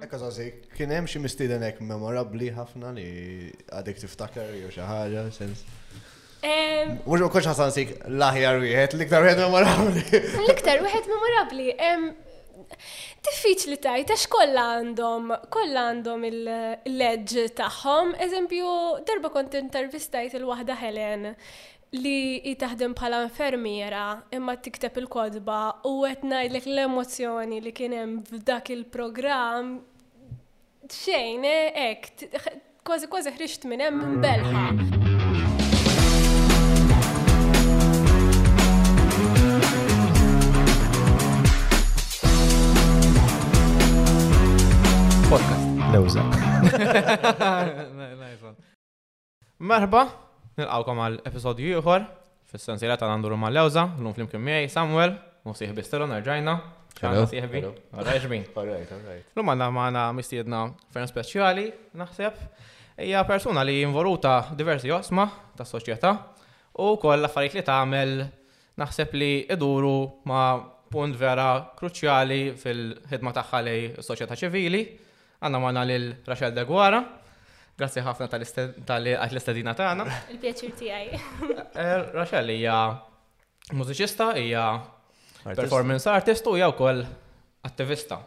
Ekka 0.00 0.16
zazi, 0.18 0.44
kien 0.76 0.88
hemm 0.94 1.04
xi 1.08 1.20
mistieden 1.20 1.60
hekk 1.64 1.80
memorabbli 1.84 2.48
ħafna 2.56 2.90
li 2.96 3.06
għadek 3.76 3.98
tiftakar 4.00 4.52
jew 4.56 4.70
xi 4.72 4.84
ħaġa 4.88 5.24
sens. 5.36 5.64
Mhux 7.04 7.24
ukoll 7.26 7.44
ħasan 7.44 7.68
sik 7.74 7.90
l-aħjar 8.08 8.62
wieħed, 8.62 8.96
l-iktar 8.96 9.26
wieħed 9.26 9.42
memorabbli. 9.44 10.04
L-iktar 10.40 10.80
wieħed 10.86 11.10
memorabbli. 11.12 11.66
Diffiċli 13.28 13.76
tajt, 13.84 14.12
għax 14.14 14.24
kollha 14.32 14.64
għandhom, 14.80 15.28
kollha 15.52 15.82
għandhom 15.90 16.24
il-leġ 16.30 17.36
tagħhom. 17.60 18.14
Eżempju, 18.28 18.72
darba 19.10 19.32
kont 19.36 19.58
intervistajt 19.60 20.38
il-waħda 20.40 20.78
Helen 20.80 21.34
li 22.00 22.18
jitaħdem 22.46 22.92
bħala 22.94 23.24
infermiera 23.26 24.02
imma 24.38 24.54
tikteb 24.62 25.00
il-kodba 25.02 25.60
u 25.90 25.94
qed 26.06 26.22
ngħidlek 26.30 26.68
l-emozjoni 26.72 27.58
li 27.66 27.72
kien 27.74 27.96
hemm 27.98 28.20
f'dak 28.30 28.70
il-programm 28.76 29.80
xejn, 30.90 31.44
ek, 31.46 32.06
kważi 32.84 33.06
kważi 33.10 33.30
ħriġt 33.36 33.64
minn 33.70 33.82
hemm 33.84 33.98
mm. 34.02 34.16
belħa. 34.18 34.62
Podcast. 45.30 45.68
Lewza. 45.94 46.24
Merħba, 49.62 50.02
nilqawkom 50.58 50.98
għal 51.04 51.20
episodju 51.30 51.70
ieħor 51.78 52.02
fis-sensiela 52.50 52.94
ta' 52.98 53.06
Nandur 53.10 53.34
ma' 53.38 53.50
Lewza, 53.54 53.86
l-lum 53.98 54.14
flimkien 54.18 54.42
miegħi 54.42 54.70
Samuel, 54.74 55.14
musiħ 55.46 55.70
bistero 55.78 56.06
nerġajna 56.10 56.58
ċana 57.00 57.24
siħbi? 57.30 57.60
Alright, 57.96 58.24
ġmin. 58.24 58.44
Alright, 58.60 58.92
alright. 58.96 59.30
L-umma 59.36 59.56
għanna 59.68 60.04
mistiedna 60.16 60.64
fern 60.92 61.08
speċjali, 61.08 61.66
naħseb. 62.00 62.42
Hija 63.00 63.22
persuna 63.28 63.62
li 63.64 63.78
involuta 63.86 64.34
diversi 64.56 64.92
osma 64.92 65.24
ta' 65.56 65.64
soċjetà 65.68 66.10
u 66.84 66.90
koll 67.00 67.24
affarijiet 67.26 67.56
li 67.60 67.64
tagħmel 67.64 68.12
naħseb 68.80 69.14
li 69.16 69.30
iduru 69.52 69.94
ma' 70.28 70.90
punt 70.92 71.16
vera 71.16 71.48
kruċjali 71.78 72.40
fil-ħidma 72.60 73.32
tagħha 73.36 73.62
lej 73.64 73.82
soċjetà 74.04 74.36
ċivili. 74.42 74.84
Għanna 75.40 75.60
maħna 75.64 75.86
lil 75.88 76.08
Rachel 76.28 76.52
De 76.56 76.66
Guara. 76.68 77.00
Grazzi 77.80 78.02
ħafna 78.04 78.26
tal-istedina 78.28 79.72
tagħna. 79.78 80.04
Il-pjaċir 80.34 80.74
tiegħi. 80.82 81.22
Eh, 81.70 81.94
Rachel 82.18 82.50
hija 82.58 82.80
mużiċista, 83.78 84.34
hija 84.36 84.66
performance 85.44 86.06
artist 86.10 86.46
u 86.46 86.56
jew 86.58 86.72
kol 86.76 87.02
attivista. 87.64 88.18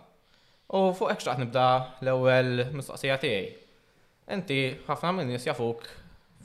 U 0.73 0.89
fuq 0.97 1.11
hekk 1.11 1.25
għat 1.29 1.41
nibda 1.43 1.65
l-ewwel 2.01 2.69
mistoqsija 2.73 3.17
tiegħi. 3.21 3.49
Inti 4.33 4.59
ħafna 4.87 5.11
minn 5.17 5.29
nies 5.33 5.45
jafuk 5.45 5.83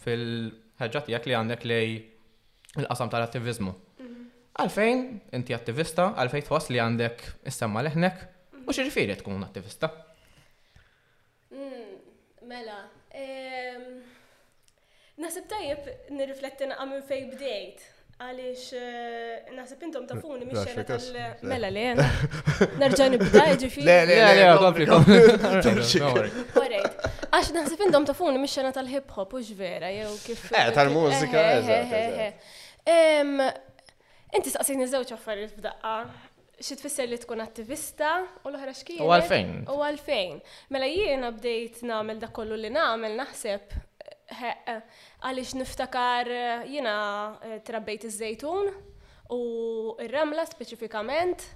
fil-ħeġġa 0.03 1.05
tiegħek 1.07 1.29
li 1.31 1.37
għandek 1.39 1.65
lej 1.69 1.93
il-qasam 2.83 3.13
tal-attivizmu. 3.13 3.73
Mhm. 4.03 4.27
Għalfejn 4.59 5.03
inti 5.39 5.55
attivista, 5.57 6.11
għalfejn 6.19 6.45
tħoss 6.49 6.73
li 6.75 6.81
għandek 6.83 7.25
issemma 7.49 7.85
leħnek, 7.87 8.21
u 8.67 8.75
xirifiri 8.75 9.17
tkun 9.21 9.45
attivista? 9.47 9.89
Hmm, 11.55 11.97
mela, 12.51 12.83
nasib 15.19 15.49
tajjeb 15.51 15.89
nirrifletti 16.15 16.69
naqam 16.73 16.93
minn 16.97 17.07
fej 17.09 17.25
bdejt. 17.37 17.87
Għalix, 18.19 18.63
eh, 18.75 19.51
nasib 19.55 19.83
intom 19.87 20.09
funi 20.19 20.43
miex 20.45 20.65
xena 20.67 20.83
tal- 20.89 21.45
mela 21.47 21.69
li 21.71 21.85
jena. 21.87 22.07
Nerġan 22.81 23.13
nibda, 23.15 23.45
ġifi. 23.53 23.53
Jiġifieri. 23.53 23.85
Le, 23.87 23.97
le, 24.11 24.25
le, 24.35 24.49
kompli, 24.59 24.89
kompli. 24.91 26.81
Għax 27.29 27.53
nasib 27.55 27.85
intom 27.87 28.09
tafuni, 28.09 28.41
miex 28.43 28.57
xena 28.59 28.73
tal-hip 28.75 29.15
hop, 29.15 29.37
u 29.39 29.43
ġvera, 29.53 29.93
jew 30.01 30.11
kif. 30.25 30.49
Eh, 30.51 30.73
tal-mużika, 30.75 31.45
eh, 31.63 32.27
eh, 32.27 33.47
Inti 34.37 34.51
saqsini 34.53 34.85
zewċ 34.91 35.15
affarijiet 35.15 35.55
f'daqqa. 35.57 35.95
Xi 36.59 36.75
tfisser 36.77 37.07
li 37.09 37.17
tkun 37.23 37.41
attivista 37.45 38.11
u 38.45 38.51
l-oħra 38.51 38.75
xkien. 38.77 38.99
U 39.01 39.09
għalfejn. 39.15 39.55
U 39.73 39.79
għalfejn. 39.79 40.41
Mela 40.75 40.91
jiena 40.91 41.31
bdejt 41.33 41.85
nagħmel 41.87 42.19
dakollu 42.21 42.53
kollu 42.57 42.61
li 42.67 42.73
nagħmel 42.75 43.15
naħseb 43.23 43.79
Eh, 44.29 44.81
għalix 45.25 45.55
niftakar 45.57 46.29
eh, 46.29 46.65
jina 46.69 46.95
eh, 47.47 47.61
trabbejt 47.65 48.05
iż-żejtun 48.11 48.69
u 49.33 49.39
r-ramla 50.05 50.45
speċifikament 50.45 51.47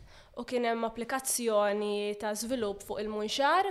u 0.41 0.45
kien 0.49 0.65
hemm 0.65 0.87
applikazzjoni 0.89 2.17
ta' 2.23 2.31
żvilupp 2.41 2.81
fuq 2.89 3.03
il-munxar 3.03 3.69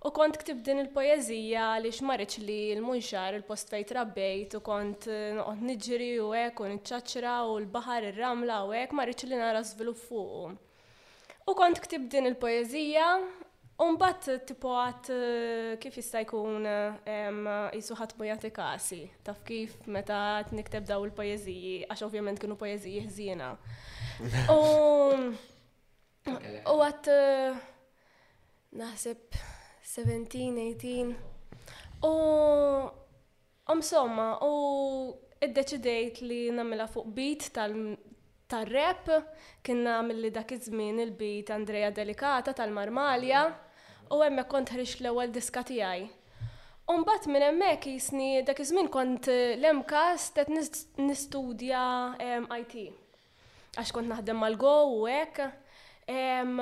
u 0.00 0.12
kont 0.16 0.40
ktib 0.40 0.62
din 0.64 0.80
il-poeżija 0.80 1.66
għaliex 1.74 2.00
marriċ 2.08 2.38
li 2.48 2.58
l-munxar 2.78 3.36
il-post 3.36 3.68
fejt 3.74 3.92
trabbejt 3.92 4.56
u 4.56 4.62
kont 4.64 5.04
noqgħod 5.36 5.66
niġri 5.68 6.08
u 6.24 6.30
hekk 6.32 6.62
u 6.64 6.70
nċaċra 6.78 7.34
u 7.50 7.58
l-baħar 7.66 8.08
il 8.14 8.22
ramla 8.22 8.62
u 8.64 8.72
hekk 8.72 8.96
marriċ 8.96 9.28
li 9.28 9.42
nara 9.44 9.60
żvilupp 9.72 10.00
fuq. 10.06 10.56
U 11.52 11.56
kont 11.56 11.84
ktib 11.84 12.08
din 12.12 12.30
il-poeżija 12.32 13.10
Umbat 13.78 14.24
tipo 14.42 14.72
għat 14.74 15.08
eh, 15.14 15.74
kif 15.78 15.94
jista' 16.00 16.24
jkun 16.24 16.64
eh, 16.66 17.26
jisuħat 17.78 18.16
bujati 18.18 18.48
kasi, 18.50 18.96
taf 19.22 19.38
kif 19.46 19.76
meta 19.94 20.16
nikteb 20.50 20.82
daw 20.88 21.04
il-poeziji, 21.06 21.76
għax 21.86 22.02
ovvjament 22.08 22.42
kienu 22.42 22.56
poeziji 22.58 23.04
ħzina. 23.04 23.52
U 24.56 25.28
għat 26.74 27.10
eh, 27.12 27.60
naħseb 28.80 29.38
17-18. 29.92 31.14
U 32.02 32.12
omsomma, 33.76 34.26
u 34.42 35.14
id-deċidejt 35.38 36.18
li 36.26 36.40
namela 36.50 36.88
fuq 36.90 37.14
bit 37.14 37.46
tal 37.54 37.78
tar-rap, 38.50 39.06
kien 39.62 39.86
namel 39.86 40.18
li 40.26 40.34
dak 40.34 40.50
iż-żmien 40.58 40.98
il 41.06 41.14
bit 41.14 41.54
Andrea 41.54 41.94
Delikata 41.94 42.58
tal-Marmalja 42.58 43.46
u 44.14 44.20
hemmhekk 44.22 44.50
kont 44.52 44.70
ħriċ 44.72 45.00
l-ewwel 45.02 45.32
diska 45.34 45.62
tiegħi. 45.70 46.06
Umbat 46.92 47.28
minn 47.28 47.44
emmek 47.50 47.84
jisni 47.90 48.42
dak 48.48 48.62
iż-żmien 48.64 48.88
kont 48.92 49.28
eh, 49.28 49.56
l-emkas 49.58 50.30
tet 50.36 50.48
nistudja 50.50 51.80
ehm, 52.24 52.46
IT. 52.54 52.86
Għax 53.78 53.92
kont 53.94 54.08
naħdem 54.12 54.38
mal-go 54.40 54.72
u 54.94 55.02
hekk. 55.06 55.50
Ehm, 56.08 56.54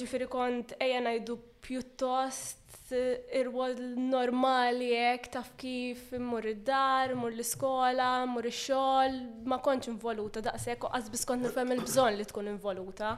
ġifiri 0.00 0.28
kont 0.32 0.72
ejjena 0.80 1.12
ngħidu 1.12 1.36
pjuttost 1.66 2.94
eh, 2.96 3.20
irwol 3.42 3.74
normali 4.00 4.88
hekk 4.96 5.34
taf 5.36 5.50
kif 5.60 6.14
immur 6.16 6.48
id-dar, 6.54 7.12
mur 7.18 7.34
l-iskola, 7.34 8.08
mur 8.32 8.48
il-xol, 8.48 9.20
ma 9.52 9.60
kontx 9.60 9.92
involuta 9.92 10.40
daqshekk 10.48 10.88
u 10.88 10.94
qasbis 10.96 11.28
kont 11.28 11.44
nifhem 11.44 11.76
il-bżonn 11.76 12.16
li 12.16 12.24
tkun 12.32 12.54
involuta. 12.54 13.12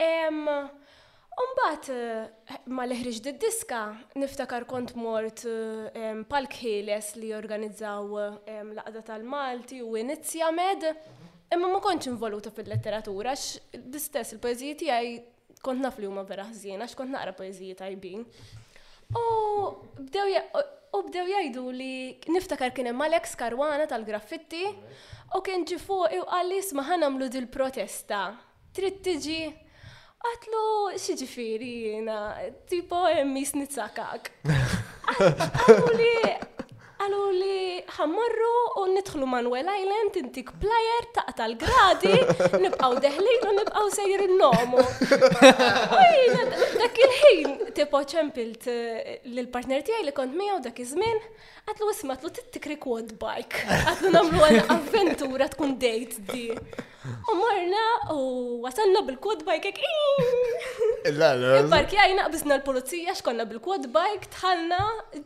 Ehm, 0.00 0.46
Umbat, 1.32 1.88
eh, 1.88 2.30
ma 2.74 2.84
liħriġ 2.84 3.24
diska 3.40 3.78
niftakar 4.20 4.66
kont 4.68 4.92
mort 5.00 5.44
eh, 5.48 6.18
palk 6.28 6.56
ħieles 6.60 7.14
li 7.16 7.30
jorganizzaw 7.30 8.18
laqda 8.76 9.02
tal-Malti 9.08 9.78
u 9.80 9.96
Inizja 9.96 10.50
Med, 10.52 10.84
imma 11.56 11.70
ma 11.72 11.80
kontx 11.84 12.10
involuta 12.12 12.52
fil-letteratura, 12.52 13.32
x 13.38 13.62
distess 13.92 14.36
il-poeziji 14.36 14.76
tiegħi 14.84 15.14
kont 15.64 15.80
naf 15.80 15.96
li 16.02 16.10
huma 16.10 16.26
vera 16.28 16.44
ħżien, 16.50 16.82
għax 16.84 16.98
kont 17.00 17.14
naqra 17.16 17.32
poeziji 17.38 17.78
tajbin. 17.80 18.28
U 19.16 19.26
bdew 20.04 20.36
U 20.92 20.98
bdew 21.06 21.22
jgħidu 21.24 21.60
li 21.72 21.92
niftakar 22.34 22.74
kien 22.76 22.90
hemm 22.90 23.00
Alex 23.06 23.30
Karwana 23.40 23.86
tal-graffitti 23.88 24.66
u 25.32 25.38
kien 25.40 25.62
ġifu 25.64 25.96
u 26.04 26.18
qal 26.28 26.50
li 26.52 26.58
isma' 26.60 26.98
dil-protesta. 27.32 28.18
Trid 28.76 28.98
tiġi 29.04 29.38
Għatlu, 30.22 30.64
xieġifiri 31.02 31.68
jena, 31.88 32.18
tipo 32.70 33.00
emmi 33.10 33.42
snitzakak. 33.42 34.28
Għaluli, 35.18 36.20
għaluli, 37.02 37.80
ħammarru 37.96 38.50
u 38.78 38.84
nidħlu 38.92 39.26
Manuel 39.32 39.66
Island, 39.66 40.20
intik 40.20 40.52
player 40.62 41.08
ta' 41.16 41.34
tal 41.40 41.56
gradi 41.58 42.12
nibqaw 42.62 42.94
deħlin 43.02 43.48
u 43.50 43.54
nibqaw 43.58 43.90
sejr 43.96 44.22
il-nomu. 44.28 44.84
Dak 45.90 47.02
il-ħin, 47.02 47.74
tipo 47.80 48.04
ċempilt 48.14 48.70
eh, 48.70 49.18
l-partner 49.32 49.82
tijaj 49.82 50.06
li 50.06 50.14
kont 50.20 50.38
mija 50.38 50.60
u 50.60 50.62
dak 50.68 50.78
iż-żmien, 50.86 51.18
għatlu 51.66 51.90
isma, 51.96 52.14
għatlu 52.14 52.32
tittikri 52.38 52.78
quad 52.86 53.10
bike, 53.18 53.66
għatlu 53.80 54.14
namlu 54.14 54.46
għal 54.52 54.62
avventura 54.78 55.50
tkun 55.56 55.78
date 55.82 56.22
di. 56.30 56.46
U 57.04 57.34
morna 57.40 57.84
u 58.10 58.18
wasanna 58.64 59.00
bil-quad 59.08 59.40
bike 59.48 59.68
ek. 59.72 59.78
La, 61.16 61.32
la. 61.34 61.56
Imparki 61.64 61.98
għajna 61.98 62.26
qbisna 62.30 62.58
l-polizija 62.60 63.14
xkonna 63.18 63.46
bil-quad 63.50 63.88
bike, 63.94 64.28
tħalna, 64.36 64.78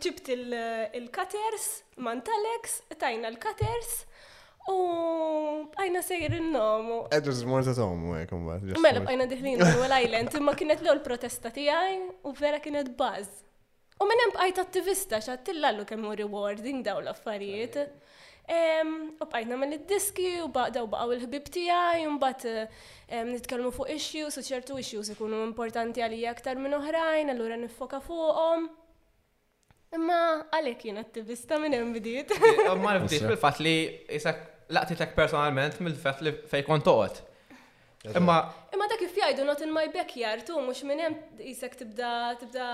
ġibt 0.06 0.30
il-cutters, 0.36 1.66
mantalex, 2.06 2.78
tajna 3.02 3.28
l-cutters. 3.32 3.92
U 4.72 4.76
għajna 5.76 6.00
sejr 6.02 6.38
il-nomu. 6.40 7.02
Eddu 7.14 7.34
zmur 7.42 7.62
ta' 7.68 7.76
tomu, 7.76 8.16
għek, 8.18 8.32
eh, 8.34 8.40
mbagħad. 8.46 8.80
Mela 8.86 9.04
għajna 9.04 9.28
diħlin 9.34 9.66
l-Island, 9.66 10.38
imma 10.40 10.54
kienet 10.58 10.82
l 10.82 10.94
għol 10.94 11.02
protesta 11.04 11.52
tiegħi 11.54 12.00
u 12.24 12.32
vera 12.40 12.58
kienet 12.64 12.94
baż. 12.98 13.28
U 14.00 14.04
minn 14.08 14.20
hemm 14.24 14.34
bqajt 14.36 14.58
attivista 14.64 15.20
tillallu 15.44 15.84
kemm 15.88 16.08
rewarding 16.20 16.82
daw 16.84 16.98
l-affarijiet. 17.04 17.84
U 18.46 19.26
bqajtna 19.26 19.56
mill 19.58 19.74
id-diski 19.74 20.28
u 20.38 20.44
baqdaw 20.54 20.86
baqgħu 20.92 21.14
il-ħbib 21.16 21.48
tijaj, 21.54 22.04
u 22.06 22.12
mbagħad 22.14 23.16
nitkellmu 23.32 23.72
fuq 23.74 23.90
issues 23.96 24.38
u 24.38 24.44
ċertu 24.46 24.76
issues 24.78 25.10
ikunu 25.16 25.40
importanti 25.48 26.04
għalija 26.04 26.34
aktar 26.36 26.60
minn 26.62 26.76
oħrajn, 26.78 27.32
allura 27.34 27.58
nifoka 27.58 27.98
fuqhom. 28.06 28.68
Imma 29.98 30.20
għalhekk 30.54 30.86
jien 30.90 31.02
attivista 31.02 31.58
minn 31.58 31.74
hemm 31.78 31.94
bdiet. 31.98 32.36
Ma 32.84 32.94
nifdix 33.00 33.26
bil-fatt 33.26 33.58
li 33.66 33.74
isak 34.14 34.44
laqtitek 34.74 35.16
personalment 35.18 35.80
mill-fatt 35.82 36.22
li 36.22 36.36
fejn 36.50 36.66
kont 36.70 36.92
Imma 38.14 38.34
Imma 38.70 38.86
dak 38.86 39.00
kif 39.02 39.16
jgħidu 39.18 39.42
not 39.42 39.58
in 39.64 39.72
my 39.74 39.88
backyard 39.90 40.44
tu 40.46 40.54
mhux 40.62 40.84
minn 40.86 41.00
hemm 41.02 41.40
isek 41.50 41.72
tibda 41.82 42.08
tibda 42.38 42.66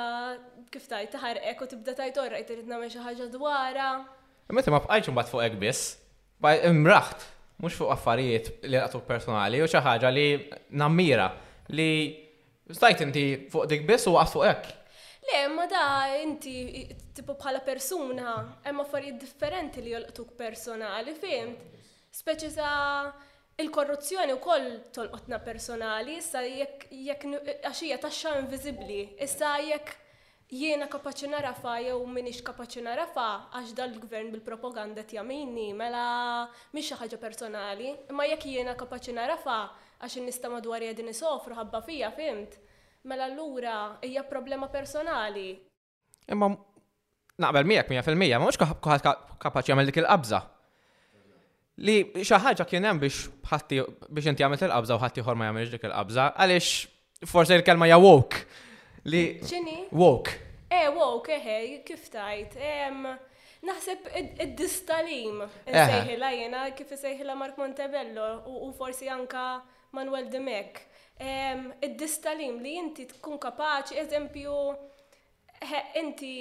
kif 0.75 0.85
tajt 0.91 1.15
taħarqek 1.17 1.63
u 1.65 1.69
tibda 1.77 1.95
tajt 1.97 2.19
orra 2.21 2.41
jtrid 2.45 2.67
nagħmel 2.69 2.93
xi 2.93 3.01
ħaġa 3.01 3.29
dwarha. 3.33 3.87
E 4.49 4.55
meta 4.57 4.73
ma 4.75 4.83
bqajċ 4.83 5.13
mbagħad 5.15 5.31
fuq 5.31 5.45
hekk 5.47 5.59
biss, 5.61 5.95
imraħt 6.67 7.29
mhux 7.63 7.77
fuq 7.79 7.93
affarijiet 7.95 8.49
li 8.67 8.79
għatu 8.81 9.03
personali 9.07 9.61
u 9.63 9.69
xi 9.71 9.83
ħaġa 9.87 10.11
li 10.15 10.25
nammira 10.83 11.29
li 11.77 11.91
stajt 12.75 13.05
inti 13.07 13.25
fuq 13.53 13.69
dik 13.71 13.87
biss 13.89 14.09
u 14.11 14.17
għat 14.19 14.33
fuq 14.35 14.49
hekk. 14.51 14.71
Le, 15.23 15.43
ma 15.55 15.69
da 15.71 15.85
inti 16.25 16.89
tipo 17.15 17.37
bħala 17.39 17.63
persuna, 17.65 18.33
hemm 18.67 18.83
affarijiet 18.83 19.21
differenti 19.23 19.85
li 19.87 19.95
jolqtuk 19.99 20.35
personali, 20.39 21.15
fejn 21.23 21.55
Speċi 22.13 22.49
sa' 22.53 23.07
il-korruzzjoni 23.63 24.35
wkoll 24.37 24.67
tolqotna 24.93 25.39
personali, 25.41 26.19
issa 26.21 26.43
jekk 26.45 26.91
jekk 26.93 27.23
għaxija 27.65 27.97
taxxa 28.03 28.35
inviżibbli, 28.43 28.99
issa 29.25 29.55
jekk 29.65 29.95
jiena 30.53 30.87
kapaċi 30.93 31.31
narafa 31.33 31.79
jew 31.81 32.03
minix 32.13 32.43
kapaċi 32.45 32.83
narafa 32.85 33.25
għax 33.57 33.71
dal-gvern 33.77 34.29
bil-propaganda 34.35 35.01
tjamini 35.09 35.71
mela 35.73 36.07
mhix 36.75 36.91
xi 36.91 36.99
ħaġa 37.01 37.19
personali, 37.23 37.89
imma 38.13 38.27
jekk 38.29 38.49
jiena 38.53 38.75
kapaċi 38.77 39.15
narafa 39.17 39.57
għax 40.03 40.19
nista 40.27 40.51
madwar 40.53 40.85
jedin 40.85 41.09
isofru 41.09 41.57
ħabba 41.57 41.81
fija 41.87 42.11
fimt, 42.17 42.59
mela 43.09 43.31
l-ura 43.33 43.79
hija 44.05 44.27
problema 44.29 44.69
personali. 44.69 45.55
Imma 46.29 46.51
naqbel 47.41 47.71
miegħek 47.73 47.89
mija 47.95 48.03
fil-mija, 48.07 48.41
ma 48.43 48.51
mhux 48.51 48.61
kapaċi 48.61 49.73
jagħmel 49.73 49.89
dik 49.89 50.03
il-qabża. 50.03 50.43
Li 51.81 51.97
xi 52.13 52.43
ħaġa 52.45 52.69
kien 52.69 52.85
hemm 52.91 53.01
biex 53.01 53.25
ħatti 53.55 53.81
biex 54.13 54.29
inti 54.35 54.45
jagħmel 54.45 54.61
il-qabża 54.69 55.01
u 55.01 55.03
ħatti 55.07 55.25
ieħor 55.25 55.39
ma 55.41 55.49
jagħmelx 55.49 55.75
dik 55.79 55.89
il 55.89 55.97
qabza 55.97 56.29
għaliex 56.37 57.33
forse 57.33 57.57
il-kelma 57.57 57.89
ja 57.89 57.97
woke 58.05 58.45
Li. 59.05 59.41
ċini? 59.43 59.77
Wok. 59.99 60.29
Eh, 60.71 60.87
wok, 60.95 61.29
eh, 61.29 61.47
eh, 61.47 61.81
kif 61.83 62.07
tajt. 62.09 62.55
Naħseb 63.67 64.07
id-distalim. 64.45 65.43
Eh. 65.67 65.75
Sejħila 65.75 66.31
jena 66.37 66.63
kif 66.77 66.93
sejħila 66.95 67.35
Mark 67.39 67.59
Montebello 67.59 68.29
u 68.67 68.71
forsi 68.79 69.09
anka 69.11 69.61
Manuel 69.93 70.29
Demek. 70.31 70.81
Id-distalim 71.19 72.61
li 72.63 72.77
inti 72.79 73.07
tkun 73.11 73.39
kapaċi, 73.43 73.99
eżempju, 74.07 74.57
inti 75.99 76.35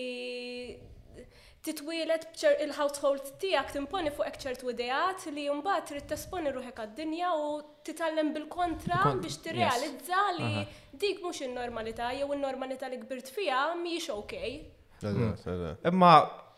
titwilet 1.66 2.24
bċer 2.34 2.58
il-household 2.63 3.28
tijak 3.42 3.69
timponi 3.75 4.10
fuq 4.16 4.38
ċertu 4.42 4.72
idejat 4.72 5.28
li 5.36 5.44
jumbat 5.46 5.86
trid 5.92 6.08
tesponi 6.10 6.50
ruħek 6.56 6.80
għad-dinja 6.84 7.31
u 7.38 7.50
titallem 7.86 8.31
bil-kontra 8.34 9.02
biex 9.22 9.38
tirrealizza 9.46 10.24
li 10.40 10.63
dik 11.04 11.19
mhux 11.22 11.44
in-normalità 11.46 12.08
jew 12.18 12.30
in-normalità 12.34 12.90
li 12.90 12.98
gbirt 13.04 13.30
fija 13.36 13.60
mhijiex 13.78 14.10
okej. 14.16 14.56
Hmm. 15.02 15.75
Imma 15.92 16.10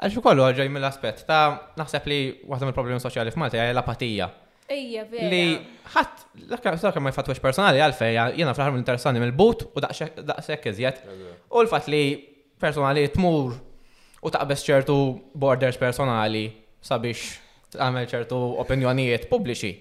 Għax 0.00 0.22
kollu 0.24 0.44
ġej 0.56 0.70
mill-aspett 0.72 1.26
ta' 1.28 1.72
naħseb 1.76 2.06
li 2.08 2.18
għatam 2.46 2.70
mill-problemi 2.70 3.02
soċjali 3.02 3.34
f'Malta 3.34 3.58
hija 3.58 3.72
l-apatija. 3.74 4.28
Ejja, 4.70 5.02
vera. 5.10 5.28
Li 5.28 5.44
ħadd 5.92 6.46
l-aktar 6.46 7.00
ma 7.02 7.12
jfatwex 7.12 7.42
personali 7.42 7.82
għalfej 7.84 8.14
jiena 8.38 8.54
fl-aħħar 8.56 8.78
interessani 8.80 9.20
mill-but 9.20 9.66
u 9.76 9.82
daqshekk 9.84 10.70
iżjed. 10.72 11.02
U 11.52 11.60
l-fatt 11.66 11.90
li 11.92 12.02
personali 12.60 13.04
tmur 13.12 13.58
u 14.22 14.32
taqbes 14.32 14.64
ċertu 14.70 14.96
borders 15.36 15.76
personali 15.80 16.46
sabiex 16.80 17.76
għamel 17.76 18.08
ċertu 18.10 18.38
opinjonijiet 18.64 19.28
pubbliċi. 19.30 19.74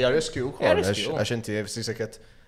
Ja 0.00 0.10
riskju 0.10 0.50
u 0.56 0.56
għax 0.58 1.36
inti 1.38 1.62
fsi 1.68 1.86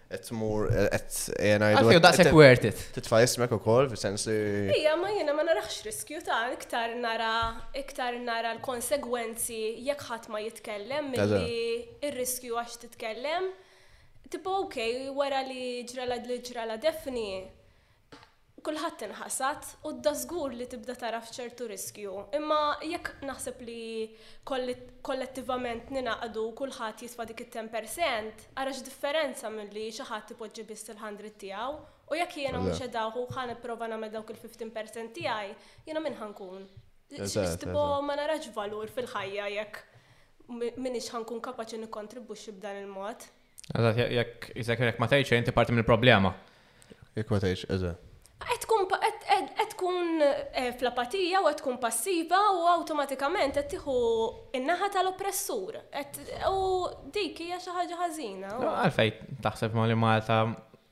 qed 0.09 0.23
tmur 0.25 0.69
I 0.73 1.57
ngħidu. 1.61 2.01
that's 2.01 2.19
like 2.19 2.33
worth 2.33 2.65
it. 2.65 2.79
Titfa' 2.97 3.21
ismek 3.29 3.53
ukoll 3.59 3.91
fis-sens 3.93 4.25
li. 4.29 4.37
Ejja, 4.73 4.95
ma 4.97 5.11
jiena 5.13 5.35
ma 5.37 5.45
narax 5.45 5.83
riskju 5.85 6.23
ta' 6.25 6.47
iktar 6.55 6.95
nara 6.97 7.35
iktar 7.77 8.17
nara 8.25 8.55
l-konsegwenzi 8.57 9.59
jekk 9.89 10.07
ħadd 10.09 10.31
ma 10.33 10.41
jitkellem 10.47 11.13
milli 11.13 11.53
ir-riskju 12.09 12.57
għax 12.63 12.81
titkellem. 12.87 13.51
Tipo, 14.33 14.59
okay 14.65 15.07
wara 15.13 15.43
li 15.49 15.85
ġrala 15.89 16.17
li 16.25 16.41
ġrala 16.45 16.77
defni, 16.81 17.29
kulħadd 18.69 19.05
inħasat 19.09 19.69
u 19.89 19.95
d 20.05 20.11
żgur 20.23 20.55
li 20.57 20.67
tibda 20.69 20.95
tara 21.01 21.19
f'ċertu 21.25 21.67
riskju. 21.71 22.15
Imma 22.37 22.59
jekk 22.85 23.23
naħseb 23.29 23.61
li 23.65 23.83
kollettivament 24.51 25.93
ninaqdu 25.95 26.43
kulħadd 26.61 27.05
jiswa' 27.07 27.25
dik 27.31 27.47
it-10% 27.47 28.49
għarax 28.61 28.83
differenza 28.89 29.49
milli 29.55 29.87
xi 29.97 30.05
ħadd 30.11 30.35
ipoġġi 30.37 30.65
biss 30.73 30.93
il-100 30.93 31.31
tiegħu 31.45 31.79
u 32.13 32.19
jekk 32.21 32.41
jiena 32.45 32.61
mhux 32.65 32.85
edawħu 32.89 33.23
ħan 33.37 33.53
nipprova 33.55 33.89
nagħmel 33.95 34.13
dawk 34.19 34.35
il-15% 34.37 35.15
tiegħi, 35.17 35.55
jiena 35.89 36.03
min 36.09 36.19
ħankun. 36.21 36.67
Tipo 37.09 37.87
ma 38.05 38.19
narax 38.21 38.51
valur 38.57 38.93
fil-ħajja 38.93 39.47
jekk 39.55 40.77
minix 40.85 41.11
ħankun 41.15 41.41
kapaċi 41.49 41.81
nikkontribwixxi 41.87 42.55
b'dan 42.61 42.83
il-mod. 42.85 43.25
Eżatt, 43.81 44.05
jekk 44.19 45.01
ma 45.01 45.09
tgħidx 45.09 45.41
inti 45.41 45.57
parti 45.57 45.73
mill-problema. 45.77 46.35
Jekk 47.17 47.33
ma 47.33 47.41
tgħidx, 47.47 47.73
eżatt. 47.75 48.05
Qed 48.39 49.67
tkun 49.75 50.21
eh, 50.23 50.69
flapatija 50.79 51.41
u 51.43 51.49
qed 51.51 51.59
tkun 51.59 51.79
passiva 51.83 52.39
u 52.55 52.61
awtomatikament 52.71 53.57
qed 53.59 53.67
tieħu 53.75 53.97
in-naħa 54.61 54.89
tal-oppressur. 54.95 55.79
U 56.51 56.61
dik 57.15 57.43
hija 57.47 57.59
xi 57.63 57.75
ħaġa 57.75 57.99
ħażina. 58.05 58.53
Għalfejn 58.85 59.39
taħseb 59.45 59.75
ma 59.75 59.87
li 59.91 59.97
Malta 59.99 60.39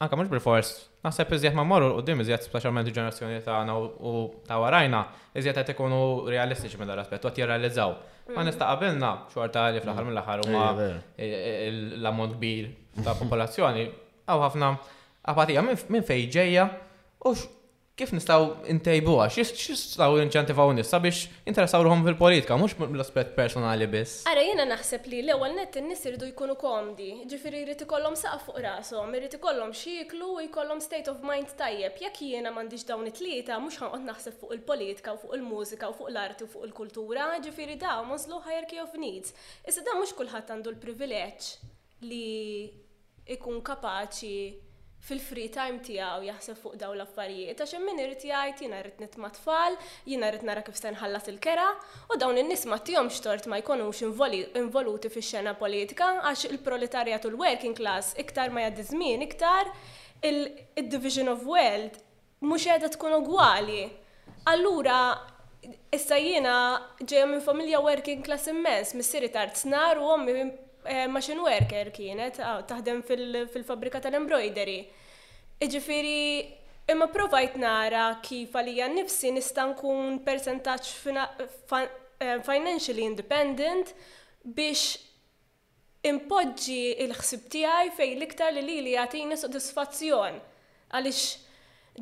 anka 0.03 0.19
mhux 0.19 0.33
bil-fors 0.35 0.73
naħseb 1.07 1.31
iżjed 1.39 1.55
ma 1.57 1.65
morru 1.65 1.93
qudiem 2.01 2.21
iżjed 2.25 2.45
speċjalment 2.49 2.91
il-ġenerazzjoni 2.91 3.39
tagħna 3.47 3.77
u 3.79 4.27
ta' 4.49 4.59
warajna 4.61 5.05
iżjed 5.39 5.57
qed 5.61 5.71
ikunu 5.77 6.01
realistiċi 6.27 6.81
minn 6.83 6.91
dal-aspett 6.91 7.23
u 7.23 7.31
qed 7.31 7.45
jirrealizzaw. 7.45 7.95
Ma 8.35 8.41
mm. 8.43 8.49
nista' 8.51 8.73
qabilna 8.73 9.13
xorta 9.31 9.69
li 9.71 9.85
fl-aħħar 9.85 10.03
mm. 10.03 10.11
mill-aħħar 10.11 10.43
huma 10.49 12.03
l-ammont 12.03 12.37
kbir 12.41 12.73
ta' 13.07 13.15
popolazzjoni 13.17 13.87
għaw 14.27 14.45
ħafna 14.49 14.75
apatija 15.31 15.63
minn 15.71 16.03
fejn 16.07 16.35
ġejja 16.35 16.67
Ux 17.25 17.47
kif 17.97 18.11
nistaw 18.13 18.43
intejbu 18.69 19.15
għax, 19.25 19.53
xistaw 19.57 20.19
inċentivaw 20.21 20.69
nissa 20.77 20.99
biex 21.01 21.23
interessaw 21.49 21.81
ruħom 21.87 22.03
fil-politika, 22.05 22.59
mux 22.61 22.75
l-aspet 22.77 23.31
personali 23.39 23.87
biss. 23.89 24.19
Ara 24.29 24.43
jena 24.45 24.67
naħseb 24.69 25.09
li 25.09 25.23
l 25.25 25.33
ewwel 25.33 25.55
net 25.57 25.79
n 25.81 25.89
irridu 25.97 26.29
jkunu 26.29 26.59
komdi, 26.61 27.07
ġifiri 27.31 27.63
jrid 27.65 27.87
ikollhom 27.87 28.19
saqaf 28.21 28.45
fuq 28.51 28.59
rashom, 28.67 29.17
irrid 29.17 29.39
ikollhom 29.39 29.73
xiklu 29.81 30.29
u 30.35 30.45
jkollhom 30.45 30.83
state 30.85 31.09
of 31.09 31.25
mind 31.25 31.55
tajjeb, 31.57 31.97
jekk 32.05 32.21
jiena 32.27 32.53
m'għandix 32.53 32.85
dawn 32.91 33.09
it-tlieta 33.09 33.57
mhux 33.65 33.81
ħanqod 33.81 34.05
naħseb 34.11 34.37
fuq 34.43 34.53
il-politika 34.59 35.17
u 35.17 35.23
fuq 35.25 35.35
il-mużika 35.41 35.89
u 35.89 35.97
fuq 35.97 36.13
l-arti 36.13 36.45
u 36.45 36.51
fuq 36.53 36.69
il-kultura, 36.69 37.31
ġifiri 37.49 37.81
daw 37.81 38.05
mużlu 38.11 38.43
hierarchy 38.45 38.83
of 38.85 38.93
needs. 39.01 39.33
Issa 39.65 39.81
da 39.89 39.97
mhux 39.97 40.13
kulħadd 40.21 40.53
għandu 40.59 40.75
l-privileġġ 40.77 41.51
li 42.13 42.27
ikun 43.37 43.65
kapaċi 43.67 44.66
fil-free 45.07 45.49
time 45.55 45.79
tiegħu 45.87 46.25
jaħseb 46.27 46.59
fuq 46.59 46.79
dawn 46.81 46.97
l-affarijiet 46.99 47.61
għax 47.63 47.79
min 47.85 48.01
irid 48.03 48.25
jgħid 48.27 48.65
jiena 48.65 48.81
rrid 48.83 49.03
nitma' 49.05 49.31
tfal, 49.39 49.77
jiena 50.09 50.31
rrid 50.33 50.47
nara 50.49 50.65
kif 50.67 50.79
se 50.81 50.91
nħallas 50.97 51.29
il-kera 51.31 51.67
u 52.11 52.19
dawn 52.19 52.41
in-nies 52.43 52.67
ma 52.71 52.81
tihomx 52.83 53.21
tort 53.23 53.47
ma 53.53 53.61
jkunux 53.63 54.03
involuti 54.59 55.13
fix-xena 55.15 55.55
politika 55.61 56.11
għax 56.27 56.49
il-proletarjat 56.51 57.29
u 57.29 57.33
l-working 57.37 57.77
class 57.79 58.17
iktar 58.19 58.51
ma 58.51 58.67
jgħaddi 58.67 58.87
żmien 58.91 59.23
iktar 59.29 59.71
il-division 60.27 61.31
of 61.37 61.47
wealth 61.47 62.03
mhux 62.43 62.67
qiegħda 62.67 62.91
tkun 62.97 63.15
ugwali. 63.21 63.85
Allura 64.51 64.99
issa 65.95 66.19
jiena 66.23 66.53
ġejja 67.03 67.29
minn 67.31 67.43
familja 67.43 67.81
working 67.83 68.25
class 68.27 68.49
immens, 68.53 68.93
missieri 68.99 69.31
tard 69.35 69.55
snar 69.59 69.99
u 70.03 70.07
għommi 70.15 70.37
Eh, 70.89 71.07
machine 71.11 71.41
worker 71.43 71.91
kienet, 71.91 72.39
ah, 72.47 72.61
taħdem 72.69 73.01
fil-fabrika 73.09 73.99
tal-embroidery. 74.05 74.85
Iġifiri, 75.65 76.25
imma 76.95 77.09
provajt 77.11 77.57
nara 77.59 78.05
kif 78.23 78.55
għalija 78.55 78.87
nifsi 78.93 79.33
nista' 79.35 79.65
nkun 79.73 80.21
percentaċ 80.27 80.93
eh, 81.19 82.39
financially 82.47 83.03
independent 83.03 83.91
biex 84.45 85.03
impoġġi 86.07 86.79
il-ħsib 87.03 87.49
tiegħi 87.57 87.91
fej 87.99 88.13
l-iktar 88.21 88.55
li 88.55 88.63
li 88.87 88.95
jagħtini 88.95 89.37
sodisfazzjon 89.43 90.39
għaliex 90.95 91.25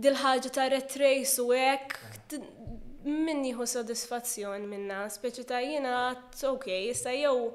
dil-ħaġa 0.05 0.51
ta' 0.59 0.69
retrace 0.75 1.41
u 1.41 1.55
hekk 1.57 2.43
min 3.09 3.41
jieħu 3.49 3.65
sodisfazzjon 3.79 4.69
minna, 4.69 5.07
speċi 5.17 5.47
ta' 5.49 5.63
jiena 5.65 5.97
ok, 6.53 6.69
issa 6.93 7.17
jew 7.17 7.49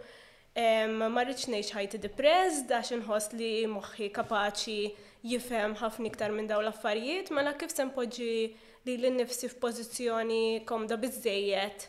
ma 1.10 1.24
rridx 1.24 1.46
ħajti 1.76 2.00
depressed 2.04 2.72
għax 2.76 2.96
inħoss 2.98 3.36
li 3.40 3.52
moħħi 3.72 4.08
kapaċi 4.18 4.90
jifhem 5.32 5.76
ħafna 5.80 6.10
iktar 6.12 6.34
minn 6.36 6.48
dawn 6.50 6.66
l-affarijiet, 6.66 7.30
mela 7.36 7.54
kif 7.54 7.72
se 7.74 7.86
npoġġi 7.86 8.34
li 8.88 8.96
l-nifsi 8.98 9.50
f'pożizzjoni 9.54 10.66
komda 10.68 10.98
biżejjed 11.00 11.88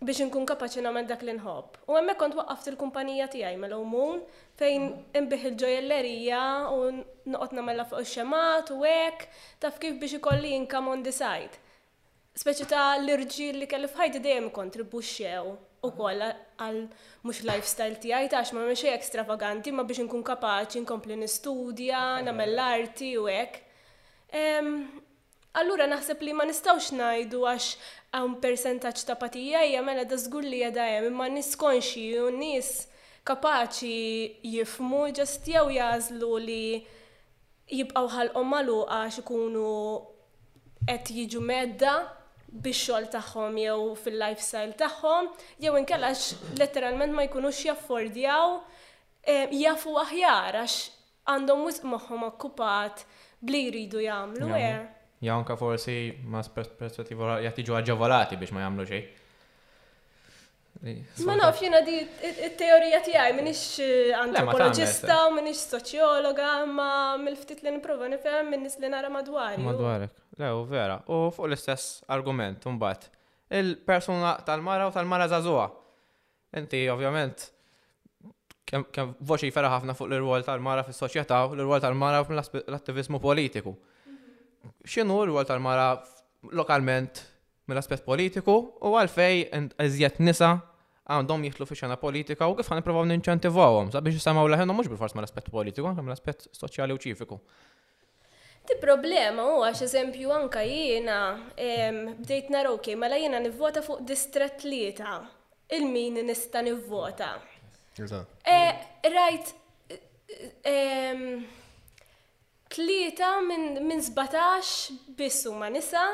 biex 0.00 0.22
nkun 0.26 0.46
kapaċi 0.48 0.80
nagħmel 0.86 1.06
dak 1.10 1.20
l-inħobb. 1.26 1.74
U 1.86 1.96
hemmhekk 1.98 2.20
kont 2.24 2.36
waqqaft 2.40 2.70
il-kumpanija 2.72 3.26
tiegħi 3.34 3.58
mela 3.62 3.76
omun 3.78 4.22
fejn 4.58 4.86
imbiħ 5.22 5.46
il-ġojellerija 5.52 6.42
u 6.74 6.82
noqgħod 6.96 7.56
nagħmelha 7.60 7.88
fuq 7.92 8.02
ix-xemat 8.06 8.72
u 8.74 8.80
hekk 8.80 9.42
taf 9.62 9.76
kif 9.82 10.00
biex 10.02 10.16
ikolli 10.18 10.56
income 10.58 10.90
on 10.96 11.04
the 11.06 11.12
side. 11.14 11.52
Speċi 12.40 12.66
ta' 12.72 12.94
l-irġiel 12.98 13.60
li 13.62 13.68
kelli 13.70 13.90
f'ħajti 13.90 14.24
dejjem 14.26 14.50
kontribuxxew 14.56 15.58
u 15.86 15.90
koll 15.96 16.20
għal 16.22 16.82
mux 17.26 17.40
lifestyle 17.46 17.96
għaj 17.96 18.28
ta' 18.34 18.42
ma' 18.56 18.64
meċe 18.68 18.90
ekstravaganti 18.92 19.72
ma' 19.72 19.86
biex 19.88 20.02
nkun 20.04 20.24
kapaċi 20.26 20.82
nkompli 20.84 21.16
nistudja, 21.20 22.02
eh. 22.18 22.24
namel 22.26 22.52
l-arti 22.54 23.14
u 23.16 23.24
ek. 23.32 23.60
Allura 25.60 25.86
naħseb 25.90 26.20
li 26.22 26.34
ma 26.36 26.44
nistawx 26.46 26.92
najdu 26.96 27.40
għax 27.48 27.72
għan 28.16 28.36
percentaċ 28.44 29.06
ta' 29.08 29.16
patija 29.18 29.64
hija 29.66 29.82
mela 29.86 30.04
da 30.06 30.18
zgur 30.20 30.44
li 30.46 30.60
jeda 30.62 30.84
hemm 30.86 31.10
imma 31.14 31.28
niskonxi 31.32 32.04
u 32.22 32.28
nies 32.30 32.86
kapaċi 33.26 34.52
jifmu 34.52 35.02
ġast 35.16 35.48
jew 35.50 35.64
jażlu 35.78 36.32
li 36.44 36.62
jibqgħu 37.70 38.12
ħal 38.18 38.34
magħluqa 38.36 39.00
għax 39.06 39.22
ikunu 39.24 39.72
qed 40.86 41.12
jiġu 41.18 41.40
medda 41.44 41.96
bix-xogħol 42.52 43.04
tagħhom 43.14 43.58
jew 43.62 43.76
fil-lifestyle 44.04 44.74
tagħhom, 44.80 45.28
jew 45.62 45.74
inkellax 45.78 46.52
letteralment 46.58 47.14
ma 47.14 47.26
jkunux 47.28 47.60
jaffordjaw 47.68 48.56
e, 49.22 49.46
jafu 49.62 49.94
aħjar 50.02 50.58
għax 50.64 50.78
għandhom 51.30 51.66
wisq 51.68 51.86
moħħom 51.92 52.26
okkupat 52.32 53.04
bli 53.46 53.62
jridu 53.70 54.02
jagħmlu. 54.04 54.50
Jew 55.20 55.34
anke 55.34 55.56
forsi 55.60 55.98
ma' 56.24 56.42
perspettiva 56.54 57.38
jagħtiġu 57.44 57.78
aġavolati 57.82 58.40
biex 58.40 58.56
ma 58.58 58.64
jagħmlu 58.66 58.86
xejn. 58.88 59.10
Ma 61.24 61.34
naf, 61.36 61.58
jina 61.62 61.80
di 61.84 61.98
teorija 62.00 62.48
teorija 62.58 62.98
tijaj, 63.04 63.30
minix 63.36 63.62
antropologista, 64.22 65.12
eh. 65.28 65.32
minix 65.36 65.66
soċjologa, 65.68 66.52
ma 66.70 66.88
mil 67.20 67.36
ftit 67.36 67.58
li 67.62 67.74
niprofa 67.74 68.06
nifhem 68.08 68.48
minnis 68.48 68.78
li 68.80 68.88
nara 68.88 69.10
madwari. 69.12 69.60
Madwarek, 69.60 70.14
le, 70.40 70.52
u 70.56 70.62
vera. 70.70 70.96
U 71.06 71.18
fuq 71.36 71.50
l-istess 71.50 71.98
argument, 72.16 72.64
mbagħad. 72.64 73.04
Il-persuna 73.60 74.38
tal-mara 74.46 74.86
u 74.88 74.94
tal-mara 74.94 75.26
zazua. 75.28 75.66
Inti, 76.56 76.80
ovvjament, 76.88 77.44
kemm 78.66 79.12
voċi 79.20 79.52
fera 79.52 79.68
ħafna 79.74 79.92
fuq 79.98 80.08
l-rwol 80.08 80.46
tal-mara 80.48 80.86
fis-soċjetà 80.88 81.42
u 81.50 81.58
l-rwol 81.58 81.82
tal-mara 81.84 82.24
l 82.24 82.78
attivismu 82.78 83.20
politiku. 83.20 83.76
X'inhu 84.88 85.20
l-rwol 85.26 85.44
tal-mara 85.44 85.90
lokalment 86.56 87.20
mill-aspett 87.68 88.00
politiku 88.08 88.56
u 88.80 88.96
għalfej 88.96 89.44
eżjet 89.78 90.20
nisa 90.24 90.54
għandhom 91.10 91.44
jitlu 91.48 91.66
fi 91.66 91.76
xena 91.78 91.96
politika 91.98 92.46
u 92.46 92.54
kif 92.58 92.70
ħanipprovaw 92.70 93.08
ninċentivawhom 93.10 93.90
sabiex 93.94 94.18
jisamaw 94.20 94.46
leħenhom 94.52 94.78
mhux 94.78 94.90
bil-fors 94.92 95.16
mal-aspett 95.18 95.50
politiku, 95.52 95.88
anke 95.90 96.04
l 96.04 96.14
aspett 96.14 96.46
soċjali 96.54 96.94
u 96.96 97.00
ċifiku. 97.02 97.38
Ti 98.70 98.76
problema 98.78 99.46
u 99.56 99.62
għax 99.66 99.82
eżempju 99.88 100.30
anka 100.36 100.62
jiena 100.62 101.18
bdejt 101.56 102.52
naraw 102.54 102.76
kej 102.84 102.98
mela 103.00 103.18
jiena 103.18 103.40
nivvota 103.42 103.82
fuq 103.82 104.04
distret 104.06 104.62
lieta 104.68 105.16
il-min 105.76 106.20
nista' 106.28 106.62
nivvota. 106.66 107.32
E, 108.46 108.58
rajt 109.14 109.54
tlieta 112.70 113.30
minn 113.42 113.80
17 113.98 115.10
bissu 115.18 115.52
ma 115.58 115.68
nisa' 115.74 116.06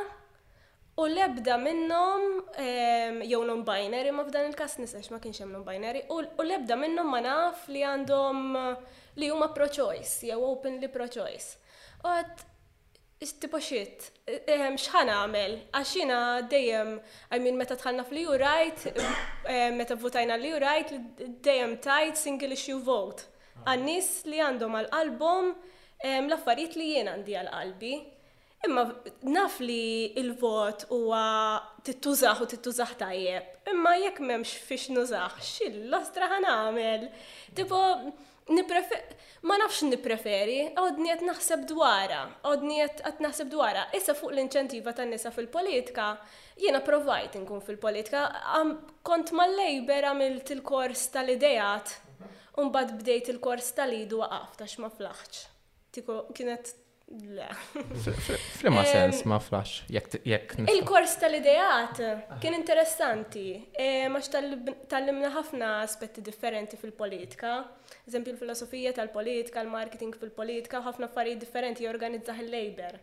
U 0.98 1.04
lebda 1.12 1.56
minnom 1.60 2.22
ehm, 2.56 3.20
jew 3.28 3.42
non-binary 3.44 4.14
ma 4.16 4.22
f'dan 4.24 4.46
il-kas 4.48 4.78
nisax 4.80 5.10
ma 5.12 5.18
kienx 5.20 5.42
hemm 5.42 5.50
non-binary 5.52 6.00
u 6.14 6.44
lebda 6.46 6.78
minnom 6.80 7.10
ma 7.12 7.18
naf 7.20 7.66
li 7.68 7.82
għandhom 7.84 8.38
li 9.20 9.28
huma 9.28 9.50
pro-choice 9.58 10.30
jew 10.30 10.38
openly 10.46 10.88
pro-choice. 10.88 11.50
U 12.00 12.14
istipo 13.26 13.60
xit, 13.60 14.08
ehm, 14.48 14.80
xħan 14.80 15.12
għamel, 15.18 15.58
għaxina 15.76 16.22
dejjem, 16.52 16.94
għajmin 17.28 17.60
meta 17.60 17.76
tħanna 17.82 18.08
fli 18.08 18.24
ju 18.24 18.40
rajt 18.46 18.88
ehm, 18.94 19.76
meta 19.76 20.00
votajna 20.00 20.40
li 20.40 20.54
ju 20.56 20.62
rajt 20.64 20.96
dejjem 21.44 21.76
tajt 21.90 22.22
single 22.24 22.56
issue 22.56 22.80
vote. 22.88 23.28
Għannis 23.68 24.12
li 24.32 24.40
għandhom 24.48 24.80
għal-album, 24.80 25.52
l-affarijiet 26.24 26.76
li 26.80 26.90
jien 26.94 27.08
għandi 27.12 27.34
għal-qalbi, 27.42 27.94
Imma 28.66 28.82
naf 29.34 29.60
li 29.62 30.10
il-vot 30.18 30.86
huwa 30.92 31.24
tittużaħ 31.86 32.40
u 32.42 32.46
tittużaħ 32.50 32.94
tajjeb. 33.02 33.50
Imma 33.70 33.92
jekk 34.02 34.22
m'hemmx 34.26 34.54
fiex 34.66 34.88
nużaħ, 34.96 35.36
xil-lostra 35.46 36.26
għamel. 36.40 37.04
Tipo, 37.58 37.78
ma 39.46 39.58
nafx 39.62 39.84
nipreferi, 39.92 40.56
għodni 40.82 41.12
għet 41.14 41.22
naħseb 41.28 41.62
dwara, 41.70 42.24
għodni 42.46 42.80
għet 42.86 43.22
naħseb 43.22 43.52
dwara. 43.54 43.84
Issa 44.00 44.16
fuq 44.18 44.32
l-inċentiva 44.34 44.96
tan 44.98 45.14
nisa 45.14 45.30
fil-politika, 45.34 46.08
jiena 46.62 46.80
provajt 46.86 47.38
nkun 47.44 47.62
fil-politika, 47.68 48.24
kont 49.06 49.30
mal-lejber 49.38 50.08
għamilt 50.10 50.50
il-kors 50.56 51.06
tal-idejat, 51.14 51.94
un 52.62 52.72
bad 52.74 52.96
bdejt 52.98 53.30
il-kors 53.36 53.70
tal-idu 53.78 54.24
waqaf, 54.24 54.58
tax 54.62 54.76
ma 54.82 54.90
flaħċ. 54.94 55.46
Tiko, 55.96 56.16
kienet 56.36 56.74
Flima 58.58 58.80
sens 58.84 59.20
ma 59.30 59.36
flax, 59.38 59.84
jekk 59.94 60.56
Il-kors 60.66 61.12
tal-idejat 61.22 62.00
kien 62.42 62.56
interessanti, 62.56 63.44
għax 63.78 64.30
tal-limna 64.34 65.30
ħafna 65.36 65.68
aspetti 65.84 66.24
differenti 66.26 66.74
fil-politika, 66.80 67.52
eżempju 68.10 68.34
l-filosofija 68.34 68.90
tal-politika, 68.98 69.62
l-marketing 69.62 70.18
fil-politika, 70.18 70.80
ħafna 70.88 71.06
affarijiet 71.06 71.44
differenti 71.44 71.86
jorganizzaħ 71.86 72.42
il-labor. 72.42 72.98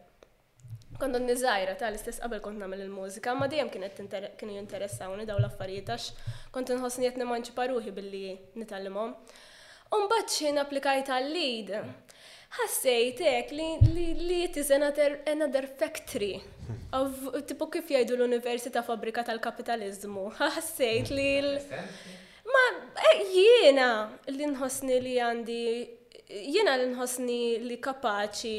Kondu 1.00 1.24
n-nizajra 1.24 1.78
tal-istess 1.80 2.20
qabel 2.26 2.44
kont 2.44 2.60
nagħmel 2.60 2.84
il-mużika, 2.90 3.38
ma 3.40 3.48
dejjem 3.50 3.72
kienet 3.78 4.02
kienu 4.12 4.58
jinteressawni 4.60 5.24
daw 5.32 5.40
l-affarijiet 5.40 5.96
għax 5.96 6.12
kont 6.54 6.76
inħossni 6.76 7.08
qed 7.08 7.24
nemanċipa 7.24 7.72
ruħi 7.72 7.96
billi 8.02 8.28
nitalimom. 8.60 9.16
Un 9.96 10.10
xi 10.28 10.50
applikajt 10.60 11.14
għal-lead 11.14 11.78
ħassejt 12.58 13.22
hekk 13.26 13.52
li 13.90 14.04
li 14.20 14.36
it 14.46 14.58
is 14.62 14.70
another, 14.72 15.18
another 15.28 15.66
factory 15.80 16.34
of 16.98 17.16
tipo 17.50 17.70
kif 17.74 17.88
jgħidu 17.90 18.18
l-Università 18.20 18.84
Fabrika 18.86 19.24
tal-Kapitalizmu. 19.26 20.28
Ħassejt 20.42 21.10
li 21.16 21.32
ma 22.54 22.64
e, 22.78 23.12
jiena 23.40 23.88
li 24.30 24.50
nħossni 24.54 25.00
li 25.02 25.16
għandi 25.26 25.64
jiena 26.54 26.78
li 26.78 26.90
nħossni 26.92 27.42
li 27.68 27.80
kapaċi 27.82 28.58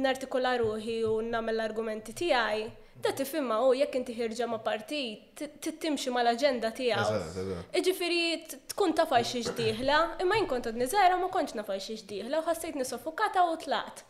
nartikola 0.00 0.54
ruħi 0.62 1.00
u 1.04 1.16
nagħmel 1.28 1.58
l-argumenti 1.60 2.14
tiegħi 2.22 2.70
Da 3.02 3.12
tifimma 3.14 3.60
u 3.62 3.68
oh, 3.68 3.72
jekk 3.78 3.94
inti 3.94 4.14
ħirġa 4.16 4.46
ma' 4.50 4.58
partit, 4.64 5.42
tittimxi 5.62 6.10
ma' 6.10 6.24
l-agenda 6.24 6.72
tiegħu. 6.74 7.68
Iġifieri 7.78 8.40
tkun 8.72 8.94
ta' 8.98 9.04
fajx 9.06 9.36
iġdiħla, 9.42 9.98
imma 10.24 10.38
jinkont 10.40 10.66
kont 10.72 10.80
nizera 10.82 11.18
ma 11.20 11.28
konċ 11.30 11.54
na' 11.60 11.66
xi 11.68 11.94
iġdiħla 11.94 12.40
u 12.42 12.46
ħassejt 12.48 12.78
nisofukata 12.80 13.44
u 13.52 13.54
tlaqt. 13.62 14.02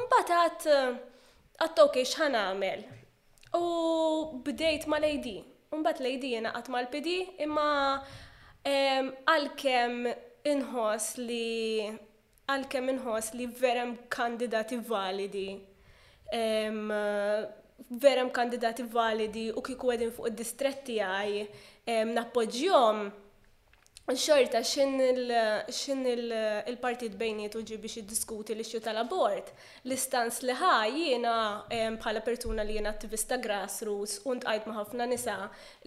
Imbagħad 0.00 0.68
għattok 0.74 2.00
eh, 2.00 2.02
iġ 2.08 2.16
ħana 2.24 2.42
għamel. 2.50 2.82
U 3.54 3.64
bdejt 4.48 4.88
ma' 4.90 4.98
l-ID 5.04 6.30
jena 6.34 6.56
għat 6.58 6.72
ma 6.74 6.80
mal-PD 6.80 7.14
imma 7.46 7.68
għalkemm 9.30 10.10
inħoss 10.56 11.20
li 11.22 11.84
għalkemm 12.50 12.96
inħoss 12.96 13.38
li 13.38 13.46
verem 13.62 13.94
kandidati 14.10 14.78
validi 14.82 15.46
verem 17.88 18.30
kandidati 18.32 18.82
validi 18.86 19.50
u 19.52 19.60
kiku 19.62 19.92
għedin 19.92 20.14
fuq 20.16 20.30
id-distretti 20.30 20.96
għaj 21.04 22.04
nappoġġjom 22.14 23.02
xorta 24.20 24.60
xin 24.66 26.04
il-partit 26.16 27.14
bejniet 27.20 27.54
uġi 27.60 27.78
biex 27.80 28.00
jiddiskuti 28.02 28.52
l-ixju 28.56 28.80
tal-abort. 28.84 29.48
L-istans 29.88 30.40
li 30.44 30.52
ħa 30.60 30.72
jiena 30.92 31.34
bħala 31.70 32.20
persuna 32.26 32.64
li 32.68 32.76
jiena 32.78 32.92
attivista 32.92 33.38
grassroots 33.40 34.22
u 34.26 34.34
għajt 34.38 34.68
maħafna 34.70 34.78
ħafna 34.80 35.08
nisa 35.12 35.38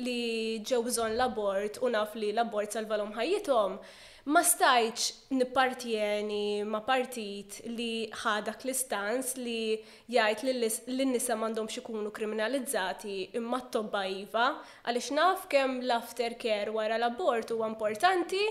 li 0.05 0.61
ġew 0.65 0.81
bżonn 0.89 1.17
l-abort 1.17 1.81
u 1.85 1.91
naf 1.93 2.13
li 2.17 2.29
l-abort 2.33 2.73
salvalhom 2.77 3.13
ħajjithom. 3.17 3.77
ħajjitom 3.77 3.81
ma 4.27 4.41
stajċ 4.43 5.35
nippartjeni 5.39 6.59
ma 6.67 6.81
partit 6.83 7.61
li 7.71 8.09
ħadak 8.23 8.65
l-istanz 8.67 9.37
li 9.39 9.77
jgħid 9.77 10.89
li 10.91 11.05
nisa 11.13 11.37
m'għandhomx 11.39 11.79
ikunu 11.81 12.11
kriminalizzati 12.17 13.15
imma 13.39 13.61
t-tobba 13.69 14.01
iva 14.11 14.49
għaliex 14.57 15.15
naf 15.15 15.45
kem 15.53 15.77
l 15.79 16.01
care 16.43 16.75
wara 16.75 16.99
l-abort 16.99 17.55
huwa 17.55 17.71
importanti 17.71 18.43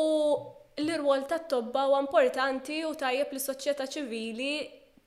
u 0.00 0.02
l-irwol 0.80 1.28
tat-tobba 1.28 1.84
huwa 1.90 2.00
importanti 2.06 2.80
u 2.88 2.94
tajjeb 3.04 3.34
li 3.36 3.42
soċjetà 3.50 3.84
ċivili 3.98 4.52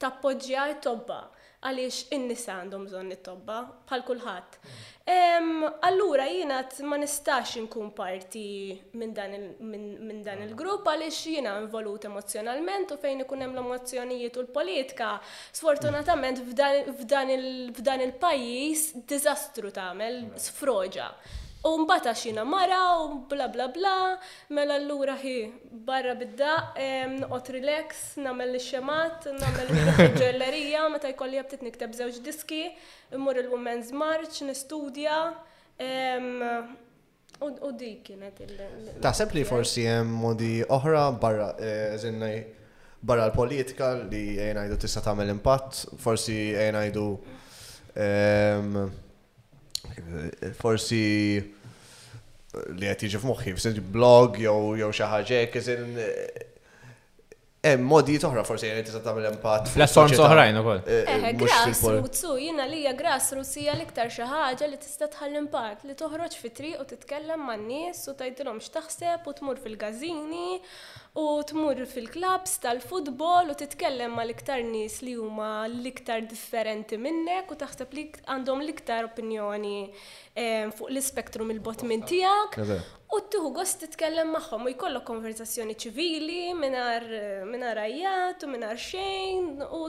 tappoġġja 0.04 0.68
t-tobba 0.76 1.20
għaliex 1.62 1.98
in-nisa 2.16 2.56
għandhom 2.64 2.86
bżonn 2.90 3.14
it-tobba 3.14 3.58
bħal 3.90 4.02
kulħadd. 4.08 4.56
Allura 5.88 6.26
jiena 6.30 6.60
ma 6.90 6.98
nistax 7.02 7.60
inkun 7.62 7.92
parti 7.98 8.44
minn 8.98 9.14
dan 9.18 10.42
il-grupp 10.48 10.90
għaliex 10.94 11.30
jiena 11.36 11.54
involut 11.64 12.08
emozjonalment 12.10 12.96
u 12.96 12.98
fejn 13.04 13.26
ikun 13.28 13.46
hemm 13.46 13.60
l 13.60 13.64
emozjonijiet 13.66 14.40
u 14.42 14.46
l-politika. 14.48 15.14
Sfortunatament 15.60 16.42
f'dan 16.50 18.04
il-pajjiż 18.08 18.88
diżastru 19.14 19.74
tagħmel 19.78 20.22
sfroġa. 20.48 21.10
U 21.64 21.86
bata 21.86 22.14
xina 22.22 22.44
mara 22.44 22.84
u 23.06 23.26
bla 23.30 23.48
bla 23.48 23.68
bla, 23.68 24.18
mela 24.50 24.76
l-lura 24.80 25.14
hi 25.24 25.36
barra 25.88 26.16
bidda, 26.16 26.54
ot 27.38 27.52
relax, 27.54 28.00
namel 28.18 28.50
li 28.56 28.62
xemat 28.66 29.28
namel 29.38 29.70
l-ġellerija, 29.70 30.88
meta 30.94 31.12
jkolli 31.14 31.38
jabtit 31.38 31.62
nikteb 31.62 31.94
zewġ 31.94 32.18
diski, 32.26 32.64
immur 33.14 33.38
il-Women's 33.44 33.92
March, 33.94 34.40
nistudja, 34.48 35.20
u 37.46 37.70
di 37.84 37.92
kienet 38.10 38.40
il- 38.48 38.98
Ta' 39.06 39.14
sempli 39.14 39.46
forsi 39.52 39.86
jem 39.86 40.10
modi 40.24 40.64
oħra 40.66 41.06
barra, 41.22 41.52
zinnaj, 42.02 42.36
eh, 42.40 42.66
eh, 42.66 42.90
barra 43.06 43.30
l-politika 43.30 43.94
li 44.02 44.26
jgħajdu 44.50 44.82
tista 44.82 45.06
tamel 45.06 45.30
impatt, 45.38 45.86
forsi 46.02 46.42
jgħajdu 46.58 47.08
forsi 50.60 51.42
li 51.42 52.88
għet 52.88 53.06
jiġi 53.08 53.20
f'moħħi, 53.24 53.54
sens 53.64 53.84
blog 53.94 54.40
jew 54.44 54.90
xi 54.92 55.06
ħaġa 55.16 55.44
iżin 55.64 55.92
eh, 56.06 56.48
Hemm 57.62 57.86
modi 57.86 58.16
toħra 58.18 58.42
forsi 58.42 58.72
t 58.72 58.80
tista' 58.88 59.04
tagħmel 59.06 59.36
empat. 59.36 59.68
Platforms 59.76 60.18
oħrajn 60.26 60.56
ukoll. 60.64 60.80
Eh, 60.90 61.04
eh 61.28 61.34
grassroots 61.38 62.24
u 62.26 62.32
jiena 62.42 62.64
li 62.66 62.80
hija 62.80 62.96
grassroots 62.98 63.52
hija 63.62 63.76
l-iktar 63.76 64.10
xi 64.10 64.26
ħaġa 64.26 64.70
li 64.72 64.80
tista' 64.82 65.06
tħall 65.14 65.36
impatt 65.44 65.86
li 65.86 65.94
toħroġ 66.00 66.40
fi 66.42 66.50
triq 66.58 66.82
u 66.82 66.88
titkellem 66.90 67.46
man-nies 67.46 68.02
u 68.10 68.16
tgħidilhom 68.18 68.64
x'taħseb 68.66 69.30
u 69.30 69.36
tmur 69.44 69.62
fil 69.62 69.78
gazini 69.84 70.58
u 71.14 71.44
tmur 71.44 71.76
fil-klabs 71.92 72.54
tal-futbol 72.64 73.50
u 73.52 73.56
titkellem 73.60 74.14
ma 74.16 74.24
l-iktar 74.24 74.62
nis 74.64 75.02
li 75.04 75.16
huma 75.18 75.68
l-iktar 75.68 76.22
differenti 76.24 76.96
minnek 76.96 77.52
u 77.52 77.58
taħseb 77.60 77.92
li 77.98 78.06
għandhom 78.32 78.64
l-iktar 78.64 79.10
opinjoni 79.10 79.76
eh, 79.92 80.70
fuq 80.72 80.88
l-spektrum 80.94 81.52
il-bot 81.52 81.84
minn 81.84 82.06
tijak 82.08 82.56
u 82.64 83.20
tuħu 83.28 83.52
gost 83.60 83.84
titkellem 83.84 84.32
maħħom 84.38 84.70
u 84.70 84.72
jkollok 84.78 85.04
konverzazzjoni 85.12 85.76
ċivili 85.84 86.40
minar 86.64 87.04
eh, 87.12 87.76
rajjat 87.82 88.48
u 88.48 88.54
minar 88.56 88.80
xejn 88.80 89.68
u 89.68 89.82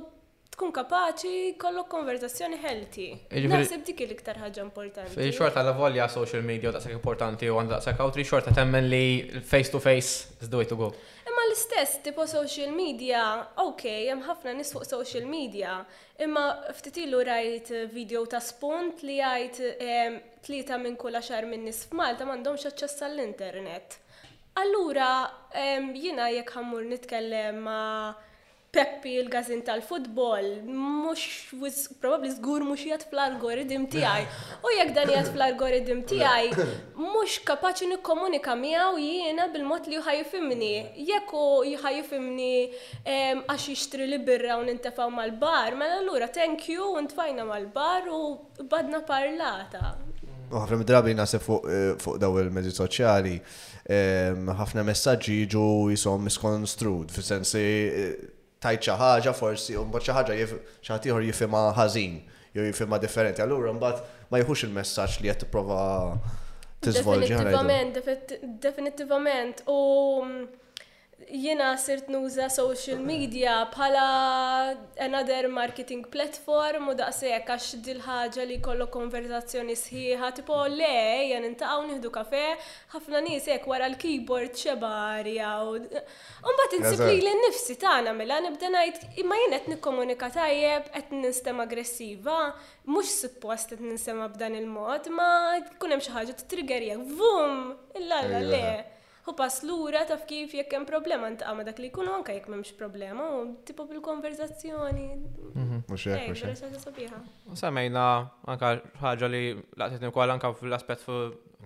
tkun 0.52 0.72
kapaċi 0.76 1.54
kollok 1.60 1.88
konverzazzjoni 1.88 2.58
healthy. 2.60 3.06
Naħseb 3.48 3.86
dik 3.88 4.02
il 4.04 4.12
iktar 4.12 4.36
ħaġa 4.42 4.60
importanti. 4.66 5.16
Fi 5.16 5.30
xorta 5.32 5.62
la 5.64 5.72
volja 5.76 6.04
social 6.12 6.42
media 6.44 6.72
daqshekk 6.74 6.98
importanti 6.98 7.48
u 7.48 7.56
għandha 7.56 7.78
daqshekk 7.78 8.04
outri 8.04 8.24
xorta 8.28 8.52
temmen 8.56 8.88
li 8.92 9.30
face 9.48 9.72
to 9.72 9.80
face 9.80 10.26
is 10.42 10.50
the 10.52 10.58
way 10.60 10.68
to 10.68 10.76
go. 10.76 10.90
Imma 11.24 11.44
l-istess 11.48 12.02
tipo 12.04 12.26
social 12.28 12.74
media, 12.76 13.22
ok, 13.64 13.86
hemm 14.10 14.26
ħafna 14.26 14.52
nis 14.58 14.72
fuq 14.74 14.84
social 14.90 15.24
media, 15.30 15.78
imma 16.24 16.42
ftit 16.80 17.00
rajt 17.30 17.72
video 17.94 18.26
ta' 18.26 18.42
spunt 18.44 19.00
li 19.08 19.16
jgħid 19.22 19.72
ehm, 19.86 20.18
tlieta 20.44 20.76
minn 20.84 20.98
kull 21.00 21.16
xar 21.30 21.48
minn 21.48 21.64
nis 21.70 21.86
f'Malta 21.88 22.26
m'għandhomx 22.28 22.68
aċċess 22.72 23.06
għall-internet. 23.08 23.96
Allura, 24.60 25.08
ehm, 25.56 25.88
jina 25.96 26.28
jekk 26.34 26.58
ħammur 26.58 26.84
nitkellem 26.92 27.64
ma' 27.64 28.30
Peppi 28.74 29.10
il-gazin 29.20 29.60
tal-futbol, 29.62 30.62
mux, 30.64 31.92
probabli 32.00 32.30
zgur 32.32 32.62
mux 32.64 32.80
jgħat 32.80 33.02
fl-algoritm 33.10 33.82
tijaj. 33.92 34.22
U 34.64 34.70
jek 34.72 34.94
dan 34.96 35.10
jgħat 35.12 35.28
fl-algoritm 35.34 35.98
tijaj, 36.08 36.48
mux 36.96 37.34
kapaċi 37.50 37.90
nikkomunika 37.90 38.54
miegħu 38.56 38.96
jiena 39.02 39.50
bil-mod 39.52 39.92
li 39.92 39.98
jħajfimni. 40.00 40.72
Jekk 41.10 41.36
u 41.50 41.68
jħajfimni 41.74 42.56
għax 43.44 43.68
jixtri 43.74 44.08
li 44.08 44.22
birra 44.30 44.56
u 44.56 44.64
nintefaw 44.64 45.12
mal-bar, 45.20 45.76
ma 45.76 45.84
mela 45.90 46.00
l-ura 46.06 46.30
thank 46.32 46.64
you 46.72 46.88
u 46.94 47.04
ntfajna 47.10 47.44
mal-bar 47.50 48.08
u 48.08 48.22
badna 48.72 49.02
parlata. 49.04 49.90
Għafna 50.48 50.80
mid-drabi 50.80 51.18
nasa 51.20 51.42
eh, 51.44 51.90
fuq 52.00 52.14
daw 52.24 52.40
il-medji 52.40 52.72
soċjali, 52.80 53.36
ħafna 54.62 54.88
messaġġi 54.88 55.42
ġu 55.58 55.68
jisom 55.92 56.24
miskonstrud, 56.30 57.12
fil-sensi 57.12 57.66
eh, 57.88 58.14
tajt 58.62 58.82
xi 58.86 58.94
ħaġa 59.00 59.32
forsi 59.38 59.74
u 59.80 59.84
mbagħad 59.86 60.06
xi 60.06 60.16
ħaġa 60.18 60.46
xi 60.46 60.94
ħadd 60.94 61.10
ieħor 61.10 61.26
jifhimha 61.28 61.62
ħażin 61.78 62.16
jew 62.56 62.64
jifhimha 62.68 63.00
differenti. 63.02 63.44
Allura 63.44 63.74
mbagħad 63.78 64.30
ma 64.30 64.42
jħux 64.44 64.66
il-messaġġ 64.68 65.22
li 65.24 65.32
qed 65.32 65.44
tipprova 65.44 65.82
tiżvolġi 66.84 67.30
Definittivament, 67.34 68.34
Definitivament, 68.64 69.64
u 69.70 69.78
mm, 70.26 70.50
jiena 71.30 71.76
sirt 71.78 72.08
nuża 72.08 72.48
social 72.50 72.98
media 73.04 73.54
bħala 73.72 74.04
another 75.06 75.48
marketing 75.52 76.04
platform 76.12 76.88
u 76.92 76.94
daqsejk 76.98 77.50
għax 77.54 77.66
dil-ħaġa 77.86 78.46
li 78.48 78.56
kollu 78.64 78.86
konverzazzjoni 78.94 79.76
sħiħa 79.78 80.30
tipo 80.38 80.58
le 80.70 80.90
jen 81.30 81.46
intaqgħu 81.50 81.86
nieħdu 81.90 82.12
kafe 82.14 82.42
ħafna 82.94 83.22
nies 83.26 83.48
hekk 83.54 83.68
wara 83.72 83.90
l-keyboard 83.92 84.56
xebarja 84.62 85.50
u 85.68 85.76
mbagħad 85.80 86.78
insib 86.80 87.04
li 87.10 87.18
l-nifsi 87.26 87.78
tagħna 87.82 88.14
mela 88.18 88.40
nibda 88.46 88.72
ngħid 88.72 89.20
imma 89.24 89.40
jien 89.42 89.56
qed 89.60 89.68
nikkomunika 89.76 90.30
tajjeb 90.38 90.88
qed 90.98 91.12
ninstem 91.22 91.62
aggressiva 91.64 92.38
mhux 92.88 93.16
suppost 93.26 93.76
qed 93.76 93.84
nistem 93.86 94.24
b'dan 94.34 94.58
il-mod 94.62 95.10
ma 95.14 95.28
kunem 95.78 96.00
hemm 96.00 96.08
xi 96.08 96.16
ħaġa 96.18 96.40
titriggerjek 96.42 97.06
vum 97.18 97.72
illa 98.00 98.24
le 98.26 98.91
u 99.26 99.32
pass 99.38 99.62
lura 99.62 100.02
taf 100.08 100.24
kif 100.26 100.54
jekk 100.56 100.72
hemm 100.74 100.84
problema 100.88 101.28
ntqa' 101.30 101.64
dak 101.66 101.78
li 101.78 101.90
jkunu 101.92 102.10
anke 102.16 102.34
jekk 102.34 102.48
m'hemmx 102.50 102.72
problema 102.78 103.26
u 103.36 103.42
tipo 103.66 103.84
bil-konverzazzjoni. 103.90 105.04
Mhm. 105.54 105.76
Mhux 105.86 106.06
hekk 106.10 106.42
eh, 106.50 106.50
mhux 106.50 107.12
U 107.52 107.56
Semmejna 107.60 108.02
anke 108.50 108.72
ħaġa 109.02 109.28
li 109.30 109.42
laqtitni 109.78 110.10
wkoll 110.10 110.34
anke 110.34 110.50
fl-aspett 110.58 111.04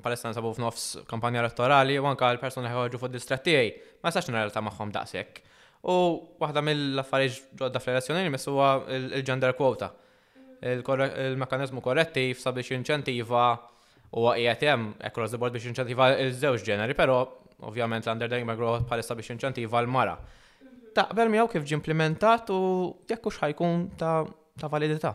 palestan 0.04 0.36
sabu 0.36 0.50
f'nofs 0.52 0.98
kampanja 1.08 1.40
elettorali 1.40 1.96
u 1.98 2.04
anka 2.10 2.28
l-persona 2.34 2.68
ħarġu 2.74 3.00
fuq 3.00 3.14
distrettijaj, 3.16 3.70
ma 4.04 4.12
sax 4.12 4.28
nirrelta 4.28 4.60
magħhom 4.62 4.92
daqshekk. 4.92 5.40
U 5.88 5.96
waħda 6.42 6.60
mill-affarijiet 6.66 7.56
ġodda 7.56 7.80
fil 7.80 7.94
elezzjoni 7.96 8.28
li 8.28 8.42
huwa 8.52 8.68
il-gender 8.98 9.56
quota. 9.56 9.88
Il-mekanizmu 10.60 11.80
korrettiv 11.80 12.36
sabiex 12.36 12.76
inċentiva 12.82 13.48
u 14.12 14.28
għajetem, 14.28 14.70
hemm 14.70 14.94
across 15.08 15.32
the 15.32 15.38
board 15.40 15.56
biex 15.56 15.70
inċentiva 15.72 16.10
il 16.20 16.32
żewġ 16.36 16.64
ġeneri, 16.66 16.94
però 16.96 17.24
ovvjament 17.64 18.06
l-underdog 18.06 18.44
McGraw 18.46 18.80
bħalissa 18.88 19.16
biex 19.16 19.34
inċentiva 19.36 19.80
l-mara. 19.82 20.16
Taqbel 20.96 21.30
miegħu 21.32 21.48
kif 21.54 21.66
ġimplementat 21.70 22.50
u 22.54 22.58
jekk 23.10 23.28
hux 23.30 23.40
ħajkun 23.42 23.86
ta' 24.00 24.70
validità. 24.72 25.14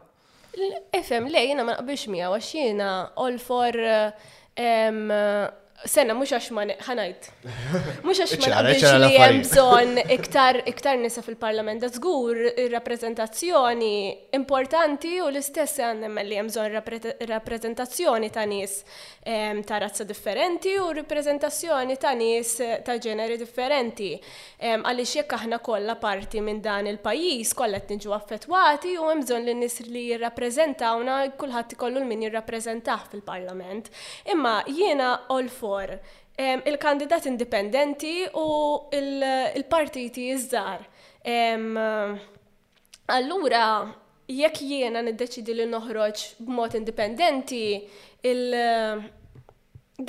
FM, 0.62 1.30
lej, 1.32 1.52
jena 1.54 1.64
ma 1.66 1.78
naqbilx 1.78 2.08
miegħu 2.12 2.36
għax 2.38 2.54
jiena 2.60 2.90
all 3.24 3.40
for 3.40 3.80
eh, 3.82 5.54
Sena 5.82 6.14
mux 6.14 6.30
għax 6.30 6.48
ma 6.54 6.64
ħanajt. 6.86 7.28
Mux 8.06 8.20
għax 8.22 8.34
ma 8.44 8.50
naqbilx 8.52 8.90
li 9.02 9.08
hemm 9.18 9.40
bżonn 9.42 10.02
iktar 10.14 10.60
iktar 10.70 10.98
nisa 11.02 11.24
fil-parlament 11.26 11.82
da 11.82 11.88
żgur 11.90 12.38
ir 12.38 12.76
importanti 14.38 15.14
u 15.24 15.30
l-istess 15.32 15.80
għandem 15.82 16.20
li 16.28 16.38
hemm 16.38 16.50
bżonn 16.52 17.24
rappreżentazzjoni 17.32 18.30
ta' 18.36 18.44
nies 18.52 18.76
ehm, 19.26 19.64
ta' 19.64 19.80
razza 19.82 20.04
differenti 20.06 20.76
u 20.78 20.92
rappreżentazzjoni 21.00 21.98
ta' 21.98 22.14
nies 22.14 22.54
eh, 22.60 22.84
ta' 22.86 22.98
ġeneri 23.02 23.40
differenti. 23.42 24.12
Ehm, 24.62 24.86
għaliex 24.86 25.16
jekk 25.24 25.36
aħna 25.40 25.62
kollha 25.66 25.98
parti 25.98 26.46
minn 26.46 26.62
dan 26.62 26.86
il-pajjiż 26.94 27.56
kollha 27.58 27.82
qed 27.82 27.96
niġu 27.98 28.14
affettwati 28.20 28.94
u 29.02 29.10
hemm 29.10 29.26
bżonn 29.26 29.50
li 29.50 29.58
nis 29.64 29.82
li 29.88 30.06
jirrappreżentawna 30.12 31.24
kulħadd 31.42 31.74
ikollu 31.74 32.04
l-min 32.06 32.28
jirrappreżentah 32.28 33.10
fil-parlament. 33.16 33.90
Imma 34.30 34.60
jiena 34.70 35.24
all 35.30 35.50
for 35.72 35.88
il-kandidat 36.70 37.24
indipendenti 37.34 38.16
u 38.44 38.46
il-partiti 39.60 40.22
iżżar. 40.36 40.80
Allura, 43.18 43.66
jekk 44.42 44.58
jiena 44.72 45.00
niddeċidi 45.08 45.54
li 45.58 45.66
noħroġ 45.76 46.18
b'mod 46.48 46.74
indipendenti, 46.82 47.64
il- 48.32 49.04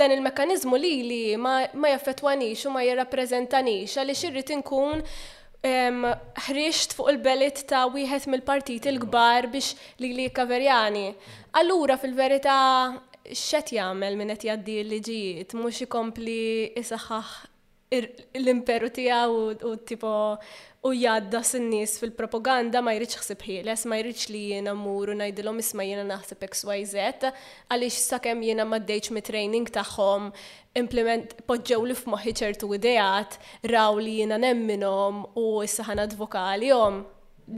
dan 0.01 0.11
il-mekanizmu 0.17 0.75
li 0.85 0.93
li 1.11 1.23
ma, 1.45 1.53
ma 1.81 1.89
jaffetwanix 1.95 2.59
u 2.67 2.71
ma 2.75 2.81
jirrapprezentanix 2.89 3.91
għalli 3.99 4.17
xirrit 4.23 4.51
inkun 4.57 5.03
ħrixt 6.47 6.91
fuq 6.97 7.09
il-belit 7.13 7.59
ta' 7.71 7.85
wieħed 7.95 8.25
mill-partit 8.33 8.87
il-kbar 8.91 9.43
biex 9.53 9.69
li 10.01 10.09
li 10.19 10.27
kaverjani. 10.39 11.07
Allura 11.61 11.95
fil-verita 12.03 12.57
xet 13.37 13.71
jagħmel 13.77 14.17
minn 14.19 14.33
qed 14.35 14.47
jgħaddi 14.49 14.75
l-liġijiet 14.83 15.55
mhux 15.57 15.85
ikompli 15.87 16.37
isaħħaħ 16.81 17.33
l-imperu 17.93 18.89
tiegħu 18.97 19.41
u 19.69 19.71
tipo 19.89 20.13
u 20.89 20.93
jgħadda 20.97 21.41
s-nies 21.45 21.97
fil-propaganda 22.03 22.81
ma 22.83 22.95
jridx 22.97 23.21
ħsib 23.25 23.45
ħieles, 23.49 23.85
ma 23.87 23.99
jridx 24.01 24.27
li 24.33 24.43
jiena 24.55 24.75
mur 24.77 25.13
u 25.15 25.19
ngħidilhom 25.19 25.61
isma' 25.65 25.87
jiena 25.91 26.07
naħseb 26.13 26.47
XYZ 26.55 26.95
għaliex 27.05 28.03
sakemm 28.07 28.45
jiena 28.49 28.67
ma 28.69 28.81
ddejċ 28.83 29.13
mit-training 29.17 29.71
tagħhom 29.77 30.31
implement 30.83 31.37
poġġew 31.49 31.85
li 31.91 31.99
f'moħħi 32.03 32.37
ċertu 32.43 32.73
ideat 32.79 33.39
raw 33.75 33.99
li 34.01 34.19
jiena 34.23 34.41
nemminhom 34.45 35.25
u 35.37 35.49
issa 35.67 35.89
ħana 35.89 36.09
advokalihom 36.09 37.03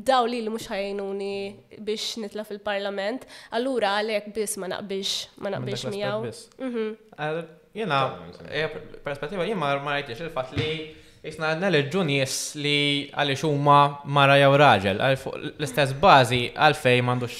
daw 0.03 0.27
li 0.27 0.41
li 0.43 0.51
mux 0.51 0.65
ħajnuni 0.71 1.81
biex 1.87 2.19
nitla 2.25 2.43
fil-parlament, 2.49 3.27
allura 3.57 3.93
għalek 4.01 4.33
bis 4.35 4.57
ma 4.61 4.67
naqbix, 4.73 5.13
ma 5.45 5.53
naqbix 5.55 5.87
mijaw. 5.93 6.25
Mhm. 6.59 6.89
Jena, 7.75 8.01
e, 8.51 8.67
perspettiva 9.05 9.47
jien 9.47 9.57
ma 9.59 9.75
rajtiex 9.79 10.21
il-fat 10.29 10.53
li 10.59 10.69
jisna 11.25 11.53
għadna 11.55 11.71
l 11.71 12.61
li 12.61 13.11
għalli 13.11 13.35
xumma 13.39 13.79
mara 14.05 14.37
jew 14.37 14.57
raġel, 14.57 14.99
l-istess 15.59 15.93
bazi 15.95 16.49
għalfej 16.55 17.03
mandux 17.03 17.39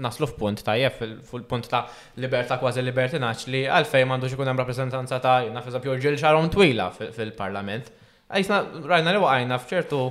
naslu 0.00 0.26
f'punt 0.30 0.62
ta' 0.64 0.76
jef, 0.80 0.98
f'punt 1.28 1.68
ta' 1.68 1.84
libertà 2.16 2.56
kważi 2.60 2.80
libertinaċ 2.84 3.48
li 3.52 3.64
għalfej 3.68 4.06
mandux 4.08 4.32
ikun 4.32 4.48
hemm 4.48 4.58
rappresentanza 4.62 5.18
ta' 5.20 5.42
jina, 5.44 5.60
f'eżempju, 5.62 5.98
ġil 6.00 6.16
xarom 6.16 6.48
twila 6.50 6.90
fil-parlament. 6.96 7.90
Għajsna 8.30 8.86
rajna 8.86 9.12
li 9.16 9.20
waqajna 9.20 9.58
f'ċertu 9.58 10.06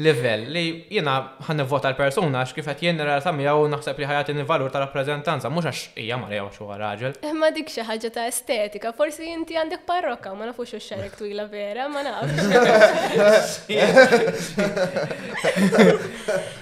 level 0.00 0.40
li 0.54 0.62
jena 0.92 1.14
ħanne 1.46 1.64
vota 1.68 1.88
l-persuna 1.92 2.38
għax 2.44 2.52
kifet 2.56 2.78
jien 2.86 2.98
r-rata 3.04 3.30
miegħu 3.34 3.62
naħseb 3.72 3.96
li 4.02 4.06
ħajat 4.08 4.28
valur 4.48 4.68
tal 4.72 4.82
rappresentanza 4.84 5.46
mhux 5.52 5.64
għax 5.68 5.80
hija 6.02 6.16
ma 6.20 6.26
rejgħu 6.30 6.50
xi 6.54 6.62
raġel. 6.82 7.12
Eh, 7.22 7.34
ma 7.36 7.48
dik 7.54 7.68
xi 7.74 7.82
ħaġa 7.88 8.08
ta' 8.16 8.26
estetika, 8.30 8.88
forsi 8.96 9.24
inti 9.34 9.54
għandek 9.60 9.82
parrokka 9.88 10.28
ma 10.38 10.44
nafux 10.50 10.70
x-xerek 10.78 11.14
twila 11.20 11.46
vera, 11.52 11.84
ma 11.92 12.00
nafx. 12.06 12.30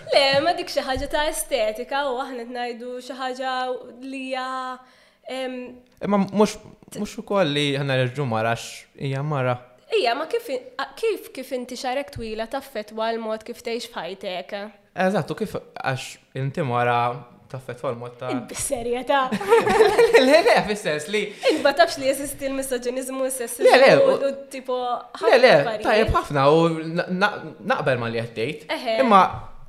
Le, 0.09 0.41
ma 0.43 0.53
dik 0.57 0.69
xi 0.73 0.81
ħaġa 0.85 1.07
ta' 1.13 1.27
estetika 1.33 1.99
u 2.11 2.13
aħna 2.25 2.43
ngħidu 2.53 2.91
xi 3.07 3.15
ħaġa 3.19 3.53
li 4.09 4.23
hija 4.29 4.49
mux 6.09 6.51
u 6.97 7.05
mhux 7.05 7.13
ukoll 7.21 7.49
li 7.53 7.67
ħanna 7.77 7.95
l-ġumara, 8.01 8.49
għax 8.55 8.67
hija 9.05 9.21
mara 9.23 9.55
Ija, 9.97 10.13
ma 10.15 10.27
kif 10.29 10.49
kif 11.01 11.29
kif 11.35 11.53
inti 11.57 11.77
xarek 11.81 12.11
twila 12.13 12.45
taffet 12.53 12.91
għal-mod 12.93 13.45
kif 13.47 13.63
teħx 13.65 13.89
fħajtek? 13.95 14.55
Eżattu, 15.05 15.37
kif 15.39 15.55
għax 15.57 16.35
inti 16.43 16.65
mara 16.69 16.99
taffet 17.49 17.81
għal-mod 17.81 18.19
ta' 18.21 18.33
Bis-serjeta. 18.51 19.23
Le, 20.29 20.43
le, 20.45 20.57
fis 20.69 21.09
li. 21.09 21.23
Inba 21.55 21.73
tafx 21.79 21.97
li 22.03 22.09
jesisti 22.11 22.49
l 22.51 22.57
misoġenizmu 22.59 23.23
jesisti 23.25 23.65
le, 23.65 23.93
u 24.19 24.31
tipo. 24.53 24.77
Le, 25.25 25.39
le, 25.41 25.53
ta' 25.87 25.95
ħafna 26.11 26.49
u 26.53 26.67
naqbel 27.15 28.03
ma 28.05 28.11
li 28.13 28.21
għattejt. 28.21 28.67
Imma 28.99 29.23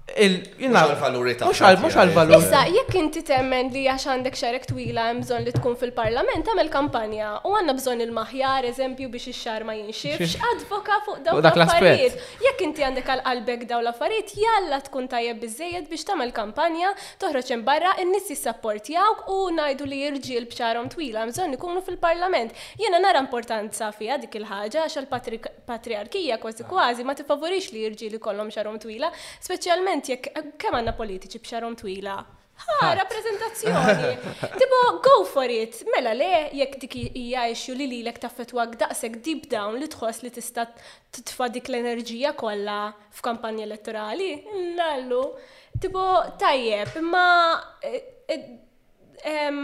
Mux 0.10 1.96
għal-valuri. 1.96 2.38
Issa, 2.40 2.64
jekk 2.72 2.96
inti 3.00 3.22
temmen 3.28 3.70
li 3.74 3.84
għax 3.90 4.08
għandek 4.14 4.38
xarek 4.38 4.66
twila 4.70 5.08
bżon 5.20 5.46
li 5.46 5.54
tkun 5.56 5.76
fil-parlament, 5.80 6.48
għamil 6.50 6.70
kampanja 6.74 7.32
u 7.46 7.54
għanna 7.58 7.76
bżon 7.78 8.04
il-maħjar, 8.08 8.68
eżempju 8.72 9.10
biex 9.14 9.28
ix-xar 9.34 9.66
ma 9.68 9.76
jinxifx, 9.78 10.38
advoka 10.54 10.98
fuq 11.06 11.22
daw 11.28 11.40
l-affarijiet. 11.42 12.18
Jekk 12.46 12.64
inti 12.70 12.86
għandek 12.88 13.12
għal-qalbek 13.16 13.68
daw 13.70 13.82
l-affarijiet, 13.84 14.34
jalla 14.44 14.80
tkun 14.88 15.10
tajjeb 15.12 15.42
biżejjed 15.44 15.90
biex 15.92 16.08
tagħmel 16.10 16.34
kampanja, 16.38 16.94
toħroġ 17.22 17.54
barra, 17.70 17.94
in-nies 18.04 18.30
jissapportjawk 18.34 19.28
u 19.36 19.40
ngħidu 19.58 19.90
li 19.92 20.02
jirġiel 20.06 20.48
bċarhom 20.52 20.90
twila 20.94 21.26
bżonn 21.30 21.58
ikunu 21.60 21.84
fil-parlament. 21.86 22.56
Jiena 22.80 23.00
nara 23.04 23.22
importanza 23.24 23.92
fiha 23.96 24.18
dik 24.22 24.40
il-ħaġa 24.42 24.86
għax 24.88 25.00
għal-patriarkija 25.04 26.40
kważi 26.42 26.68
kważi 26.70 27.08
ma 27.08 27.16
tifavorix 27.18 27.72
li 27.74 27.84
jirġiel 27.86 28.18
ikollhom 28.20 28.50
xarom 28.54 28.80
twila, 28.82 29.10
speċjalment 29.44 29.99
verament 30.00 30.08
jekk 30.10 30.30
eh, 30.36 30.46
kemm 30.60 30.78
għandna 30.78 30.96
politiċi 30.96 31.40
b'xarom 31.44 31.76
twila. 31.76 32.18
Ha, 32.60 32.88
rappresentazzjoni. 32.92 34.32
Tipo, 34.60 34.80
go 35.00 35.24
for 35.24 35.48
it. 35.48 35.78
Mela 35.96 36.12
le, 36.14 36.28
jekk 36.60 36.74
dik 36.82 36.96
hija 37.16 37.46
issue 37.48 37.72
li 37.76 37.88
lilek 37.88 38.20
taffetwak 38.20 38.74
daqshekk 38.82 39.22
deep 39.24 39.46
down 39.52 39.78
li 39.80 39.88
tħoss 39.88 40.26
li 40.26 40.32
tista' 40.36 40.66
titfa' 41.16 41.48
dik 41.56 41.70
l-enerġija 41.72 42.34
kollha 42.36 42.80
f'kampanja 43.16 43.64
elettorali, 43.64 44.32
nallu. 44.76 45.22
Tipo, 45.80 46.04
tajjeb, 46.42 46.98
imma 47.00 47.28
eh, 47.84 48.02
eh, 48.28 49.64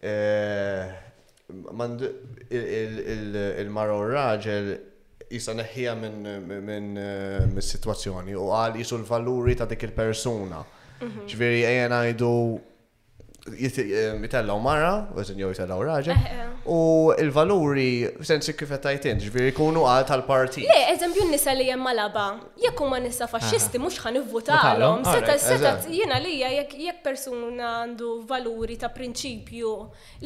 Eh, 0.00 0.88
il 2.48 3.66
maro 3.68 3.98
u 4.00 4.06
raġel 4.08 4.78
jisa 5.28 5.52
neħħija 5.52 5.92
minn 6.00 7.58
situazzjoni 7.60 8.32
u 8.32 8.46
għal 8.48 8.78
jisu 8.80 8.96
l-valuri 8.96 9.58
ta' 9.60 9.68
dik 9.68 9.84
il-persuna. 9.90 10.62
ċveri 11.28 11.60
mhm. 11.60 11.68
għajna 11.68 11.98
għajdu 12.04 12.30
jitellaw 13.58 14.56
eh, 14.58 14.62
mara, 14.62 14.92
għazin 15.16 15.40
jow 15.42 15.50
jitellaw 15.52 15.82
raġa, 15.86 16.14
eh, 16.14 16.40
eh. 16.42 16.48
u 16.70 16.78
il-valuri, 17.20 17.90
sensi 18.26 18.54
kif 18.58 18.70
għattajtin, 18.76 19.20
ġviri 19.26 19.52
kunu 19.56 19.84
għal 19.88 20.06
tal-parti. 20.08 20.64
Le, 20.68 20.78
eżempju 20.94 21.26
nisa 21.30 21.52
li 21.56 21.68
jemma 21.70 21.92
laba, 21.96 22.26
jekku 22.62 22.88
ma 22.90 22.98
nisa 23.02 23.28
fasċisti 23.30 23.80
mux 23.82 23.98
ħan 24.02 24.20
ivvutalom, 24.22 25.04
seta 25.08 25.38
seta 25.38 25.74
jena 25.90 26.18
li 26.22 26.38
jek 26.42 27.02
persuna 27.04 27.74
għandu 27.84 28.16
valuri 28.28 28.76
ta' 28.80 28.92
prinċipju 28.94 29.72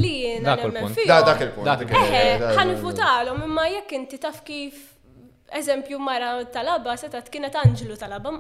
li 0.03 0.15
jena 0.27 0.57
nemmen 0.61 0.91
Da' 1.05 1.23
Dak 1.27 1.45
il-punt. 1.45 2.57
Ħan 2.57 2.75
ivvutalom, 2.77 3.45
imma 3.47 3.69
jekk 3.73 3.97
inti 4.03 4.19
taf 4.23 4.43
kif 4.47 4.91
eżempju 5.61 5.99
mara 5.99 6.31
tal-abha 6.57 6.97
seta 6.99 7.21
setat 7.21 7.31
kienet 7.31 7.55
tal-abba, 8.01 8.31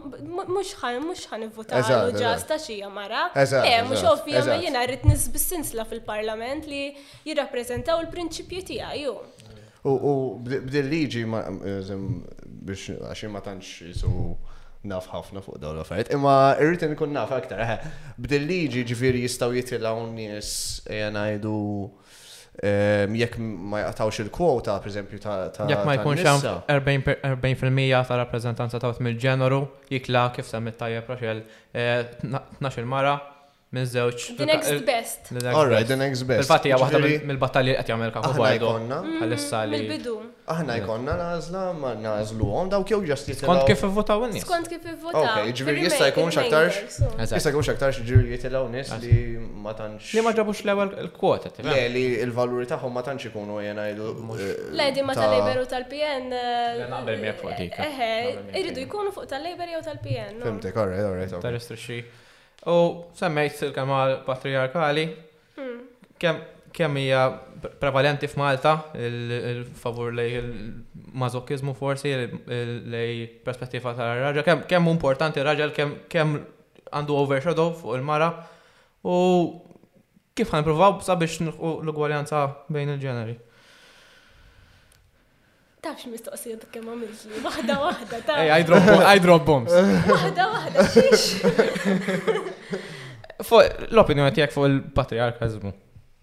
mux 0.54 0.74
ħan, 0.80 1.02
mux 1.06 1.26
ħan 1.30 1.46
votaru 1.54 2.18
ġasta 2.18 2.58
xija 2.58 2.88
mara. 2.90 3.28
Eh, 3.36 3.82
mux 3.88 4.02
ovvija 4.14 4.42
ma 4.48 4.56
jena 4.64 4.82
rrit 4.88 5.04
nisbissinsla 5.08 5.84
fil-parlament 5.90 6.66
li 6.70 6.82
jirrapprezentaw 7.28 8.02
il-prinċipju 8.04 8.64
tijaj. 8.70 9.06
U 9.84 10.12
bdil-liġi 10.40 11.24
biex 11.28 12.90
għaxin 12.98 13.34
ma 13.34 13.42
tanċ 13.46 13.72
jisu 13.90 14.12
naf 14.88 15.06
ħafna 15.12 15.40
fuq 15.44 15.58
dawn 15.62 15.78
fajt, 15.88 16.10
imma 16.16 16.56
irrid 16.60 16.82
nkun 16.90 17.14
naf 17.16 17.30
aktar. 17.36 17.62
Eh, 17.62 18.14
bdil-liġi 18.26 18.86
ġifieri 18.90 19.22
jistgħu 19.28 19.60
jitilgħu 19.62 20.08
nies 20.18 20.56
jgħidu. 20.88 21.58
Eh, 21.58 22.03
Ehm, 22.62 23.14
jekk 23.18 23.34
ma 23.38 23.78
jaqtawx 23.82 24.18
il-kwota, 24.22 24.78
per 24.78 24.88
eżempju, 24.92 25.18
ta' 25.20 25.66
Jekk 25.68 25.82
ma 25.86 25.96
jkunx 25.96 26.22
hemm 26.22 26.62
40% 26.70 28.10
ta' 28.10 28.18
rappreżentanza 28.20 28.78
ta' 28.78 28.92
mill-ġeneru, 29.02 29.58
jikla 29.90 30.28
kif 30.36 30.46
semmit 30.46 30.78
tajjeb 30.78 31.10
Raxel 31.10 31.42
12 31.74 32.84
mara 32.86 33.16
minn 33.74 33.88
zewċ. 33.90 34.36
The 34.38 34.46
next 34.46 34.84
best. 34.86 35.30
Alright, 35.50 35.88
the 35.90 35.98
next 35.98 36.24
best. 36.28 36.44
Il-fatti 36.46 36.72
għu 36.72 36.80
waħda 36.82 37.00
mill-battalji 37.30 37.72
li 37.72 37.76
qed 37.82 37.92
jagħmel 37.92 38.14
għu 38.14 39.18
għu 39.18 39.26
għu 39.26 39.98
għu 39.98 40.30
Aħna 40.44 40.74
jkollna 40.76 41.12
nażla 41.16 41.60
ma 41.72 41.94
nażluhom 41.96 42.68
dawk 42.68 42.90
jew 42.92 42.98
just 43.08 43.30
jitilgħu. 43.30 43.46
Skont 43.46 43.62
kif 43.70 43.82
ivvotaw 43.86 44.24
in 44.26 44.34
Skont 44.42 44.66
kif 44.68 44.82
ivvotaw. 44.90 45.22
Okej, 45.38 45.54
ġifieri 45.56 45.84
jista' 45.86 46.08
jkun 46.10 46.28
x'aktarx. 46.34 46.98
Jista' 47.30 47.48
jkun 47.54 47.64
x'aktarx 47.64 48.02
ġifieri 48.10 48.34
jitilgħu 48.34 48.66
nies 48.74 48.90
li 49.00 49.14
ma 49.64 49.72
tantx. 49.78 50.10
Li 50.12 50.24
ma 50.26 50.34
ġabux 50.36 50.60
l-ewwel 50.66 50.92
il-kwota. 51.06 51.48
Le 51.64 51.86
li 51.94 52.02
l-valuri 52.26 52.68
tagħhom 52.74 52.92
ma 52.92 53.00
tantx 53.06 53.30
ikunu 53.30 53.56
jena 53.64 53.86
jgħidu. 53.88 54.34
Eh, 54.34 54.50
eh, 54.50 54.76
Le 54.82 54.88
di 54.98 55.04
ma 55.08 55.14
tal-Liberu 55.16 55.64
tal-PN. 55.72 56.36
Eħe, 57.86 58.10
irridu 58.60 58.84
jkunu 58.84 59.16
fuq 59.16 59.32
tal-Labor 59.32 59.72
tal-PN. 59.88 60.44
Fimtek, 60.44 60.76
alright, 60.76 61.08
alright. 61.08 61.40
Ta' 61.40 61.54
restrixxi. 61.56 62.02
U 62.66 63.04
semmejt 63.14 63.60
il-kamal 63.62 64.22
patriarkali, 64.24 65.10
hmm. 65.56 66.38
kemm 66.72 66.94
hija 66.96 67.24
prevalenti 67.80 68.26
f'Malta 68.28 68.78
il-favur 68.96 70.12
lej 70.16 70.38
il 70.38 70.48
mazokizmu 71.16 71.74
forsi 71.76 72.12
lej 72.16 73.20
perspettiva 73.44 73.92
tal-raġel, 73.96 74.46
kemm 74.68 74.88
importanti 74.90 75.44
raġel, 75.44 75.74
kemm 75.76 76.38
għandu 76.94 77.16
overshadow 77.20 77.72
fuq 77.78 77.98
il-mara 77.98 78.30
u 79.04 79.18
kif 80.34 80.50
provaw 80.64 80.98
sabiex 81.04 81.40
l-ugwaljanza 81.44 82.46
bejn 82.68 82.96
il-ġeneri 82.96 83.38
tafx 85.84 86.06
mistoqsi 86.12 86.54
ta' 86.62 86.68
kemm 86.74 86.86
għamilt 86.94 87.20
li 87.32 87.40
waħda 87.44 87.74
waħda 87.82 88.16
ta' 88.28 88.38
Ej, 88.40 88.48
I 89.12 89.20
drop 89.24 89.42
bombs. 89.48 89.74
Waħda 90.08 90.44
waħda, 90.52 90.76
xiex. 90.94 91.22
L-opinjoni 93.90 94.30
tiegħek 94.36 94.52
fuq 94.54 94.66
il-patriarkazmu. 94.70 95.70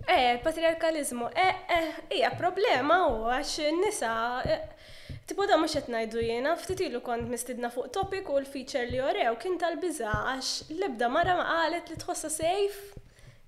Eh, 0.10 0.34
patriarkalizmu, 0.43 1.26
eh, 1.38 1.56
eh, 1.78 1.88
hija 2.17 2.30
problema 2.39 2.95
u 3.06 3.08
għax 3.30 3.56
nisa 3.78 4.12
eh, 4.54 4.62
Tipo 5.30 5.41
da 5.47 5.56
mux 5.60 5.74
jiena, 5.78 6.00
jena, 6.10 6.52
ftitilu 6.60 7.00
kont 7.06 7.28
mistidna 7.32 7.69
fuq 7.71 7.88
topik 7.95 8.26
u 8.32 8.34
l-feature 8.39 8.88
li 8.89 8.97
jorew 9.00 9.34
kien 9.43 9.56
tal-biza 9.62 10.10
għax 10.34 10.47
l-ebda 10.80 11.06
mara 11.13 11.34
ma 11.38 11.45
qalet 11.52 11.86
li 11.93 11.97
tħossa 12.02 12.30
safe 12.34 12.80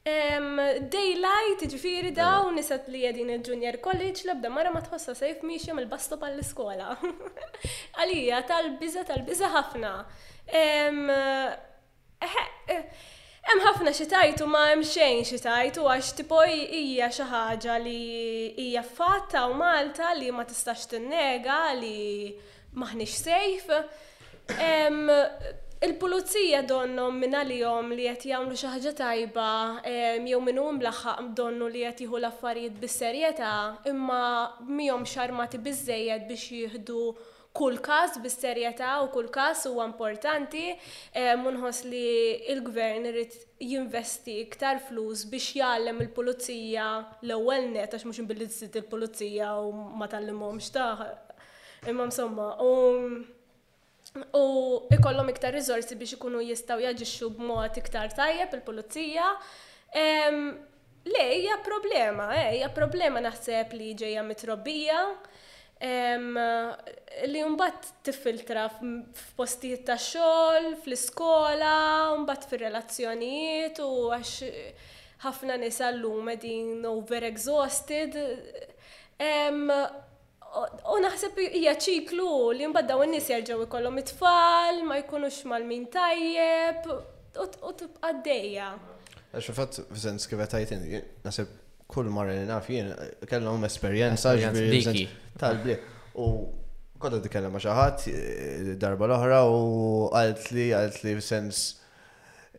Daylight, 0.03 1.61
ġifiri 1.71 2.11
daw, 2.17 2.49
nisat 2.51 2.89
li 2.91 3.05
jedin 3.05 3.29
il-Junior 3.37 3.77
College, 3.85 4.25
labda 4.27 4.49
mara 4.51 4.71
ma 4.75 4.81
tħossa 4.83 5.13
sejf 5.15 5.45
miexja 5.47 5.75
il 5.79 5.87
basto 5.87 6.17
pal 6.19 6.35
skola 6.43 6.89
Għalija, 7.97 8.41
tal-biza, 8.49 9.05
tal-biza 9.07 9.47
ħafna. 9.53 9.93
Hemm 10.51 11.07
eh, 11.07 12.83
ħafna 13.63 13.95
xitajtu 13.95 14.43
ma 14.51 14.65
hemm 14.73 14.83
xejn 14.91 15.23
xitajtu 15.31 15.87
għax 15.93 16.11
tipoj 16.19 16.51
hija 16.51 17.07
xi 17.07 17.23
ħaġa 17.31 17.79
li 17.85 17.97
hija 18.65 18.83
fatta 18.83 19.45
u 19.47 19.55
Malta 19.55 20.11
li 20.19 20.31
ma 20.35 20.43
tistax 20.43 20.83
tinnega 20.97 21.61
li 21.79 22.33
maħniex 22.75 23.19
sejf. 23.23 23.69
Il-pulizija 25.83 26.61
donnom 26.63 27.15
minna 27.19 27.41
li 27.43 27.57
jom 27.59 27.89
li 27.91 28.05
jett 28.05 28.23
jamlu 28.29 28.55
xaħġa 28.55 28.91
tajba, 28.95 29.47
jew 29.83 30.37
minnu 30.45 30.63
mlaħħaq 30.77 31.25
donnu 31.35 31.67
li 31.73 31.81
jett 31.83 32.05
jihu 32.05 32.21
laffariet 32.23 32.77
bis-serjeta, 32.79 33.49
imma 33.91 34.19
miħom 34.63 35.03
xarmati 35.15 35.59
bizzejed 35.65 36.23
biex 36.29 36.45
jihdu 36.59 37.01
kull 37.57 37.81
kas 37.83 38.15
bis-serjeta 38.23 38.93
u 39.03 39.11
kull 39.17 39.27
kas 39.35 39.65
u 39.67 39.73
importanti, 39.83 40.69
munħos 41.43 41.81
li 41.89 42.05
il-gvern 42.55 43.11
rrit 43.11 43.35
jinvesti 43.73 44.37
iktar 44.45 44.79
flus 44.87 45.27
biex 45.35 45.51
jgħallem 45.57 45.99
il-pulizija 46.07 46.87
l-ewwel 47.27 47.67
net 47.75 47.91
għax 47.99 48.07
mhux 48.07 48.29
billi 48.31 48.47
il-pulizija 48.79 49.51
u 49.67 49.75
ma 49.99 50.07
tallimhomx 50.07 50.75
taħ. 50.79 51.03
Imma 51.91 52.07
msomma, 52.07 52.53
u 52.63 52.71
um, 52.87 53.23
U 54.13 54.45
ikollhom 54.93 55.29
iktar 55.31 55.55
rizorsi 55.57 55.95
biex 55.97 56.15
ikunu 56.19 56.41
jistgħu 56.45 56.83
jaġixxu 56.85 57.29
b'mod 57.33 57.79
iktar 57.81 58.11
tajjeb 58.13 58.51
il-pulizija. 58.59 59.25
Le, 61.13 61.23
hija 61.23 61.57
problema, 61.65 62.27
eh, 62.37 62.51
hija 62.59 62.69
problema 62.77 63.21
naħseb 63.25 63.73
li 63.79 63.87
ġejja 63.99 64.21
mitrobbija 64.27 64.99
li 65.83 67.41
mbagħad 67.49 67.89
tiffiltra 68.07 68.67
f'postijiet 68.77 69.81
ta' 69.89 69.97
xogħol, 69.99 70.69
fl-iskola, 70.85 71.73
mbagħad 72.21 72.45
fir-relazzjonijiet 72.53 73.81
u 73.83 73.89
għax 74.13 74.37
ħafna 75.25 75.57
nisa 75.59 75.89
llum 75.97 76.29
qegħdin 76.37 76.85
over 76.87 77.27
exhausted. 77.33 78.21
U 80.85 80.99
naħseb 81.01 81.39
hija 81.49 81.71
ċiklu 81.81 82.27
li 82.53 82.67
mbaddaw 82.69 83.01
in-nies 83.07 83.27
jerġgħu 83.31 83.65
ikollhom 83.65 83.99
it-tfal, 84.01 84.83
ma 84.85 84.99
jkunux 85.01 85.39
mal-min 85.49 85.85
tajjeb, 85.91 86.89
u 87.65 87.73
tibqa' 87.77 88.11
dejja. 88.25 88.67
Għax 89.33 89.47
fatt 89.57 89.79
f'sens 89.95 90.27
kif 90.29 90.41
qed 90.43 90.99
naħseb 91.25 91.55
kull 91.89 92.11
marra 92.13 92.35
li 92.37 92.45
naf 92.45 92.69
jien 92.69 92.91
kellhom 93.29 93.65
esperjenza 93.67 94.35
tal 95.41 95.57
bliq 95.63 95.91
U 96.21 96.25
kodha 97.01 97.19
tikellem 97.21 97.51
ma' 97.55 97.59
xi 97.63 97.73
ħadd 97.73 98.03
eh, 98.11 98.67
darba 98.79 99.07
l-oħra 99.09 99.39
u 99.49 99.63
qalt 100.13 100.51
li 100.53 100.67
qalt 100.69 100.99
li 101.03 101.15
f'sens 101.17 101.63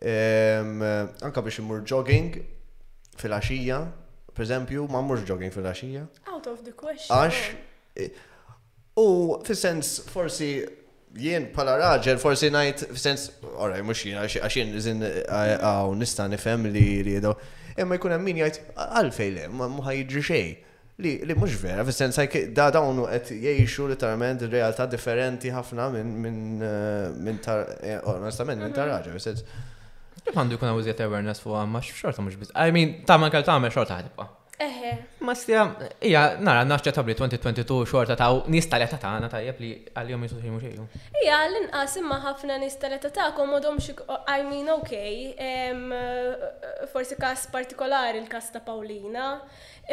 anka 0.04 1.44
biex 1.46 1.62
imur 1.62 1.85
jogging 1.87 2.33
fil-għaxija, 3.20 3.78
per 4.35 4.66
ma 4.90 5.00
mmurx 5.00 5.22
jogging 5.30 5.54
fil-għaxija. 5.54 6.02
Out 6.33 6.48
of 6.50 6.64
the 6.66 6.72
question. 6.72 7.70
U 8.98 9.07
fis-sens 9.46 9.88
forsi 10.11 10.48
jien 11.18 11.46
pala 11.54 11.76
raġel 11.78 12.18
forsi 12.22 12.48
najt 12.50 12.85
f'sens, 12.94 13.28
oraj, 13.62 13.80
mux 13.87 14.00
jien, 14.07 14.18
għaxin, 14.22 14.72
zin, 14.83 15.02
għaw, 15.30 15.92
nista 15.98 16.26
nifem 16.30 16.66
li 16.74 16.85
riedo, 17.07 17.35
imma 17.78 17.98
jkun 17.98 18.14
għammin 18.16 18.40
jgħajt, 18.40 18.59
għalfej 18.98 19.30
li, 19.37 19.44
muħa 19.61 19.94
jġri 20.00 20.22
xej. 20.30 20.50
Li, 21.02 21.12
li 21.26 21.35
mux 21.35 21.57
vera, 21.59 21.83
f'sens, 21.87 22.18
da 22.54 22.68
dawn 22.74 23.00
għet 23.09 23.33
jiexu 23.35 23.88
literalment 23.90 24.44
realtà 24.46 24.87
differenti 24.90 25.50
ħafna 25.54 25.88
minn, 25.96 26.12
minn, 26.22 26.44
eh, 26.62 27.09
minn 27.18 27.40
tar, 27.42 27.64
eh, 27.83 27.96
onestament, 28.11 28.62
minn 28.62 28.74
tar 28.76 28.90
raġel, 28.90 29.18
f'sens. 29.18 29.42
sens 30.24 30.37
għandu 30.38 30.54
jkun 30.57 30.70
għawizjet 30.70 31.02
awareness 31.07 31.42
fuq 31.42 31.59
għamma, 31.62 31.83
xorta 31.90 32.22
mux 32.22 32.38
biz. 32.38 32.54
I 32.54 32.70
mean, 32.74 33.02
ta' 33.07 33.18
man 33.18 33.30
kal 33.35 33.42
ta' 33.42 33.59
xorta 33.70 33.98
ħadibqa. 34.00 34.30
Eħe. 34.62 34.90
Ma 35.26 35.32
stja, 35.34 35.62
ija, 36.06 36.20
nara, 36.38 36.60
naċċa 36.68 36.92
tabli 36.94 37.14
2022 37.18 37.86
xorta 37.90 38.14
ta' 38.16 38.28
nista 38.50 38.78
li 38.78 38.86
ta' 38.86 38.98
tajjeb 39.02 39.58
li 39.60 39.70
għal-jom 39.90 40.22
jisut 40.26 40.40
ximu 40.44 40.58
xeju. 40.62 40.84
Ija, 41.24 41.38
l-inqas 41.50 41.96
imma 41.98 42.18
ħafna 42.22 42.58
nista 42.62 42.88
li 42.92 42.98
ta' 43.02 43.32
komodom 43.34 43.78
xik, 43.82 43.98
I 44.36 44.42
mean, 44.46 44.68
ok, 44.70 44.92
forsi 46.92 47.16
kas 47.18 47.48
partikolari 47.50 48.20
l-kas 48.22 48.52
ta' 48.54 48.62
Paulina, 48.62 49.40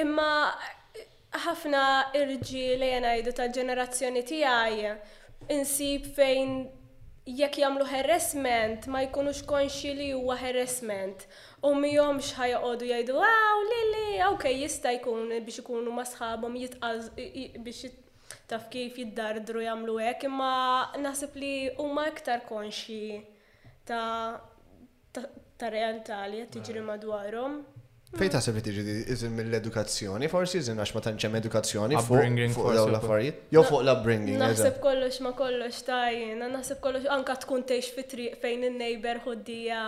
imma 0.04 0.30
ħafna 1.48 1.84
irġi 2.22 2.64
li 2.84 2.90
jenajdu 2.94 3.32
ta' 3.34 3.50
ġenerazzjoni 3.50 4.22
għaj, 4.28 4.78
insib 5.58 6.06
fejn 6.20 6.56
jekk 7.26 7.56
jagħmlu 7.64 7.86
harassment 7.90 8.86
ma 8.90 9.02
jkunux 9.08 9.42
konxi 9.46 9.94
li 9.94 10.10
huwa 10.14 10.36
harassment 10.38 11.26
u 11.66 11.74
mihomx 11.78 12.32
ħajqogħdu 12.38 12.86
jgħidu 12.90 13.14
għaw 13.22 13.64
lil 13.70 13.91
Ah, 14.24 14.32
ok, 14.34 14.44
jista' 14.64 14.92
jkun 15.00 15.30
biex 15.46 15.60
ikunu 15.64 15.92
ma' 15.96 16.06
sħabhom 16.10 16.58
jitqaz 16.62 17.10
biex 17.66 17.90
taf 18.52 18.68
kif 18.74 19.00
jiddardru 19.02 19.64
jagħmlu 19.66 19.96
hekk, 20.06 20.28
imma 20.30 20.54
naħseb 21.06 21.38
li 21.42 21.54
huma 21.82 22.06
iktar 22.12 22.44
konxi 22.48 22.98
ta' 23.88 24.40
ta' 25.18 25.72
realtà 25.76 26.22
li 26.32 26.44
qed 26.46 26.58
tiġri 26.60 26.84
madwarhom. 26.88 27.56
Fej 28.12 28.28
mm. 28.28 28.32
taħseb 28.36 28.58
li 28.60 28.64
tiġi 28.68 28.96
iżin 29.16 29.34
mill-edukazzjoni, 29.40 30.30
forsi 30.32 30.60
iżin 30.60 30.82
għax 30.84 30.96
ma 30.98 31.02
tanċem 31.08 31.36
edukazzjoni 31.42 32.00
fuq 32.04 32.76
daw 32.76 32.86
l-affarijiet. 32.92 33.42
Jo 33.56 33.66
fuq 33.68 33.82
l-upbringing. 33.88 34.38
Naħseb 34.44 34.82
kollox 34.84 35.22
ma 35.26 35.34
kollox 35.40 35.82
tajjena, 35.88 36.52
naħseb 36.58 36.82
kollox 36.84 37.10
anka 37.18 37.36
tkun 37.46 37.66
tgħix 37.72 37.94
fit-triq 37.98 38.40
fejn 38.44 38.68
in-neighborhood 38.70 39.52
hija 39.56 39.84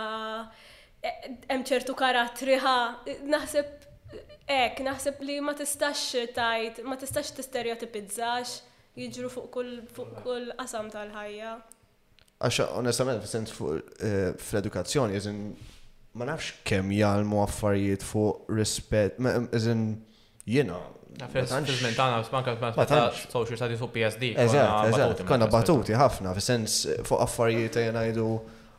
e, 0.98 1.34
hemm 1.50 1.66
ċertu 1.68 1.96
karatriħa, 2.00 2.76
naħseb 3.36 3.90
Ek, 4.44 4.80
naħseb 4.84 5.20
li 5.24 5.38
ma 5.40 5.54
tistax 5.56 6.02
tajt, 6.36 6.82
ma 6.84 6.98
tistax 7.00 7.30
t-stereotipizzax, 7.38 8.58
jiġru 8.98 9.30
fuq 9.32 9.46
kull 9.54 9.78
kull 10.22 10.50
qasam 10.58 10.90
tal-ħajja. 10.92 11.54
Għaxa, 12.44 12.66
onestament, 12.76 13.22
f'sens 13.24 13.54
fuq 13.56 13.78
eh, 13.96 14.34
fl-edukazzjoni, 14.36 15.16
jizin, 15.16 15.38
ma 16.20 16.28
nafx 16.28 16.58
kemm 16.68 16.92
jgħalmu 16.92 17.40
affarijiet 17.46 18.04
fuq 18.04 18.52
rispet, 18.58 19.16
jizin, 19.56 19.86
jena. 20.44 20.82
Fil-żmien 21.32 21.94
sens 21.94 23.24
social 23.30 23.56
studies 23.56 23.80
fuq 23.80 23.92
PSD. 23.96 24.32
Eżatt, 24.44 25.24
konna 25.30 25.48
batuti 25.52 25.96
ħafna, 25.96 26.36
eh, 26.36 27.00
fuq 27.08 27.24
affarijiet 27.24 27.80
jgħidu 27.80 28.28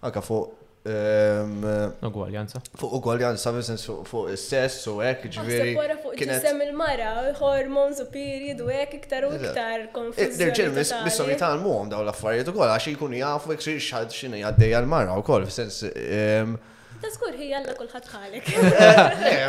anka 0.05 0.21
fuq 0.21 0.64
Ehm, 0.85 1.87
ugwaljanza. 2.01 2.59
Fuq 2.79 2.93
ugwaljanza, 2.93 3.51
biznes 3.51 3.85
fuq 4.09 4.27
is-sess 4.35 4.83
u 4.91 4.99
eh, 5.01 5.09
hekk 5.15 5.31
ġviri. 5.33 5.71
Wara 5.79 5.95
fuq 6.03 6.13
ġisem 6.19 6.59
il-mara, 6.61 7.15
hormones 7.39 8.03
u 8.03 8.05
period 8.13 8.61
u 8.61 8.69
eh, 8.69 8.83
hekk 8.83 8.93
iktar 8.99 9.25
u 9.25 9.31
eh, 9.33 9.39
iktar 9.47 9.87
konfużjoni. 9.95 10.37
Dirġiel 10.43 10.69
missom 11.07 11.31
jitalmuhom 11.33 11.89
dawn 11.89 12.05
l-affarijiet 12.05 12.53
ukoll 12.53 12.69
għax 12.69 12.91
ikunu 12.93 13.17
jafu 13.17 13.55
hekk 13.55 13.65
xi 13.65 13.73
xaħad 13.89 14.13
x'inhi 14.13 14.45
għaddejja 14.45 14.83
għal 14.83 14.91
mara 14.93 15.17
u 15.17 15.25
f-sens. 15.47 15.81
Ehm, 15.89 16.53
Taskur 17.01 17.33
hi 17.37 17.49
jalla 17.49 17.73
kulħadd 17.81 18.11
ħalek. 18.13 18.55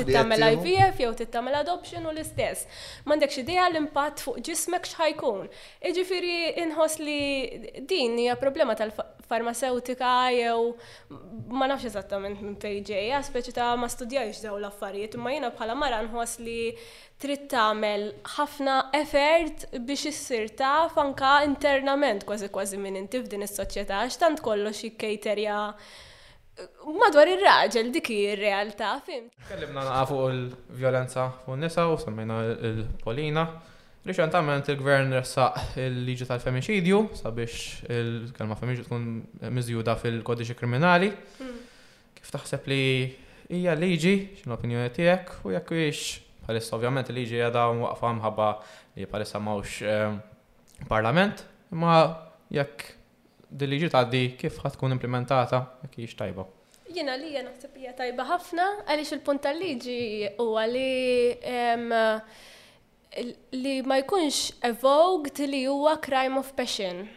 Tittamel 0.00 0.44
IVF 0.56 1.00
jew 1.02 1.12
tittamel 1.16 1.56
adoption 1.60 2.06
u 2.08 2.12
l-istess. 2.12 2.66
M'għandekx 3.08 3.42
idea 3.44 3.68
l-impatt 3.70 4.20
fuq 4.24 4.40
ġismek 4.48 4.88
x'ħajkun. 4.88 5.44
Iġifieri 5.90 6.34
inħoss 6.64 7.00
li 7.04 7.82
din 7.88 8.18
hija 8.22 8.36
problema 8.40 8.74
tal-farmaceutika 8.78 9.69
farmaceutika 9.70 10.12
jew 10.34 10.74
ma 11.58 11.68
nafx 11.70 11.86
eżattament 11.90 12.40
minn 12.42 12.56
fejn 12.62 12.84
ġejja, 12.90 13.20
speċi 13.26 13.54
ta' 13.56 13.68
ma 13.78 13.88
studjajx 13.88 14.42
daw 14.44 14.58
l-affarijiet, 14.58 15.14
imma 15.18 15.32
jiena 15.34 15.50
bħala 15.54 15.76
mara 15.78 16.00
nħoss 16.04 16.42
li 16.44 16.74
trid 17.20 17.46
tagħmel 17.52 18.06
ħafna 18.36 18.78
effort 18.96 19.68
biex 19.78 20.10
issir 20.12 20.50
taf 20.58 20.98
anka 21.02 21.34
internament 21.46 22.26
kważi 22.28 22.50
kważi 22.54 22.78
minn 22.80 22.98
inti 23.02 23.22
f'din 23.22 23.46
is-soċjetà 23.46 24.02
x'tant 24.10 24.42
kollox 24.44 24.84
jikkejterja 24.86 25.58
madwar 27.00 27.30
ir-raġel 27.32 27.90
dik 27.94 28.10
r 28.34 28.38
realtà 28.40 28.96
fim. 29.06 29.28
Kellimna 29.48 30.02
fuq 30.08 30.26
il-vjolenza 30.34 31.28
fuq 31.46 31.60
nisa 31.62 31.86
u 31.92 31.98
semmejna 32.02 32.40
il-Polina. 32.70 33.50
Riċentament 34.08 34.64
il-gvern 34.72 35.10
ressaq 35.12 35.74
il-liġi 35.76 36.24
tal-femicidju 36.30 36.98
sabiex 37.20 37.82
il-kelma 37.92 38.56
femicidju 38.56 38.86
tkun 38.86 39.02
miżjuda 39.52 39.92
fil-kodiċi 40.00 40.54
kriminali. 40.56 41.10
Hmm. 41.38 41.58
Kif 42.16 42.30
taħseb 42.32 42.70
li 42.72 42.78
hija 43.52 43.74
liġi, 43.76 44.12
x'in 44.38 44.54
opinjoni 44.54 44.88
tiegħek 44.96 45.34
u 45.44 45.52
jekk 45.52 45.72
biex 45.76 46.04
bħalissa 46.46 46.78
ovvjament 46.78 47.12
il-liġi 47.12 47.42
għadha 47.44 47.64
waqfa 47.82 48.12
mħabba 48.22 48.46
li 49.02 49.08
bħalissa 49.10 49.40
mawx 49.44 49.82
ehm, 49.92 50.16
parlament, 50.88 51.42
ma 51.76 52.00
jekk 52.56 52.86
il 53.60 53.68
liġi 53.74 53.90
tgħaddi 53.92 54.22
kif 54.40 54.62
ħat 54.64 54.78
tkun 54.78 54.96
implementata 54.96 55.60
jekk 55.84 55.98
hijiex 56.00 56.16
tajba. 56.22 56.46
Jiena 56.88 57.18
li 57.20 57.34
jena 57.36 57.52
naħseb 57.52 57.76
tajba 58.00 58.26
ħafna 58.32 58.70
għaliex 58.86 59.18
il-punt 59.18 59.44
tal-liġi 59.44 60.00
huwa 60.40 60.64
li 60.72 60.88
ehm, 61.36 61.92
li 63.52 63.80
ma 63.88 63.96
jkunx 64.00 64.36
evoked 64.66 65.40
li 65.48 65.64
huwa 65.66 65.96
crime 66.02 66.38
of 66.38 66.52
passion. 66.56 67.08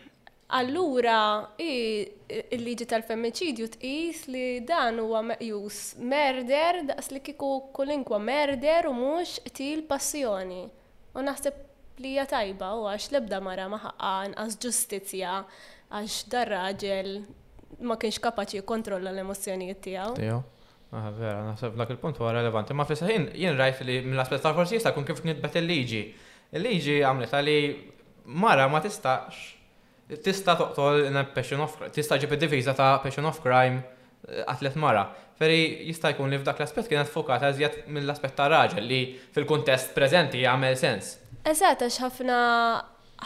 Allura, 0.54 1.50
il-liġi 1.58 2.86
tal 2.90 3.06
femicidju 3.08 3.68
tqis 3.74 4.24
li 4.30 4.46
dan 4.70 5.00
huwa 5.02 5.24
meqjus 5.32 5.80
merder, 6.02 6.84
daqs 6.92 7.10
li 7.16 7.22
kiku 7.26 7.52
kulinkwa 7.74 8.20
merder 8.22 8.86
u 8.90 8.94
mhux 8.98 9.40
til 9.58 9.82
passjoni. 9.90 10.68
U 11.18 11.26
naħseb 11.26 11.58
li 12.04 12.14
hija 12.16 12.28
tajba 12.36 12.72
u 12.78 12.86
għax 12.90 13.10
lebda 13.18 13.42
mara 13.46 13.66
maħqa 13.72 13.96
għax 14.12 14.60
ġustizzja 14.66 15.40
għax 15.94 16.20
darraġel 16.34 17.14
ma 17.90 17.98
kienx 18.02 18.22
kapaċi 18.22 18.62
jikkontrolla 18.62 19.14
l-emozjonijiet 19.14 19.82
tiegħu. 19.86 20.42
Ah, 20.94 21.08
vera, 21.10 21.40
naħseb 21.48 21.74
dak 21.80 21.90
il-punt 21.96 22.20
huwa 22.22 22.32
relevanti. 22.36 22.76
Ma 22.78 22.86
fissa 22.86 23.08
jien 23.10 23.24
jien 23.34 23.56
rajt 23.58 23.80
li 23.88 23.96
mill 24.06 24.20
aspet 24.22 24.44
ta' 24.46 24.52
forsi 24.54 24.76
jista' 24.78 24.92
kun 24.94 25.06
kif 25.08 25.24
nitbet 25.26 25.56
il-liġi. 25.62 26.02
Il-liġi 26.54 27.00
għamlet 27.08 27.32
għali 27.34 27.56
mara 28.44 28.68
ma 28.70 28.82
tistax 28.84 29.40
tista' 30.22 30.54
toqtol 30.60 31.08
passion 31.34 31.62
of 31.66 31.74
crime, 31.80 31.90
tista' 31.96 32.20
ġib 32.22 32.36
id-diviża 32.38 32.76
ta' 32.78 32.92
passion 33.02 33.26
of 33.26 33.40
crime 33.42 33.80
eh, 34.30 34.44
atlet 34.46 34.78
mara. 34.78 35.08
Feri 35.40 35.64
jista' 35.90 36.14
jkun 36.14 36.30
li 36.30 36.38
f'dak 36.44 36.62
l-aspett 36.62 36.92
kienet 36.92 37.10
fokata 37.10 37.50
żjed 37.58 37.90
mill 37.90 38.14
aspet 38.14 38.38
ta' 38.38 38.52
raġel 38.54 38.86
li 38.86 39.02
fil-kuntest 39.34 39.96
preżenti 39.98 40.46
jagħmel 40.46 40.78
sens. 40.78 41.16
Eżatt 41.50 41.82
għax 41.88 42.04
ħafna 42.06 42.38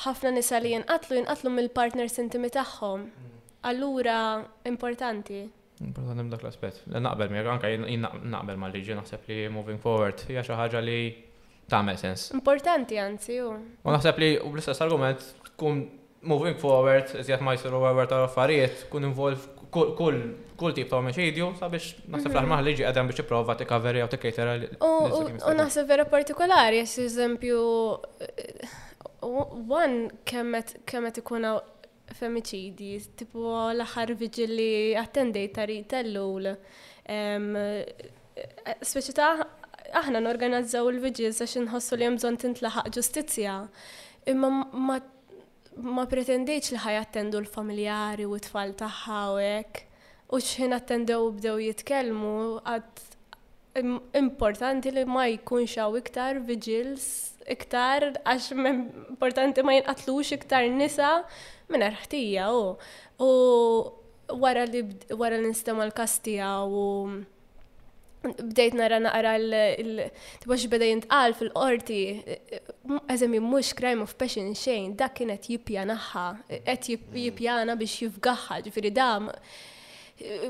ħafna 0.07 0.31
nisa 0.39 0.63
li 0.63 0.71
jinqatlu 0.77 1.19
jinqatlu 1.19 1.51
mill-partners 1.57 2.15
intimi 2.23 2.53
tagħhom. 2.53 3.09
Mm. 3.11 3.35
Allura 3.67 4.19
importanti. 4.69 5.43
Importanti 5.83 6.31
dak 6.31 6.41
l-aspet. 6.41 6.79
Naqbel 6.89 7.29
mir, 7.29 7.45
anka 7.53 7.69
naqbel 8.25 8.57
ma 8.57 8.69
liġi 8.73 8.95
naħseb 8.97 9.27
li 9.29 9.35
moving 9.53 9.77
forward, 9.81 10.23
hija 10.29 10.41
xi 10.45 10.55
ħaġa 10.57 10.81
li 10.85 10.99
tagħmel 11.69 11.99
sens. 12.01 12.31
Importanti 12.37 12.97
anzi 13.01 13.37
hu. 13.43 13.51
U 13.85 13.93
naħseb 13.93 14.21
li 14.23 14.31
u 14.41 14.49
bl-istess 14.53 14.81
argument 14.87 15.21
tkun 15.51 15.83
moving 16.27 16.57
forward, 16.57 17.13
iżjed 17.21 17.43
ma 17.45 17.53
jsiru 17.57 17.83
għawar 17.85 18.09
ta' 18.09 18.23
affarijiet, 18.25 18.87
kun 18.89 19.05
involv 19.11 19.45
kull 19.69 20.73
tip 20.73 20.89
ta' 20.89 21.03
meċidju, 21.05 21.51
sabiex 21.61 21.91
naħseb 22.07 22.25
mhm. 22.25 22.33
l-ħarmaħ 22.33 22.65
liġi 22.71 22.87
għadem 22.89 23.11
biex 23.13 23.27
prova 23.29 23.53
t 23.53 23.69
u 23.69 23.81
t 24.09 24.33
U 24.81 25.55
naħseb 25.61 25.85
vera 25.87 26.05
partikolari, 26.09 26.81
eżempju, 26.85 27.61
eh, 28.25 28.69
one 29.21 30.09
kemmet 30.25 31.21
ikun 31.21 31.45
femicidi, 32.17 32.93
tipo 33.15 33.39
l-axar 33.77 34.11
vigili 34.21 34.95
attendej 35.03 35.49
tari 35.55 35.75
l-lul. 36.01 36.49
Speċita, 38.91 39.27
aħna 40.01 40.21
n-organizzaw 40.23 40.89
il 40.91 41.33
sa 41.33 41.47
xin 41.53 41.69
hossu 41.73 41.95
li 41.97 42.07
jemżon 42.07 42.37
tintlaħaq 42.41 42.89
ġustizja, 42.97 43.55
imma 44.31 44.49
ma, 44.87 44.97
ma 45.97 46.05
pretendejċ 46.13 46.73
li 46.75 46.97
attendu 47.01 47.41
l-familjari 47.43 48.25
u 48.27 48.35
t-tfal 48.39 48.73
taħħawek. 48.81 49.83
U 50.27 50.41
xin 50.43 50.75
attendew 50.75 51.29
bdew 51.37 51.53
jitkellmu, 51.69 52.35
għad 52.67 53.05
importanti 53.79 54.91
li 54.95 55.03
ma 55.05 55.25
jkunx 55.29 55.75
hawn 55.79 55.97
iktar 56.01 56.39
vigils 56.47 57.07
iktar 57.53 58.07
għax 58.25 58.47
importanti 58.57 59.63
ma 59.65 59.75
jinqatlux 59.77 60.33
iktar 60.37 60.65
nisa 60.73 61.11
minn 61.71 61.85
ħtija 62.03 62.47
u 62.55 62.63
u 63.21 63.31
wara 64.43 64.65
li 64.67 64.81
wara 65.19 65.37
li 65.39 65.51
nistema 65.53 65.85
l-kastija 65.87 66.49
u 66.67 66.81
bdejt 68.27 68.75
nara 68.75 68.97
naqra 69.03 69.35
l-tibax 69.39 70.65
beda 70.73 70.87
jintqal 70.89 71.37
fil-qorti 71.37 71.99
eżemi 73.13 73.39
mux 73.45 73.75
crime 73.77 74.03
of 74.03 74.17
passion 74.19 74.49
xejn 74.57 74.97
dak 74.99 75.15
kienet 75.21 75.47
jipjanaħħa 75.53 76.25
qed 76.67 76.91
jipjana 77.21 77.77
biex 77.79 78.01
jifgaħħa 78.07 78.59
ġifieri 78.67 78.91
dam 78.99 79.31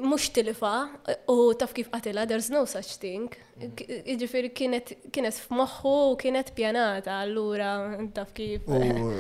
mux 0.02 0.30
tilifa 0.32 0.88
u 1.28 1.54
taf 1.60 1.74
kif 1.74 1.90
qatila, 1.92 2.26
there's 2.28 2.50
no 2.50 2.66
such 2.66 2.92
thing. 3.02 3.28
Mm. 3.60 3.74
Iġifiri 4.16 4.52
kienet 4.56 5.42
f'moħħu 5.44 5.94
u 6.12 6.16
kienet 6.22 6.54
pjanata, 6.56 7.18
allura 7.26 7.74
taf 8.16 8.32
kif. 8.38 8.68
U 8.68 9.12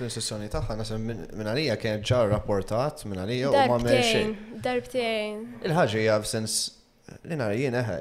fil-sessjoni 0.00 0.48
taħħa, 0.52 0.76
nasem 0.80 1.04
minn 1.08 1.48
għalija 1.50 1.78
kien 1.80 2.04
ġar 2.04 2.28
rapportat 2.34 3.06
minn 3.08 3.20
għalija 3.22 3.48
u 3.48 3.64
ma' 3.74 3.80
merxin. 3.86 4.36
Darbtejn. 4.64 5.42
Il-ħagġija 5.68 6.18
f'sens 6.26 6.58
li 7.26 7.36
narijin 7.40 7.76
eħe. 7.82 7.98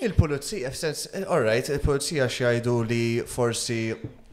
Il-polizija, 0.00 0.70
f'sens, 0.74 1.00
all 1.28 1.42
right, 1.44 1.68
il-polizija 1.70 2.26
xjajdu 2.32 2.78
li 2.90 3.02
forsi 3.28 3.82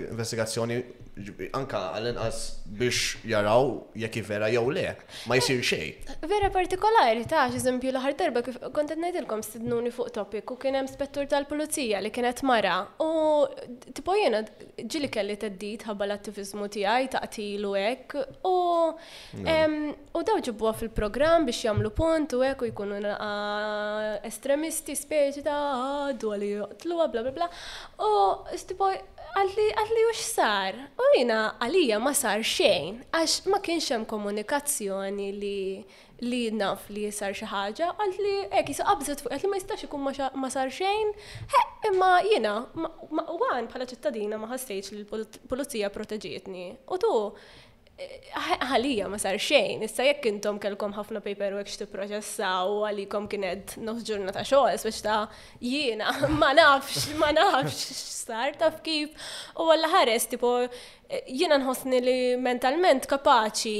investigazzjoni 0.00 0.80
anka 1.52 1.82
għal 1.92 2.06
inqas 2.14 2.38
biex 2.78 3.18
jaraw 3.28 3.66
jekk 4.00 4.22
vera 4.24 4.46
jew 4.48 4.70
le, 4.72 4.86
ma 5.28 5.36
jsir 5.36 5.58
eh, 5.60 5.68
xejn. 5.68 6.14
Vera 6.32 6.48
partikolari 6.56 7.26
ta' 7.28 7.44
eżempju 7.52 7.92
l-aħħar 7.92 8.16
darba 8.24 8.40
kif 8.46 8.56
kont 8.72 8.88
qed 8.94 9.04
ngħidilkom 9.04 9.44
stidnuni 9.44 9.92
fuq 9.92 10.14
topik 10.16 10.48
u 10.48 10.56
kien 10.56 10.80
hemm 10.80 10.88
spettur 10.88 11.28
tal-pulizija 11.28 12.00
li 12.00 12.10
kienet 12.14 12.40
mara 12.48 12.78
u 13.04 13.44
tipo 13.92 14.16
jiena 14.16 14.40
ġili 14.86 15.12
kelli 15.12 15.36
teddit 15.40 15.84
ħabba 15.90 16.08
l-attivizmu 16.08 16.70
tiegħi 16.78 17.12
taqtilu 17.18 17.76
hekk 17.76 18.20
u 18.48 18.56
U 20.12 20.22
daw 20.26 20.38
ġibuha 20.44 20.72
fil-programm 20.76 21.46
biex 21.48 21.62
jagħmlu 21.66 21.92
punt 21.96 22.34
u 22.36 22.42
hekk 22.44 22.64
u 22.64 22.68
jkunu 22.70 23.00
estremisti 24.28 24.96
speċi 24.98 25.44
ta' 25.46 25.60
għaddu 25.72 26.34
għalli 26.36 26.50
joqtluha 26.58 27.08
bla 27.14 27.24
bla 27.26 27.34
bla. 27.38 27.50
U 28.06 28.12
stiboj 28.64 29.00
għalli 29.32 29.68
għalli 29.82 30.06
u 30.10 30.14
sar. 30.20 30.78
U 31.00 31.10
jina 31.16 31.40
għalija 31.64 32.00
ma 32.04 32.14
sar 32.16 32.44
xejn 32.54 33.02
għax 33.10 33.38
ma 33.52 33.62
kienx 33.64 33.90
hemm 33.96 34.08
komunikazzjoni 34.10 35.32
li 35.42 35.58
li 36.22 36.42
naf 36.54 36.84
li 36.94 37.08
sar 37.10 37.32
xi 37.34 37.48
ħaġa, 37.50 37.86
għalt 37.98 38.18
li 38.22 38.34
hekk 38.54 38.76
qabżet 38.78 39.24
fuq, 39.24 39.32
li 39.42 39.48
ma 39.50 39.56
jistax 39.58 39.88
ikun 39.88 40.04
ma 40.06 40.50
sar 40.54 40.70
xejn, 40.70 41.08
imma 41.88 42.10
jiena, 42.28 42.52
għan 42.78 43.66
bħala 43.72 43.88
ċittadina 43.90 44.38
ma 44.38 44.46
ħassejx 44.52 44.94
li 44.94 45.02
l-pulizija 45.02 45.90
proteġietni. 45.90 46.68
U 46.94 47.00
tu, 47.02 47.10
Eh, 48.00 48.22
ħalija 48.72 49.04
ma 49.12 49.18
sar 49.20 49.36
xejn, 49.36 49.82
issa 49.84 50.04
jekk 50.06 50.24
intom 50.30 50.56
kelkom 50.62 50.94
ħafna 50.96 51.20
paperwork 51.24 51.68
x'tiproċessaw 51.68 52.86
għalikom 52.88 53.26
kienet 53.28 53.74
nofs 53.84 54.06
ġurnata 54.08 54.44
xogħol 54.48 54.78
biex 54.78 55.00
ta' 55.04 55.16
jiena 55.60 56.08
ma 56.40 56.48
nafx, 56.56 57.10
ma 57.20 57.28
nafx 57.36 57.82
x'sar 57.92 58.56
taf 58.56 58.78
kif 58.86 59.12
u 59.60 59.66
għalla 59.74 59.90
ħares 59.92 60.24
tipo 60.32 60.52
eh, 60.62 61.20
jiena 61.28 61.58
nħossni 61.60 62.00
li 62.06 62.16
mentalment 62.40 63.04
kapaċi 63.12 63.76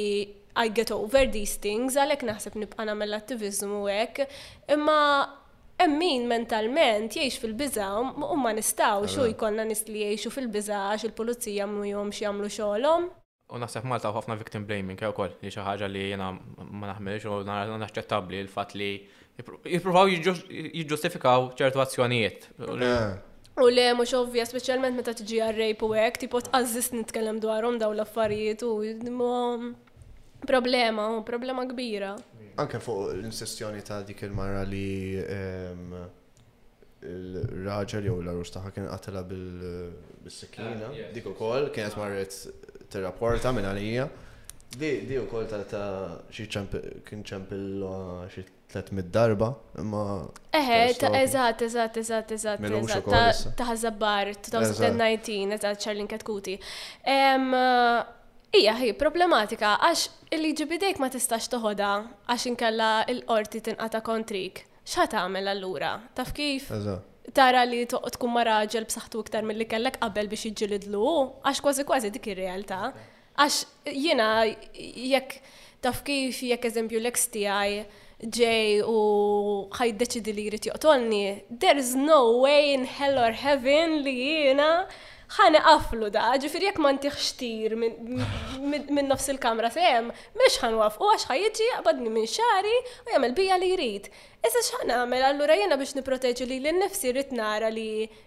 I 0.60 0.68
get 0.76 0.92
over 0.92 1.24
these 1.32 1.56
things, 1.56 1.96
għalek 1.96 2.26
naħseb 2.28 2.60
nibqa 2.66 2.84
nagħmel 2.90 3.16
attivizmu 3.16 3.80
hekk, 3.96 4.26
imma 4.76 4.98
emmin 5.86 6.28
mentalment 6.28 7.16
jiex 7.16 7.40
fil-biza 7.46 7.88
u 8.20 8.36
ma 8.36 8.52
nistaw 8.60 9.08
xo 9.08 9.24
jkollna 9.32 9.64
nistli 9.72 10.04
jgħixu 10.04 10.12
jiexu 10.28 10.36
fil-biza 10.36 10.84
għax 10.92 11.08
il-pulizija 11.08 11.70
mu 11.72 11.88
jom 11.88 12.12
xiamlu 12.20 12.52
xolom. 12.52 13.08
U 13.52 13.58
naħseb 13.60 13.84
Malta 13.90 14.08
u 14.10 14.16
ħafna 14.16 14.36
victim 14.40 14.64
blaming 14.64 14.96
kif 14.98 15.08
eh, 15.10 15.12
ukoll 15.12 15.34
li 15.42 15.50
xi 15.52 15.60
ħaġa 15.66 15.88
li 15.92 16.02
jiena 16.08 16.30
ma 16.72 16.88
naħmilx 16.88 17.28
u 17.28 17.42
naċċettabbli 17.44 18.40
l-fatt 18.46 18.78
li 18.80 18.90
jippruvaw 19.76 20.08
jiġġustifikaw 20.08 21.50
ċertu 21.60 21.82
azzjonijiet. 21.84 22.46
U 23.60 23.68
le 23.68 23.84
mhux 23.98 24.14
ovvja 24.16 24.46
speċjalment 24.48 24.96
meta 24.96 25.12
tiġi 25.18 25.42
għar-rejp 25.44 25.84
u 25.84 25.90
hekk 25.98 26.22
tipo 26.24 26.40
tqażżis 26.46 26.92
nitkellem 26.96 27.42
dwarhom 27.44 27.76
daw 27.82 27.92
l-affarijiet 27.92 28.64
u 28.64 28.72
mm, 29.10 29.68
problema, 30.48 31.10
problema 31.28 31.66
kbira. 31.68 32.14
Anke 32.56 32.80
fuq 32.84 33.12
l-insessjoni 33.18 33.84
ta' 33.84 34.00
dik 34.08 34.24
il-mara 34.26 34.64
li 34.64 35.20
il-raġel 37.02 38.08
jew 38.08 38.18
l-arus 38.22 38.54
taħħa 38.56 38.72
kien 38.76 38.88
qatela 38.88 39.24
bil-sikkina, 39.28 40.88
ah, 40.88 41.08
dik 41.12 41.28
ukoll 41.34 41.68
kienet 41.74 41.96
marret 42.00 42.36
t-rapporta 42.96 43.52
minn 43.54 43.68
għalija. 43.68 44.06
Di, 44.72 44.90
di 45.04 45.18
u 45.20 45.26
kol 45.28 45.44
ta' 45.50 45.60
ta' 45.68 46.18
xie 46.32 46.46
kien 46.48 47.22
ċempillo 47.28 47.92
xie 48.32 48.46
300 48.72 49.04
darba, 49.12 49.50
imma. 49.80 50.04
Eħe, 50.56 50.78
eh, 50.86 50.96
ta' 50.96 51.10
eżat, 51.18 51.60
eżat, 51.68 51.98
eżat, 52.00 52.32
eżat, 52.38 52.64
eżat, 52.70 53.44
ta' 53.58 53.76
zabbar, 53.76 54.30
2019, 54.48 55.58
eżat, 55.58 55.84
ċarlin 55.84 56.08
Katkuti. 56.08 56.56
Ija, 58.52 58.74
hi, 58.80 58.90
problematika, 59.00 59.74
għax 59.84 60.06
il-liġi 60.36 60.66
bidejk 60.72 60.98
ma 61.00 61.08
tistax 61.12 61.52
toħoda, 61.52 61.92
għax 62.32 62.48
inkella 62.52 62.90
il-qorti 63.12 63.62
tinqata 63.68 64.00
kontrik. 64.04 64.64
ċa 64.88 65.04
ta' 65.12 65.28
l 65.28 65.48
allura? 65.48 65.98
Taf 66.14 66.32
kif? 66.34 66.70
Eżat 66.72 67.11
tara 67.36 67.64
li 67.64 67.84
toqgħod 67.90 68.16
tkun 68.16 68.32
ma' 68.34 68.42
raġel 68.48 68.86
b'saħħtu 68.88 69.22
iktar 69.24 69.46
milli 69.48 69.66
kellek 69.68 69.98
qabel 70.02 70.28
biex 70.32 70.48
jiġġilidlu, 70.50 71.12
għax 71.48 71.62
kważi 71.66 71.86
kważi 71.88 72.10
dik 72.16 72.28
ir-realtà. 72.34 72.80
Għax 73.40 73.92
jiena 73.96 74.28
jekk 74.44 75.38
taf 75.84 76.02
kif 76.06 76.42
jekk 76.50 76.68
eżempju 76.70 77.00
l 77.02 77.12
tiegħi 77.36 77.84
ġej 78.22 78.84
u 78.86 78.92
ħajdeċidi 79.74 80.32
li 80.36 80.42
jrid 80.46 80.68
joqtolni, 80.68 81.22
there's 81.58 81.90
no 81.98 82.20
way 82.44 82.70
in 82.74 82.84
hell 82.86 83.18
or 83.18 83.34
heaven 83.34 83.96
li 84.04 84.12
jiena 84.18 84.84
ħana 85.32 85.60
qaflu 85.64 86.08
da, 86.12 86.24
ġifir 86.42 86.64
jek 86.66 86.80
man 86.82 86.98
tiħxtir 87.00 87.72
minn 87.80 89.06
nofs 89.08 89.30
il-kamra 89.32 89.70
sejem, 89.72 90.10
mex 90.36 90.58
ħan 90.60 90.76
waf, 90.80 90.98
u 91.00 91.08
għax 91.14 91.28
ħajġi 91.30 91.68
għabadni 91.78 92.12
minn 92.12 92.28
xari 92.28 92.74
u 92.74 93.10
jgħamil 93.10 93.34
bija 93.38 93.58
li 93.62 93.70
jrid. 93.72 94.10
Issa 94.42 94.62
xħan 94.66 94.92
għamil 94.98 95.24
għallura 95.30 95.56
jena 95.62 95.78
biex 95.80 95.96
niproteġi 96.00 96.48
li 96.50 96.60
l-nifsi 96.66 97.14
rrit 97.16 97.32
nara 97.38 97.70
li 97.72 97.86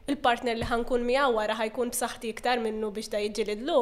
il-partner 0.09 0.57
li 0.57 0.69
ħankun 0.71 1.05
mija 1.05 1.29
wara 1.37 1.59
ħajkun 1.61 1.93
b'saħħti 1.93 2.33
iktar 2.33 2.61
minnu 2.65 2.89
biex 2.97 3.13
da 3.13 3.21
jġilidlu. 3.27 3.79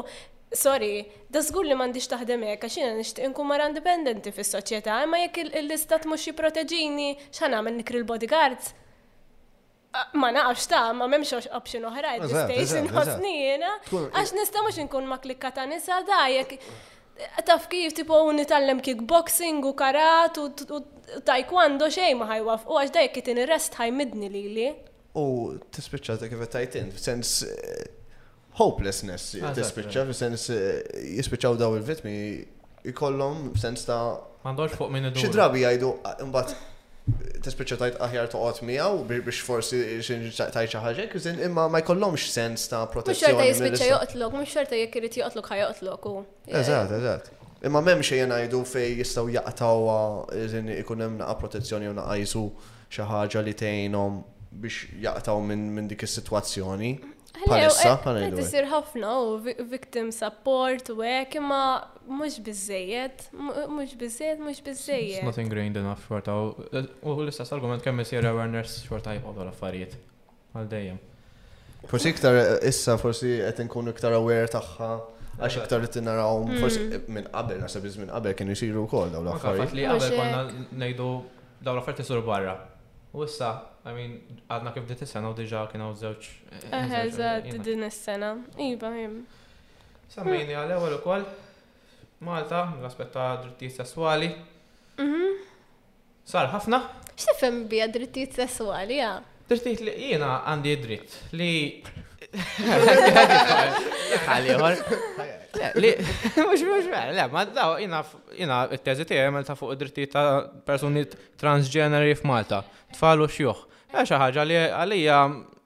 Sorry, 0.53 1.07
da 1.33 1.41
zgur 1.41 1.65
li 1.65 1.77
mandiġ 1.79 2.11
taħdem 2.11 2.43
hekk 2.51 2.67
għax 2.67 2.81
jiena 2.81 3.31
nkun 3.31 3.49
mara 3.49 3.71
indipendenti 3.71 4.35
fis-soċjetà, 4.35 4.99
imma 5.07 5.23
jekk 5.25 5.47
l-istat 5.63 6.05
mhux 6.11 6.27
jiproteġini, 6.31 7.13
x'ħan 7.31 7.55
nagħmel 7.55 7.79
nikri 7.79 8.03
l-bodyguards 8.03 8.73
ma 10.21 10.29
nafx 10.33 10.65
ta' 10.71 10.89
ma 10.97 11.05
memx 11.11 11.33
option 11.57 11.83
oħra 11.89 12.13
at 12.17 12.31
this 12.49 12.73
inħossni. 12.79 13.33
għax 13.91 14.33
nista' 14.37 14.63
mhux 14.65 14.79
inkun 14.81 15.05
ma 15.09 15.19
klikka 15.21 15.51
ta' 15.53 15.65
nisa 15.69 15.99
dajek 16.07 16.55
taf 17.47 17.67
kif 17.69 17.93
tipo 17.97 18.17
nitallem 18.33 18.79
kickboxing 18.81 19.61
u 19.69 19.75
karat 19.77 20.39
u 20.41 20.81
taekwondo 21.27 21.91
xej 21.93 22.15
ma 22.17 22.27
ħajwaf 22.33 22.65
u 22.65 22.79
għax 22.81 22.95
dajek 22.97 23.15
kitin 23.19 23.41
ir-rest 23.43 23.77
ħajmidni 23.81 24.31
lili. 24.33 24.71
U 25.13 25.53
tispiċċa 25.69 26.17
ta' 26.23 26.29
kif 26.31 26.41
tajtin, 26.57 26.89
f'sens 26.97 27.35
eh, 27.45 27.87
hopelessness 28.57 29.35
tispiċċa, 29.37 30.07
f'sens 30.09 30.47
eh, 30.49 30.81
jispiċċaw 31.19 31.61
daw 31.61 31.77
il-vitmi 31.77 32.17
Jkollhom 32.89 33.51
f'sens 33.59 33.85
ta' 33.87 34.01
Mandoġ 34.43 34.73
fuq 34.75 34.89
minn 34.91 35.05
id-dur. 35.11 35.21
Xi 35.21 35.29
drabi 35.31 35.61
jgħidu 35.63 35.89
ah, 36.09 36.17
Tispiċċa 37.43 37.75
tajt 37.81 37.95
aħjar 38.05 38.29
toqgħod 38.31 38.63
miegħu 38.63 38.99
biex 39.09 39.41
forsi 39.43 39.75
tajt 40.07 40.71
xi 40.75 40.79
ħaġa, 40.79 41.07
imma 41.49 41.65
ma 41.67 41.81
jkollhomx 41.83 42.29
sens 42.31 42.63
ta' 42.71 42.85
protezzjoni. 42.93 43.33
Mhux 43.33 43.35
xorta 43.35 43.47
jispiċċa 43.49 43.89
joqtlok, 43.89 44.37
mhux 44.37 44.51
xorta 44.53 44.79
jekk 44.79 44.99
irid 45.01 45.17
joqtlok 45.19 45.49
ħaj 45.51 45.61
joqtlok. 45.65 46.05
Eżatt, 46.47 46.93
eżatt. 47.01 47.33
Imma 47.67 47.81
m'hemm 47.83 48.05
xejn 48.07 48.31
ngħidu 48.31 48.61
fejn 48.71 49.01
jistgħu 49.01 49.33
jaqtawha 49.35 49.99
iżin 50.45 50.71
ikun 50.77 51.03
hemm 51.05 51.19
naqa' 51.19 51.35
protezzjoni 51.43 51.91
u 51.91 51.97
naqajsu 51.99 52.45
xi 52.87 53.09
ħaġa 53.11 53.43
li 53.49 53.57
tgħinhom 53.63 54.21
biex 54.63 54.93
jaqtaw 55.03 55.43
minn 55.49 55.91
dik 55.91 56.07
is-sitwazzjoni. 56.07 56.93
Palissa, 57.41 57.95
għalajdu. 57.97 58.19
Eh, 58.21 58.27
eh, 58.27 58.41
tisir 58.45 58.67
ħafna 58.69 59.13
u 59.17 59.53
victim 59.71 60.11
support 60.13 60.91
u 60.93 60.99
għek, 61.01 61.39
imma 61.39 61.61
mux 62.05 62.35
bizzejiet, 62.45 63.25
mux 63.33 63.95
bizzejiet, 63.97 64.43
mux 64.45 64.59
bizzejiet. 64.65 65.17
It's 65.17 65.25
not 65.25 65.39
ingrained 65.41 65.79
enough 65.81 66.03
xorta. 66.09 66.35
U 67.01 67.15
l-istess 67.23 67.53
argument 67.57 67.81
kemm 67.83 68.03
jisir 68.03 68.27
awareness 68.29 68.83
xorta 68.85 69.15
jħodu 69.17 69.47
l-affarijiet. 69.47 69.97
Għal 70.53 70.69
dejjem. 70.75 71.01
Forsi 71.89 72.13
iktar 72.13 72.37
eh, 72.37 72.53
issa, 72.69 72.99
forsi 73.01 73.33
iktar 73.41 74.13
aware 74.15 74.45
għax 75.33 75.55
iktar 75.65 75.81
li 75.81 75.87
t-naraw, 75.89 76.43
mm. 76.45 76.59
forsi 76.61 76.99
minn 77.11 77.25
qabel, 77.33 77.63
biz 77.81 77.95
minn 77.97 78.11
qabel 78.13 78.35
kien 78.37 78.53
jisiru 78.53 78.85
kol 78.91 79.09
daw 79.11 79.25
l-affarijiet. 79.25 79.73
Għafat 79.73 79.77
li 79.81 79.89
qabel 79.89 80.17
konna 80.61 80.77
nejdu 80.85 81.09
daw 81.65 81.73
l-affarijiet 81.79 82.05
isur 82.05 82.21
barra. 82.29 82.55
U 83.13 83.25
issa 83.25 83.49
I 83.83 83.91
mean, 83.95 84.13
għadna 84.47 84.71
kif 84.71 84.85
dit 84.87 85.01
is-sena 85.03 85.29
u 85.33 85.35
diġa 85.35 85.65
kien 85.73 85.81
zewċ. 85.81 86.03
żewġ. 86.03 86.67
Eħeżat 86.77 87.47
eh, 87.49 87.55
eh, 87.55 87.63
din 87.65 87.81
is-sena. 87.83 88.29
Iba, 88.67 88.91
jim. 88.95 89.23
Semmejni 90.13 90.55
għal-ewwel 90.55 90.99
ukoll 91.01 91.25
Malta, 92.23 92.61
l 92.79 92.85
aspetta 92.87 93.33
dritti 93.43 93.67
sessuali. 93.69 94.29
Mhm. 95.03 95.33
Sar 96.23 96.47
ħafna? 96.53 96.79
X'tifhem 97.17 97.65
bija 97.67 97.89
drittijiet 97.91 98.37
sessuali, 98.37 99.01
ja? 99.01 99.17
Dritti 99.49 99.75
li 99.83 99.95
jina 100.13 100.37
għandi 100.47 100.75
dritt 100.85 101.19
li 101.35 101.51
Għalli, 104.23 104.55
Li, 105.77 105.89
mux 106.47 106.63
mux 106.65 106.87
le, 106.89 107.25
ma 107.29 107.43
daw, 107.45 107.75
jina, 107.77 107.99
jina, 108.33 108.55
it 108.73 108.81
tezi 108.83 109.05
tijem 109.05 109.35
ta' 109.45 109.53
fuq 109.59 109.75
id-dritti 109.75 110.07
ta' 110.09 110.39
personi 110.65 111.03
transgeneri 111.37 112.15
f'Malta, 112.17 112.63
tfal 112.95 113.21
u 113.21 113.27
xjuħ. 113.29 113.59
Għax 113.93 114.09
eh, 114.09 114.19
ħaġa 114.23 114.43
li 114.49 114.57
għalija, 114.65 115.17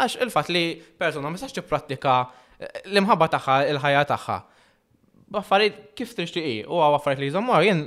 għax 0.04 0.18
il-fat 0.26 0.52
li 0.52 0.64
persona 1.00 1.32
ma 1.32 1.40
saċċi 1.40 1.64
pratika 1.70 2.16
eh, 2.24 2.66
l-imħabba 2.92 3.30
taħħa, 3.38 3.60
il-ħajja 3.72 4.06
taħħa. 4.12 4.38
Baffarid 5.28 5.80
kif 5.96 6.14
i, 6.40 6.64
u 6.64 6.78
għaw 6.80 7.14
li 7.20 7.30
jizommu 7.30 7.54
għajen, 7.58 7.82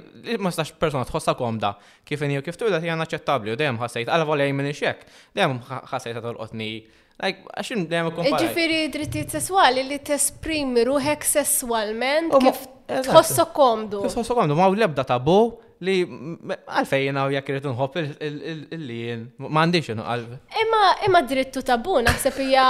ma 0.45 0.53
saċċi 0.53 0.81
persona 0.81 1.05
tħossa 1.09 1.35
komda, 1.39 1.75
kif 2.05 2.23
inju 2.27 2.43
kif 2.47 2.59
tuħda 2.61 2.81
tijan 2.85 3.01
aċċettabli, 3.05 3.55
u 3.55 3.61
dejjem 3.61 3.81
ħassajt, 3.83 4.09
għal 4.17 4.35
li 4.41 4.49
jimmin 4.49 4.73
xiek, 4.75 5.07
dejjem 5.37 5.57
ħassajt 5.69 6.17
għatolqotni 6.21 6.71
qotni 6.77 6.99
għaxin 7.21 7.83
dejjem 7.89 8.13
kompara. 8.17 8.39
E 8.39 8.47
ġifiri 8.47 8.81
drittijiet 8.95 9.33
sessuali 9.37 9.83
li 9.85 9.99
tesprimi 10.05 10.87
ruħek 10.89 11.27
sessualment 11.29 12.33
kif 12.41 12.63
tħossok 13.09 13.51
komdu. 13.57 14.05
Tħossok 14.09 14.41
komdu, 14.41 14.57
ma' 14.57 14.69
u 14.73 14.77
lebda 14.81 15.05
tabu, 15.09 15.41
li 15.87 15.95
għalfejn 16.05 17.17
għaw 17.19 17.31
jek 17.37 17.51
rritu 17.55 17.71
nħobb 17.71 17.95
il-li 18.01 18.97
jien, 19.03 19.23
mandiċ 19.41 19.91
jenu 19.95 20.05
għalb. 20.05 20.35
Imma, 20.63 20.83
imma 21.09 21.23
drittu 21.29 21.63
tabu, 21.67 21.97
naħseb 22.05 22.41
hija 22.45 22.67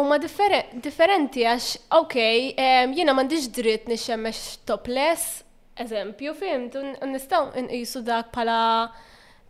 huma 0.00 0.16
differenti 0.22 1.44
għax, 1.44 1.88
ok, 2.00 2.24
jiena 2.96 3.14
mandiċ 3.18 3.50
dritt 3.58 3.90
nixxemmex 3.92 4.42
topless, 4.68 5.42
eżempju, 5.84 6.32
fimt, 6.38 6.78
nistaw 7.12 7.52
nqisu 7.68 8.02
dak 8.06 8.32
pala 8.34 8.62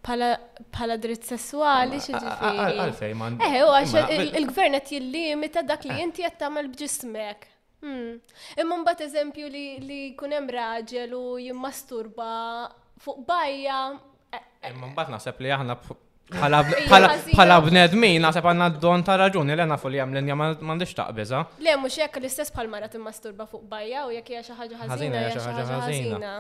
pala 0.09 0.95
dritt 0.99 1.27
sessuali 1.29 1.99
xieġifieri. 2.03 2.79
Għalfejn 2.83 3.17
mandiċ. 3.23 3.61
u 3.69 3.71
għax 3.77 4.19
il-gvern 4.39 4.77
qed 4.81 4.93
jillimita 4.97 5.63
dak 5.67 5.85
li 5.87 5.95
eh. 5.95 6.03
inti 6.09 6.23
qed 6.27 6.39
tagħmel 6.43 6.69
bġismek. 6.75 7.49
Hmm. 7.83 8.17
Imma 8.61 8.75
mbagħad 8.83 9.05
eżempju 9.07 9.49
li 9.53 9.99
jkun 10.09 10.35
hemm 10.37 10.51
raġel 10.57 11.13
u 11.19 11.23
jimmasturba 11.43 12.31
fuq 13.07 13.23
bajja. 13.29 13.79
E, 14.33 14.41
e. 14.41 14.73
Imma 14.73 14.91
mbagħad 14.95 15.15
naħseb 15.17 15.43
li 15.47 15.55
aħna 15.59 15.79
Pala 17.39 17.59
bnedmin, 17.65 18.19
nasab 18.21 18.45
għanna 18.51 18.67
d-don 18.75 19.03
ta' 19.07 19.17
raġuni 19.17 19.55
li 19.57 19.65
nafu 19.69 19.89
li 19.89 19.97
għamlin 20.03 20.29
jgħam 20.29 20.43
mandiċ 20.61 20.97
taqbiza. 20.99 21.39
Le, 21.65 21.77
mux 21.81 21.97
jek 21.99 22.19
l-istess 22.21 22.53
pal 22.53 22.69
marat 22.69 22.97
masturba 23.01 23.47
fuq 23.49 23.65
bajja 23.71 24.03
u 24.09 24.13
jek 24.13 24.29
jgħaxa 24.35 24.57
ħagġa 24.59 24.83
ħazina. 24.91 25.23
ħazina, 25.33 25.81
ħazina. 25.81 26.33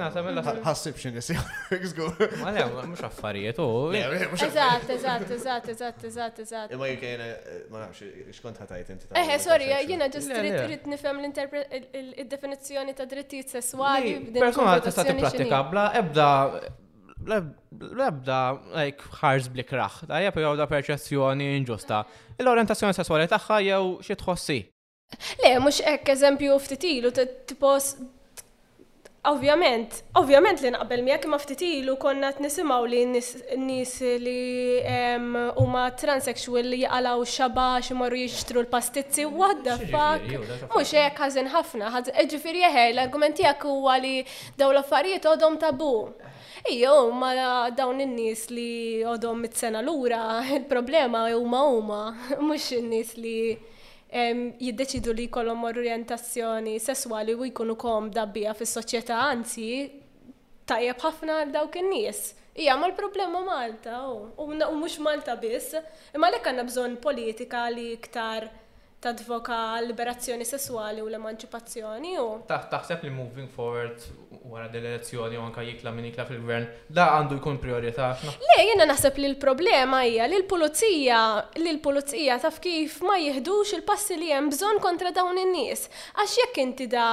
Nasab 0.00 0.30
l 0.32 0.44
ħassib 0.66 0.98
xin 0.98 1.18
jesi. 1.20 1.38
Ma 2.42 2.54
le, 2.56 2.66
mux 2.90 3.04
affarijiet 3.06 3.60
u. 3.62 3.70
Eżat, 3.94 4.90
eżat, 4.96 5.26
eżat, 5.36 5.66
eżat, 5.70 6.06
eżat, 6.10 6.42
eżat. 6.46 6.76
Ma 6.82 6.90
jek 6.90 7.06
jena, 7.06 7.30
eh, 7.38 7.64
ma 7.70 7.84
nafx, 7.84 8.10
xkont 8.34 8.60
ħatajt 8.64 8.92
inti. 8.96 9.12
Eħe, 9.14 9.24
eh, 9.24 9.34
eh, 9.36 9.42
sorry, 9.46 9.70
jena 9.92 10.10
ġust 10.10 10.38
rrit 10.42 10.88
nifem 10.90 11.22
l-definizjoni 11.26 12.98
ta' 12.98 13.06
drittijiet 13.10 13.54
sessuali. 13.60 14.16
Persona 14.42 14.80
tista' 14.82 15.62
bla 15.70 15.90
ebda 15.94 16.30
lebda 17.28 18.38
like 18.74 19.00
ħarż 19.20 19.50
blik 19.54 19.72
raħ, 19.78 20.02
jep 20.26 20.40
jew 20.44 20.56
da 20.58 20.66
perċezzjoni 20.70 21.48
inġusta. 21.60 22.02
L-orientazzjoni 22.42 22.96
sessuali 22.96 23.28
tagħha 23.30 23.60
jew 23.68 23.84
xi 24.04 24.18
tħossi. 24.24 24.60
Le, 25.44 25.54
mhux 25.62 25.82
hekk 25.92 26.12
eżempju 26.16 26.58
ftit 26.66 26.88
ilu 26.96 27.14
tipos 27.20 27.94
Ovvjament, 29.24 30.02
ovvjament 30.20 30.60
li 30.60 30.68
naqbel 30.74 31.00
miegħek 31.06 31.28
ma 31.32 31.38
ftit 31.40 31.62
ilu 31.64 31.94
konna 31.96 32.28
nisimaw 32.44 32.84
li 32.84 32.98
n 33.06 33.20
nis 33.62 33.94
li 34.20 34.34
huma 35.62 35.84
transsexual 35.96 36.68
li 36.68 36.82
jaqalaw 36.82 37.22
xaba 37.30 37.64
x'imorru 37.86 38.18
jixtru 38.20 38.66
l-pastizzi 38.66 39.24
what 39.24 39.64
the 39.64 39.78
fuck. 39.88 40.28
Mhux 40.74 40.92
hekk 40.98 41.24
ħażin 41.24 41.48
ħafna, 41.56 41.88
ġifieri 42.34 42.66
jeħe 42.66 42.84
l-argument 42.90 43.40
tiegħek 43.40 43.64
huwa 43.72 43.96
li 44.04 44.14
dawn 44.60 44.76
l-affarijiet 44.76 45.24
għadhom 45.32 45.56
tabu. 45.64 45.92
Ejja, 46.66 46.92
ma 47.12 47.68
dawn 47.76 47.98
in-nies 48.00 48.46
li 48.48 49.02
għodhom 49.04 49.42
mit-sena 49.44 49.82
lura, 49.84 50.20
il-problema 50.56 51.26
huma 51.36 51.60
huma, 51.68 51.98
mhux 52.46 52.68
in-nies 52.78 53.10
li 53.20 53.34
jiddeċidu 54.14 55.12
li 55.18 55.26
jkollhom 55.28 55.66
orjentazzjoni 55.68 56.76
sesswali 56.80 57.34
u 57.36 57.44
jkunu 57.50 57.76
komda 57.76 58.24
bija 58.26 58.54
fis-soċjetà, 58.56 59.18
anzi 59.18 59.66
tajjeb 60.70 61.04
ħafna 61.04 61.38
għal 61.42 61.52
dawk 61.58 61.76
in-nies. 61.82 62.22
Ija, 62.56 62.78
ma 62.80 62.88
l-problema 62.88 63.44
Malta, 63.44 63.98
u 64.38 64.48
mux 64.80 64.96
Malta 65.04 65.36
biss, 65.42 65.76
imma 66.16 66.32
l-ek 66.32 66.48
għanna 66.48 66.64
bżon 66.70 66.96
politika 67.04 67.66
li 67.74 67.90
iktar 67.98 68.48
tadvoka 69.04 69.56
l-liberazzjoni 69.82 70.46
sessuali 70.48 71.02
u 71.04 71.08
l-emanċipazzjoni 71.12 72.14
u. 72.22 72.28
Taħseb 72.48 73.04
li 73.04 73.10
moving 73.12 73.50
forward 73.52 74.00
wara 74.48 74.70
l 74.70 74.78
elezzjoni 74.80 75.36
u 75.36 75.42
anka 75.44 75.60
jikla 75.64 75.92
minn 75.92 76.08
jikla 76.08 76.24
fil-gvern, 76.30 76.64
da 76.88 77.10
għandu 77.18 77.36
jkun 77.40 77.58
priorità. 77.60 78.12
Le, 78.24 78.56
jena 78.70 78.86
naħseb 78.88 79.20
li 79.20 79.28
l-problema 79.34 80.02
hija 80.08 80.24
li 80.32 80.38
l-pulizija, 80.40 81.20
li 81.60 81.68
l-pulizija 81.74 82.38
taf 82.46 82.60
kif 82.64 82.96
ma 83.04 83.18
jihdux 83.20 83.74
il-passi 83.76 84.16
li 84.22 84.32
hemm 84.32 84.48
bżonn 84.54 84.80
kontra 84.84 85.12
dawn 85.12 85.36
in-nies. 85.44 85.88
Għax 86.16 86.38
jekk 86.46 86.62
inti 86.64 86.88
da 86.96 87.08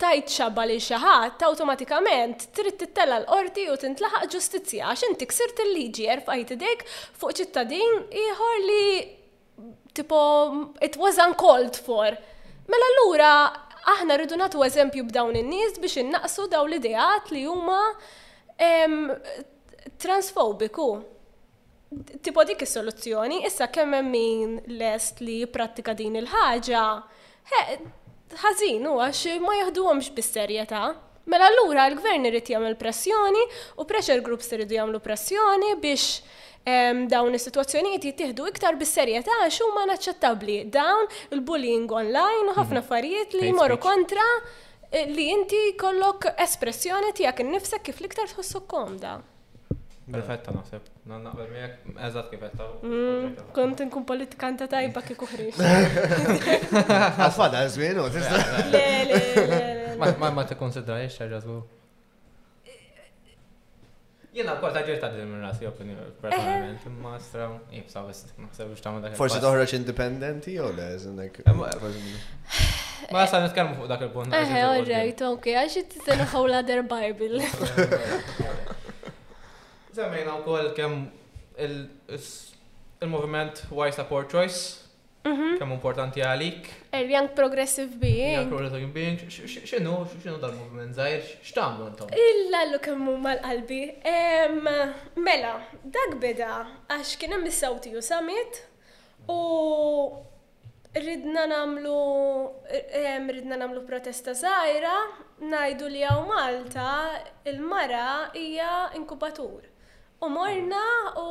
tajt 0.00 0.30
xabba 0.30 0.64
li 0.70 0.78
xaħat, 0.80 1.42
automatikament 1.50 2.48
trid 2.56 2.80
tittella 2.80 3.20
l-qorti 3.24 3.68
u 3.68 3.76
tintlaħaq 3.84 4.30
ġustizzja 4.32 4.88
għax 4.94 5.08
inti 5.12 5.28
ksirt 5.28 5.60
il-liġi 5.66 6.08
erfajt 6.18 6.56
idek 6.56 6.86
fuq 7.18 7.36
ċittadin 7.42 8.04
ieħor 8.16 8.64
li 8.70 8.86
tipo, 9.98 10.18
it 10.86 10.94
was 11.02 11.16
uncalled 11.26 11.74
for. 11.86 12.06
Mela 12.70 12.86
allura 12.94 13.30
aħna 13.96 14.16
rridu 14.20 14.36
natu 14.38 14.62
eżempju 14.68 15.06
b'dawn 15.08 15.36
in-nies 15.40 15.78
biex 15.82 15.98
innaqsu 16.02 16.46
daw 16.54 16.66
l-idejat 16.68 17.30
li 17.34 17.42
huma 17.48 17.80
transfobiku. 20.04 20.88
Tipo 22.24 22.44
dik 22.48 22.62
is-soluzzjoni, 22.66 23.42
issa 23.48 23.70
kemm 23.74 23.96
hemm 23.98 24.10
min 24.12 24.56
lest 24.80 25.22
li 25.24 25.38
jipprattika 25.42 25.94
din 25.96 26.18
il-ħaġa, 26.20 26.82
ħażin 28.42 28.82
huwa 28.90 29.06
għax 29.10 29.22
ma 29.40 29.54
jaħduhomx 29.62 30.12
bis-serjetà. 30.18 30.82
Mela 31.28 31.48
allura 31.50 31.86
l-gvern 31.90 32.28
irid 32.28 32.50
jagħmel 32.52 32.76
pressjoni 32.80 33.40
u 33.80 33.86
pressure 33.88 34.20
groups 34.24 34.52
iridu 34.56 34.76
jagħmlu 34.78 35.00
pressjoni 35.04 35.74
biex 35.80 36.10
dawn 37.10 37.32
is-sitwazzjonijiet 37.38 38.04
jittieħdu 38.10 38.46
iktar 38.50 38.76
bis-serjetà 38.80 39.36
għax 39.46 39.60
huma 39.64 39.84
naċċettabbli 39.92 40.56
dawn 40.74 41.08
il-bullying 41.36 41.90
online 41.96 42.44
u 42.50 42.54
ħafna 42.56 42.80
mhm. 42.80 42.84
affarijiet 42.84 43.36
li 43.40 43.50
jmorru 43.52 43.78
kontra 43.82 44.26
eh, 44.90 45.08
li 45.12 45.28
inti 45.34 45.62
kollok 45.80 46.32
espressjoni 46.42 47.14
tiegħek 47.18 47.44
innifsek 47.46 47.86
kif 47.90 48.02
iktar 48.08 48.30
tħossok 48.32 48.68
komda. 48.72 49.16
Perfetta 50.08 50.54
naħseb. 50.56 50.84
Naqbel 51.08 51.48
miegħek 51.52 51.94
eżatt 52.06 52.30
kif 52.32 52.40
qed 52.46 52.66
mm, 52.88 53.50
Kont 53.56 53.82
inkun 53.84 54.06
politikanta 54.08 54.68
tajba 54.72 55.02
kif 55.04 55.20
uħriġ. 55.26 55.58
Għasfada 56.80 57.66
żmien 57.76 58.00
u 58.00 58.08
tista'. 58.16 59.58
Ma 60.00 60.30
ma 60.38 60.46
tikkonsidrajx 60.48 61.12
xi 61.18 61.28
ġażgur. 61.34 61.66
Jena 64.38 64.52
kol 64.62 64.70
ġer 64.70 65.00
ta' 65.02 65.08
din 65.10 65.32
rasi 65.42 65.66
opinju 65.66 65.96
personalment, 66.22 66.78
imma 66.86 67.16
stra, 67.18 67.48
jibsa 67.74 68.04
bist, 68.06 68.28
naħseb 68.38 68.68
biex 68.70 68.78
tagħmel 68.84 69.02
dak. 69.08 69.16
Forsi 69.18 69.40
toħroġ 69.42 69.72
independenti 69.80 70.54
jew 70.54 70.62
oh, 70.68 70.70
le, 70.78 70.84
zinnek. 71.02 71.40
Eh, 71.42 71.48
eh, 71.50 71.88
ma 73.14 73.24
sa' 73.26 73.40
nitkellmu 73.42 73.74
fuq 73.80 73.88
dak 73.90 74.02
il-punt. 74.06 74.28
Eh, 74.38 74.56
alright, 74.62 75.18
ok, 75.26 75.44
għax 75.58 75.74
it-tizen 75.82 76.18
whole 76.30 76.54
other 76.60 76.80
Bible. 76.92 77.36
Semmejna 79.98 80.32
wkoll 80.44 80.68
kemm 80.78 80.94
il-movement 81.66 83.54
Why 83.74 83.88
Support 83.96 84.26
Choice 84.30 84.60
Mhm. 85.28 85.58
Kemm 85.60 85.72
importanti 85.74 86.22
għalik? 86.24 86.68
Il-Young 86.98 87.32
Progressive 87.34 87.96
Being. 87.96 88.36
Young 88.38 88.48
Progressive 88.52 88.90
Being, 88.94 89.24
xinu, 89.70 89.96
xinu 90.22 90.38
dal-movement 90.44 90.96
zaħir, 90.96 91.26
xtamlu 91.44 91.90
intom? 91.92 92.12
Illa 92.24 92.62
l 92.68 92.80
kemmu 92.86 93.16
mal-qalbi. 93.26 93.80
Mela, 95.26 95.54
dak 95.98 96.16
beda, 96.22 96.50
għax 96.88 97.14
kienem 97.24 97.44
mis-sawti 97.46 97.92
u 97.98 98.02
samit 98.04 98.62
u 99.28 99.38
ridna 100.96 101.44
namlu, 101.50 101.98
ridna 103.28 103.60
namlu 103.64 103.84
protesta 103.88 104.34
zaħira, 104.38 104.94
najdu 105.44 105.90
li 105.92 106.06
għaw 106.08 106.24
Malta, 106.30 106.90
il-mara 107.44 108.08
hija 108.36 108.94
inkubatur. 109.00 109.74
U 110.20 110.28
morna 110.28 110.84
u 111.24 111.26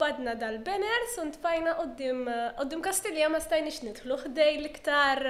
badna 0.00 0.34
dal-banner 0.40 1.02
sun 1.14 1.30
tfajna 1.32 1.72
dim 2.68 2.82
Kastilja 2.84 3.30
ma 3.32 3.40
stajniex 3.40 3.78
nidħlu 3.86 4.18
ħdej 4.26 4.50
l-iktar 4.58 5.24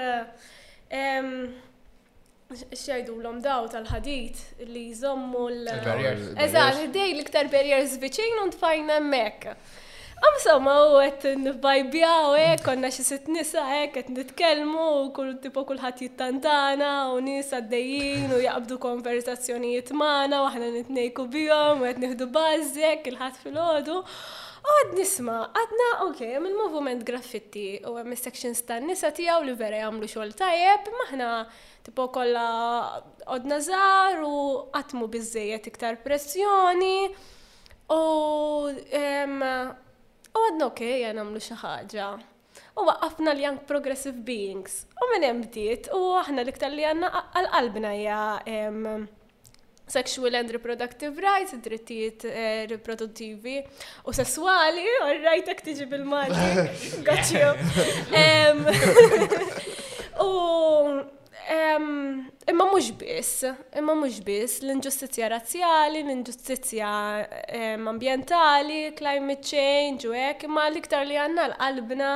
xajdu 2.82 3.14
l-om 3.20 3.38
daw 3.46 3.68
tal-ħadit 3.76 4.66
li 4.72 4.84
jżommu 4.90 5.44
l- 5.54 5.78
Eżat, 5.78 6.82
ħdej 6.88 7.14
l-iktar 7.14 7.46
barriers 7.54 7.94
biċin 8.02 8.42
un 8.42 8.50
tfajna 8.58 8.98
mekk. 9.06 9.54
Insomma, 10.34 10.72
u 10.92 10.96
għet 10.98 11.24
nifbajbja 11.40 12.10
u 12.28 12.32
għek, 12.36 12.62
konna 12.66 12.88
xie 12.92 13.04
sit 13.06 13.26
nisa 13.32 13.62
għek, 13.78 13.98
għet 14.00 14.60
n 14.60 14.68
u 14.68 14.86
kull 15.14 15.34
tipo 15.40 15.64
ħat 15.66 16.00
jittantana, 16.02 17.10
u 17.14 17.20
d 17.22 17.38
għaddejjien, 17.42 18.30
u 18.32 18.38
jaqbdu 18.42 18.78
konversazzjonijiet 18.82 19.90
jitmana, 19.90 20.40
u 20.42 20.46
għahna 20.48 20.68
nitnejku 20.78 21.26
bjom, 21.32 21.82
u 21.82 21.84
għet 21.88 22.00
nihdu 22.04 22.26
bazzek, 22.34 23.06
il-ħat 23.12 23.38
fil-ħodu. 23.44 23.96
U 24.64 24.74
għad 24.74 24.94
nisma, 24.98 25.38
għadna, 25.60 25.88
ok, 26.08 26.20
il 26.40 26.50
movement 26.56 27.04
graffiti, 27.06 27.82
u 27.86 27.96
il 28.00 28.16
sections 28.16 28.62
ta' 28.64 28.80
nisa 28.80 29.10
tijaw 29.12 29.44
li 29.44 29.54
vera 29.54 29.84
jgħamlu 29.84 30.08
xol 30.08 30.32
tajjeb, 30.34 30.88
maħna 31.02 31.30
tipo 31.84 32.08
kolla 32.08 32.48
għodna 33.28 33.60
zar 33.60 34.20
u 34.24 34.34
għatmu 34.72 35.08
bizzejet 35.12 35.68
iktar 35.72 36.00
pressjoni, 36.04 37.10
u 37.92 38.70
U 40.34 40.42
għadna 40.48 40.64
okej, 40.66 41.02
għan 41.12 41.20
għamlu 41.22 41.40
xaħġa. 41.44 42.06
U 42.82 42.86
għafna 42.90 43.32
li 43.36 43.44
young 43.46 43.60
Progressive 43.68 44.18
Beings. 44.26 44.80
U 44.98 45.06
minn 45.12 45.26
hemm 45.28 45.44
bdiet, 45.46 45.86
u 45.94 46.16
aħna 46.18 46.42
li 46.44 46.54
li 46.74 46.86
għanna 46.88 47.10
għal-qalbna 47.38 47.92
ja 48.00 48.24
sexual 49.86 50.34
and 50.40 50.50
reproductive 50.50 51.20
rights, 51.20 51.54
drittijiet 51.62 52.24
eh, 52.26 52.64
riproduttivi 52.66 53.58
u 54.08 54.14
sessuali, 54.16 54.84
u 55.04 55.08
rajtek 55.28 55.60
tiġi 55.68 55.86
bil-mali. 55.92 56.48
Gotcha. 57.06 57.54
U 60.24 60.30
Imma 62.46 62.64
mhux 62.64 62.88
biss, 62.98 63.44
imma 63.76 63.92
mhux 63.98 64.20
biss 64.24 64.60
l-inġustizzja 64.62 65.28
razzjali, 65.32 66.00
l-inġustizzja 66.04 66.92
ambjentali, 67.92 68.94
climate 68.96 69.44
change 69.50 70.08
u 70.08 70.14
hekk, 70.16 70.46
imma 70.48 70.64
l-iktar 70.72 71.04
li 71.10 71.18
għandna 71.24 71.48
l-qalbna 71.50 72.14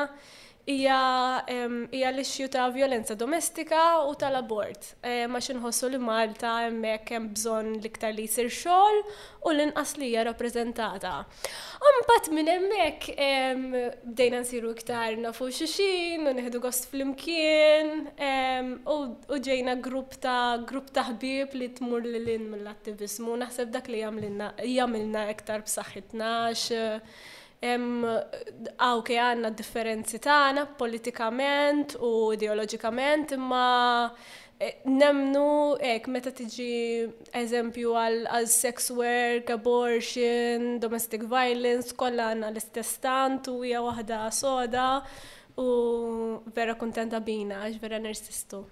hija 0.68 2.08
l-issju 2.12 2.48
ta' 2.52 2.66
violenza 2.74 3.14
domestika 3.14 3.80
u 4.04 4.12
tal-abort. 4.20 4.90
Ma 5.32 5.40
xinħossu 5.42 5.88
li 5.92 6.00
Malta 6.02 6.52
hemmhekk 6.66 7.12
hemm 7.16 7.30
bżonn 7.36 7.76
l-iktar 7.78 8.12
li 8.14 8.26
jsir 8.28 8.50
xogħol 8.52 9.00
u 9.48 9.52
l-inqas 9.54 9.94
rappresentata. 9.96 10.04
hija 10.08 10.24
rappreżentata. 10.28 11.14
Imbagħad 11.92 12.28
minn 12.36 12.52
hemmhekk 12.54 14.04
bdejna 14.12 14.42
nsiru 14.44 14.74
iktar 14.76 15.16
nafu 15.24 15.48
xuxin 15.60 16.28
u 16.28 16.32
nieħdu 16.36 16.60
gost 16.60 16.90
flimkien 16.92 18.12
u 18.92 18.98
ġejna 19.48 19.76
grupp 19.88 20.20
ta' 20.20 20.58
grupp 20.68 20.92
ta' 20.92 21.06
ħbieb 21.12 21.48
li 21.56 21.68
tmur 21.80 22.04
lil 22.04 22.28
mill 22.44 22.68
attivismu 22.74 23.36
naħseb 23.40 23.72
dak 23.72 23.88
li 23.88 24.04
jagħmilna 24.04 25.28
iktar 25.32 25.64
b'saħħitna 25.64 26.32
Awke 27.60 29.16
ah, 29.18 29.32
għanna 29.34 29.48
differenzi 29.50 30.20
tagħna 30.22 30.62
politikament 30.78 31.96
u 32.06 32.10
ideoloġikament 32.30 33.34
imma 33.34 33.62
e, 34.62 34.68
nemnu 34.86 35.42
ek 35.90 36.06
meta 36.06 36.30
tiġi 36.30 36.68
eżempju 37.42 37.96
għal 37.98 38.46
sex 38.46 38.92
work, 38.94 39.50
abortion, 39.56 40.78
domestic 40.86 41.26
violence, 41.26 41.98
kollha 41.98 42.30
għanna 42.30 42.52
l 42.54 42.62
istestant 42.62 43.50
u 43.50 43.58
hija 43.66 43.82
waħda 43.88 44.22
soda 44.38 44.86
u 45.58 45.68
vera 46.54 46.78
kontenta 46.78 47.18
bina 47.18 47.64
għax 47.66 47.80
vera 47.82 47.98
nersistu. 47.98 48.68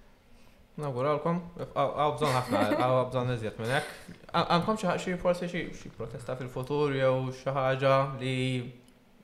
Nawguralkom, 0.77 1.39
għaw 1.73 2.11
bżon 2.19 2.35
ħafna, 2.37 2.61
għaw 2.77 2.97
bżon 3.09 3.31
nizjet 3.33 3.55
minn 3.61 3.73
hekk. 3.79 3.95
Għandkom 4.43 4.77
xi 5.01 5.15
forsi 5.23 5.49
xi 5.49 5.93
protesta 5.97 6.37
fil-futur 6.37 6.93
jew 6.99 7.31
xi 7.33 7.55
ħaġa 7.57 7.95
li 8.21 8.35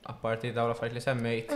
apparti 0.09 0.49
daw 0.55 0.71
l-affarijiet 0.71 0.97
li 0.97 1.05
semmejt 1.05 1.53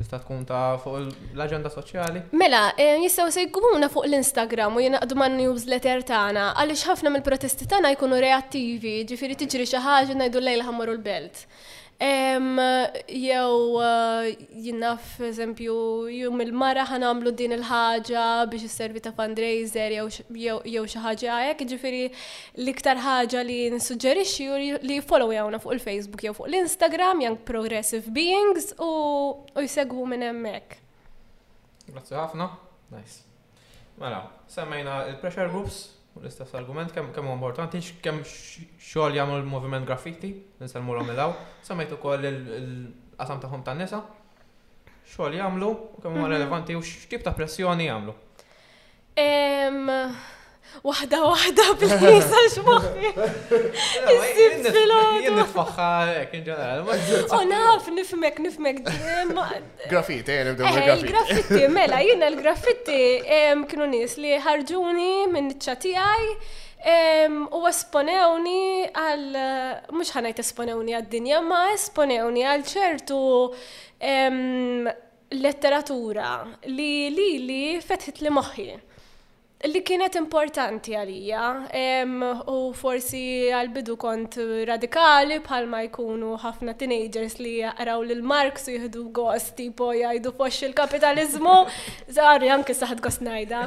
tista' 0.00 0.18
tkun 0.22 0.42
ta' 0.48 0.76
fuq 0.80 0.96
l-aġenda 1.36 1.68
soċjali. 1.72 2.22
Mela, 2.36 2.64
jistgħu 2.78 3.28
eh, 3.30 3.34
segwuna 3.36 3.88
fuq 3.92 4.08
l-Instagram 4.08 4.72
u 4.76 4.82
jena 4.86 5.02
man 5.20 5.36
newsletter 5.40 6.02
tagħna 6.14 6.50
għaliex 6.60 6.88
ħafna 6.90 7.12
mill-protesti 7.14 7.68
tagħna 7.68 7.92
jkunu 7.98 8.18
reattivi, 8.24 9.02
ġifieri 9.10 9.36
tiġri 9.44 9.68
xi 9.68 9.84
ħaġa 9.84 10.16
ngħidu 10.20 10.44
lejla 10.48 10.64
ħammaru 10.68 10.96
l-belt. 10.96 11.44
Um, 11.98 12.56
Jew 13.08 13.76
uh, 13.80 14.28
eh, 14.28 14.36
jinaf, 14.66 15.14
eżempju, 15.28 15.76
jum 16.12 16.42
il-mara 16.44 16.82
ħanamlu 16.90 17.32
din 17.32 17.54
il 17.56 17.62
ħagġa 17.64 18.24
biex 18.52 18.66
s-servi 18.68 19.00
ta' 19.00 19.14
fundraiser 19.16 19.94
jew 19.96 20.82
xaħġa 20.92 21.38
għajek, 21.38 21.64
ġifiri 21.72 22.02
liktar 22.68 23.00
ħagġa 23.00 23.40
li 23.48 23.58
n 23.70 23.80
li 23.80 24.76
li 24.82 24.98
follow 25.08 25.32
jawna 25.32 25.56
fuq 25.62 25.72
il-Facebook 25.78 26.20
jew 26.26 26.34
fuq 26.36 26.48
l-Instagram 26.52 27.24
jank 27.24 27.46
Progressive 27.48 28.12
Beings 28.12 28.74
u 28.76 28.92
u 29.56 29.60
jsegwu 29.64 30.04
minn 30.06 30.28
emmek. 30.28 30.76
Grazie 31.88 32.16
ħafna. 32.20 32.50
Nice. 32.92 33.24
Mela, 33.96 34.20
semmejna 34.46 35.06
il-pressure 35.08 35.48
groups 35.48 35.95
U 36.16 36.22
l-istess 36.24 36.54
argument 36.58 36.92
kemm 36.96 37.10
kemm 37.12 37.28
importanti 37.32 37.80
kemm 38.04 38.22
xogħol 38.24 39.18
jagħmlu 39.18 39.40
l-moviment 39.42 39.84
graffiti, 39.88 40.30
nisalmu 40.62 40.94
l 40.96 41.04
milaw, 41.10 41.34
semmejt 41.66 41.92
ukoll 41.98 42.24
il-qasam 42.30 43.42
tagħhom 43.42 43.64
tan-nisa. 43.66 44.00
Xogħol 45.12 45.36
jagħmlu 45.42 45.68
u 45.68 46.00
kemm 46.00 46.16
huwa 46.16 46.24
mhm. 46.24 46.32
relevanti 46.32 46.78
u 46.78 46.80
x'tip 46.84 47.26
ta' 47.26 47.36
pressjoni 47.36 47.90
jagħmlu 47.90 48.16
wahda 50.84 51.20
wahda 51.24 51.64
bil-ħisa 51.80 52.40
xmoħi. 52.56 53.10
Jissib 54.10 54.66
fil-ħodu. 54.66 55.22
Jinn 55.24 55.40
nitfaxħa, 55.40 56.82
O 57.36 57.40
naf, 57.50 57.88
nifmek, 57.94 58.40
nifmek. 58.44 58.82
Graffiti, 59.90 60.32
jen 60.32 60.50
eh, 60.50 60.50
nibdew 60.50 60.66
eh, 60.66 60.84
graffiti. 60.84 61.12
Graffiti, 61.14 61.62
mela, 61.78 62.00
jinn 62.04 62.26
l-graffiti 62.32 63.02
kienu 63.70 63.88
nis 63.94 64.18
li 64.20 64.34
ħarġuni 64.44 65.12
minn 65.32 65.52
ċatijaj. 65.56 66.28
U 67.56 67.62
esponewni 67.66 68.86
għal, 68.92 69.40
mux 69.96 70.12
ħanajt 70.14 70.44
esponewni 70.44 70.94
għad-dinja, 70.98 71.40
ma 71.42 71.64
esponewni 71.74 72.44
għal 72.46 72.66
ċertu 72.76 73.24
letteratura 75.36 76.44
li 76.70 77.08
li 77.10 77.30
li 77.48 77.62
fetħit 77.82 78.22
li 78.26 78.30
moħħi 78.30 78.68
li 79.66 79.80
kienet 79.82 80.14
importanti 80.20 80.92
għalija 80.94 81.44
u 82.52 82.56
forsi 82.76 83.18
għal-bidu 83.54 83.96
kont 83.98 84.36
radikali 84.68 85.40
bħalma 85.44 85.80
jkunu 85.88 86.36
ħafna 86.42 86.74
teenagers 86.78 87.38
li 87.42 87.56
jaqraw 87.62 88.04
lil 88.06 88.22
Marx 88.22 88.68
u 88.70 88.76
jihdu 88.76 89.06
gost 89.16 89.54
tipo 89.58 89.88
jajdu 89.96 90.32
fosx 90.38 90.68
il-kapitalizmu 90.68 91.54
zaħar 92.18 92.46
anke 92.58 92.76
saħad 92.78 93.02
gost 93.06 93.24
najda 93.26 93.64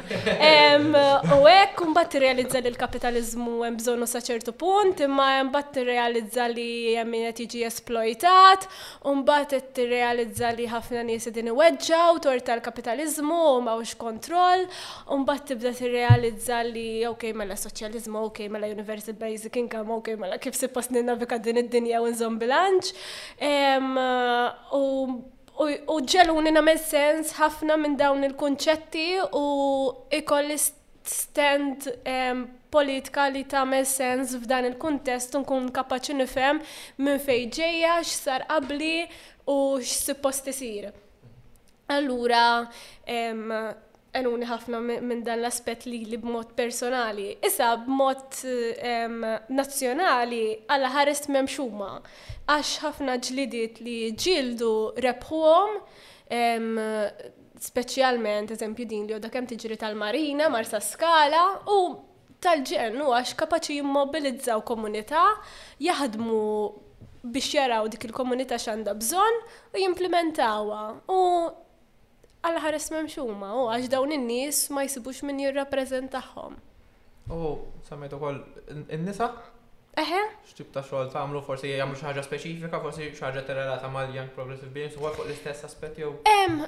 u 1.36 1.40
ek 1.52 1.84
mbatt 1.90 2.16
realizza 2.22 2.62
li 2.64 2.72
l-kapitalizmu 2.72 3.58
hemm 3.66 3.78
bżonu 3.82 4.08
sa 4.08 4.22
ċertu 4.24 4.54
punt 4.56 5.04
imma 5.04 5.28
mbatt 5.50 5.80
realizza 5.90 6.48
li 6.48 6.68
jemminet 6.96 7.44
jiġi 7.44 7.66
esploitat 7.68 8.66
u 9.04 9.18
mbatt 9.20 9.82
realizza 9.92 10.52
li 10.56 10.68
ħafna 10.72 11.04
nies 11.10 11.28
din 11.34 11.52
iweġġaw 11.52 12.22
torta 12.24 12.56
l-kapitalizmu 12.56 13.42
u 13.52 13.54
mawx 13.68 13.96
kontroll 14.00 14.64
u 15.10 15.20
mbatt 15.24 15.50
tibda 15.50 15.74
nirrealizza 15.90 16.62
li 16.64 17.02
ok 17.08 17.26
mela 17.36 17.56
soċjalizmu, 17.58 18.22
ok 18.30 18.44
mela 18.52 18.68
universal 18.70 19.16
basic 19.18 19.56
income, 19.60 19.90
ok 19.98 20.14
mela 20.20 20.38
kif 20.42 20.54
se 20.56 20.68
post 20.72 20.92
navika 20.94 21.38
din 21.38 21.58
id-dinja 21.60 22.00
u 22.02 22.08
nżom 22.14 22.38
bilanċ. 22.40 22.92
U 25.88 25.96
ġeluni 26.08 26.52
namel 26.54 26.78
sens 26.80 27.32
ħafna 27.36 27.76
minn 27.80 27.96
dawn 28.00 28.24
il-kunċetti 28.30 29.18
u 29.36 29.44
ikolli 30.16 30.56
stand 30.60 31.88
politika 32.70 33.26
li 33.28 33.44
ta' 33.50 33.64
sens 33.84 34.36
f'dan 34.38 34.68
il-kuntest 34.70 35.34
nkun 35.36 35.68
kapaċi 35.74 36.14
nifhem 36.20 36.62
minn 37.02 37.18
fejġeja 37.18 37.96
ġejja, 37.98 38.00
x'sar 38.06 38.44
qabli 38.48 39.08
u 39.50 39.78
x'suppost 39.82 40.48
isir. 40.54 40.92
Allura, 41.90 42.68
enuni 44.16 44.46
ħafna 44.48 44.78
minn 44.86 45.20
dan 45.24 45.38
l-aspet 45.40 45.84
li 45.86 46.00
li 46.10 46.18
b'mod 46.22 46.54
personali. 46.58 47.28
Issa 47.46 47.68
b'mod 47.84 49.50
nazzjonali 49.54 50.42
għalla 50.66 50.92
ħarist 50.96 51.30
memxuma. 51.34 51.90
Għax 52.50 52.72
ħafna 52.84 53.16
ġlidiet 53.28 53.78
li 53.84 53.98
ġildu 54.18 54.72
rebħuhom 55.06 55.78
specialment, 57.60 58.52
eżempju 58.56 58.88
din 58.88 59.06
li 59.10 59.30
kemm 59.32 59.46
tiġri 59.52 59.78
tal-marina, 59.78 60.48
marsa 60.50 60.80
skala, 60.80 61.42
u 61.68 62.00
tal 62.40 62.62
u 62.64 63.10
għax 63.12 63.34
kapaċi 63.36 63.78
jimmobilizzaw 63.80 64.64
komunità, 64.64 65.26
jaħdmu 65.78 66.40
biex 67.20 67.50
jaraw 67.52 67.86
dik 67.92 68.06
il-komunità 68.08 68.56
xanda 68.56 68.94
bżon 68.96 69.42
u 69.76 69.82
jimplementawa. 69.82 70.82
U 71.12 71.18
għal 72.44 72.60
ħares 72.64 72.90
memxuma, 72.94 73.50
u 73.54 73.66
għax 73.74 73.90
dawn 73.92 74.14
in-nies 74.16 74.60
ma 74.72 74.84
jisibux 74.86 75.20
min 75.28 75.42
jirrappreżentahom. 75.44 76.56
U 77.30 77.56
samajtu 77.88 78.20
kol, 78.20 78.40
il 78.76 79.00
nisa 79.04 79.30
Eħe? 80.00 80.20
X'tib 80.46 80.68
ta' 80.70 80.84
xogħol 80.86 81.08
tagħmlu 81.10 81.40
forsi 81.42 81.72
jagħmlu 81.72 81.98
xi 81.98 82.06
ħaġa 82.06 82.22
speċifika, 82.28 82.78
forsi 82.84 83.08
xi 83.10 83.24
ħaġa 83.24 83.40
tirrelata 83.48 83.88
mal-Young 83.90 84.30
Progressive 84.36 84.70
Beings 84.76 84.94
u 84.96 85.02
fuq 85.02 85.24
l-istess 85.24 85.66
aspett 85.66 85.98
jew? 85.98 86.12
Em, 86.30 86.60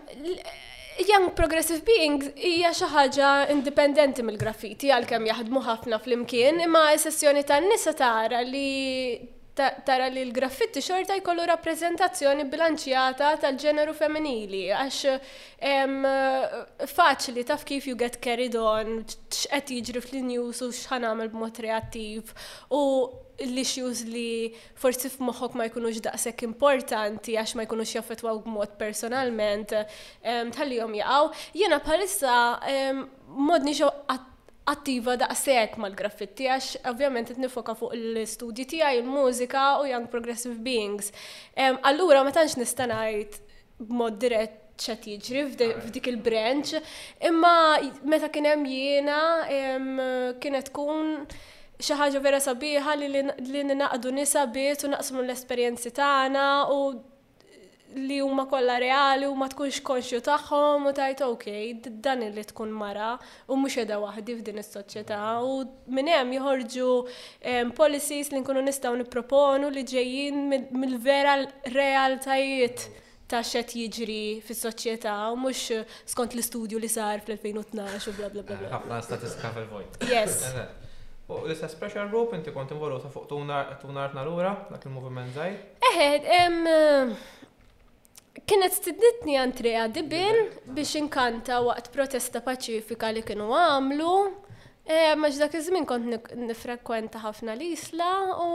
Young 1.09 1.31
Progressive 1.39 1.85
Beings 1.87 2.33
hija 2.35 2.73
xi 2.77 2.89
ħaġa 2.93 3.29
indipendenti 3.55 4.27
mill-graffiti 4.27 4.91
għalkemm 4.93 5.31
jaħdmu 5.31 5.63
ħafna 5.69 6.01
fl-imkien, 6.03 6.59
imma 6.67 6.89
s-sessjoni 6.99 7.47
tan-nisa 7.49 7.95
tara 7.97 8.43
li 8.43 8.69
tara 9.55 10.09
li 10.11 10.23
l-graffitti 10.25 10.81
xorta 10.81 11.15
jkollu 11.21 11.45
rappresentazzjoni 11.51 12.45
bilanċjata 12.51 13.35
tal-ġeneru 13.43 13.93
femminili, 13.97 14.63
għax 14.73 15.19
faċli 16.95 17.43
taf 17.49 17.63
kif 17.69 17.83
you 17.91 17.97
get 18.01 18.17
carried 18.25 18.57
on, 18.57 18.89
x'qed 19.29 19.67
jiġri 19.77 20.01
fl-news 20.03 20.59
u 20.65 20.67
x'ħan 20.73 21.03
għamel 21.11 21.29
b'mod 21.35 21.57
reattiv 21.67 22.23
u 22.73 22.83
l-issues 23.43 24.01
li 24.09 24.33
forsi 24.79 25.09
f'moħħok 25.11 25.53
ma 25.59 25.65
jkunux 25.69 25.97
daqshekk 26.05 26.39
importanti 26.49 27.33
għax 27.41 27.53
ma 27.59 27.63
jkunux 27.67 27.89
jaffetwaw 27.99 28.37
b'mod 28.47 28.71
personalment 28.81 29.69
tal-jom 30.57 30.93
jaqgħu. 30.97 31.27
Jiena 31.61 31.77
bħalissa 31.85 32.35
modni 33.33 33.73
xo 33.77 33.89
attiva 34.71 35.17
daqsek 35.19 35.75
mal-graffitti 35.83 36.47
għax 36.53 36.67
ovvjament 36.91 37.33
nifoka 37.41 37.75
fuq 37.79 37.97
l-studji 37.97 38.67
tiegħi, 38.75 39.01
il-mużika 39.01 39.65
u 39.83 39.87
Young 39.91 40.09
Progressive 40.13 40.59
Beings. 40.63 41.11
Allura 41.83 42.23
ma 42.23 42.31
tantx 42.33 42.57
nista' 42.61 42.87
ngħid 42.91 43.41
b'mod 43.83 44.21
dirett 44.23 44.59
ċa 44.83 44.95
tiġri 44.99 45.43
f'dik 45.83 46.09
il-branch, 46.13 46.77
imma 47.29 47.55
meta 48.09 48.31
kien 48.33 48.47
hemm 48.51 48.69
jiena 48.71 49.19
kienet 50.41 50.71
tkun 50.71 51.19
xi 51.83 51.99
ħaġa 51.99 52.21
vera 52.25 52.39
sabiħa 52.41 52.95
li 53.01 53.65
naqdu 53.75 54.15
nisa 54.17 54.47
bit 54.47 54.87
u 54.87 54.93
naqsmu 54.95 55.25
l-esperjenzi 55.27 55.91
tagħna 55.99 56.47
u 56.71 56.81
li 57.95 58.19
huma 58.21 58.47
kollha 58.49 58.79
reali 58.81 59.27
u 59.29 59.35
ma 59.37 59.49
tkunx 59.53 59.81
konxju 59.85 60.21
tagħhom 60.25 60.87
u 60.89 60.93
tajt 60.97 61.23
okej, 61.27 61.73
dan 62.05 62.23
li 62.33 62.45
tkun 62.49 62.71
mara 62.73 63.15
u 63.49 63.57
mhux 63.61 63.77
edha 63.85 63.99
waħdi 64.01 64.37
f'din 64.39 64.61
is-soċjetà 64.63 65.19
u 65.45 65.59
minn 65.93 66.09
hemm 66.13 66.33
joħorġu 66.39 66.89
policies 67.77 68.33
li 68.33 68.41
nkunu 68.45 68.65
nistgħu 68.67 68.97
nipproponu 69.03 69.71
li 69.75 69.85
ġejjin 69.93 70.43
mill-vera 70.73 71.37
realtajiet 71.75 72.87
ta' 73.33 73.43
xed 73.45 73.77
jiġri 73.83 74.21
fis-soċjetà 74.47 75.19
u 75.33 75.37
mhux 75.41 75.81
skont 76.15 76.33
l-istudju 76.37 76.81
li 76.81 76.89
sar 76.89 77.21
fl-2012 77.27 77.77
u 78.13 78.17
bla 78.19 78.33
bla 78.33 78.47
bla. 78.47 78.81
Eh, 78.81 78.97
statistika 79.05 79.53
fil-vojt. 79.57 80.01
Yes. 80.09 80.41
U 81.33 81.39
l-istess 81.47 81.77
pressure 81.81 82.09
group 82.13 82.33
inti 82.37 82.53
kont 82.57 82.73
involuta 82.75 83.09
fuq 83.13 83.29
tunar 83.31 83.77
tunar 83.85 84.17
lura 84.27 84.57
dak 84.73 84.85
il-movement 84.89 85.33
żgħir? 85.37 85.63
Eħed, 85.93 86.27
eh, 86.27 86.61
eh, 86.73 87.17
Kienet 88.47 88.79
tidnitni 88.81 89.35
Andrea 89.37 89.89
Dibin 89.95 90.39
biex 90.77 90.95
inkanta 90.97 91.59
waqt 91.67 91.91
protesta 91.93 92.41
paċifika 92.47 93.11
li 93.13 93.23
kienu 93.31 93.49
għamlu. 93.61 94.13
E, 94.89 95.13
Maġ 95.23 95.37
dak 95.43 95.57
iż-żmien 95.59 95.85
kont 95.89 96.33
nifrekwenta 96.41 97.21
ħafna 97.27 97.53
l-isla 97.59 98.09
u. 98.47 98.49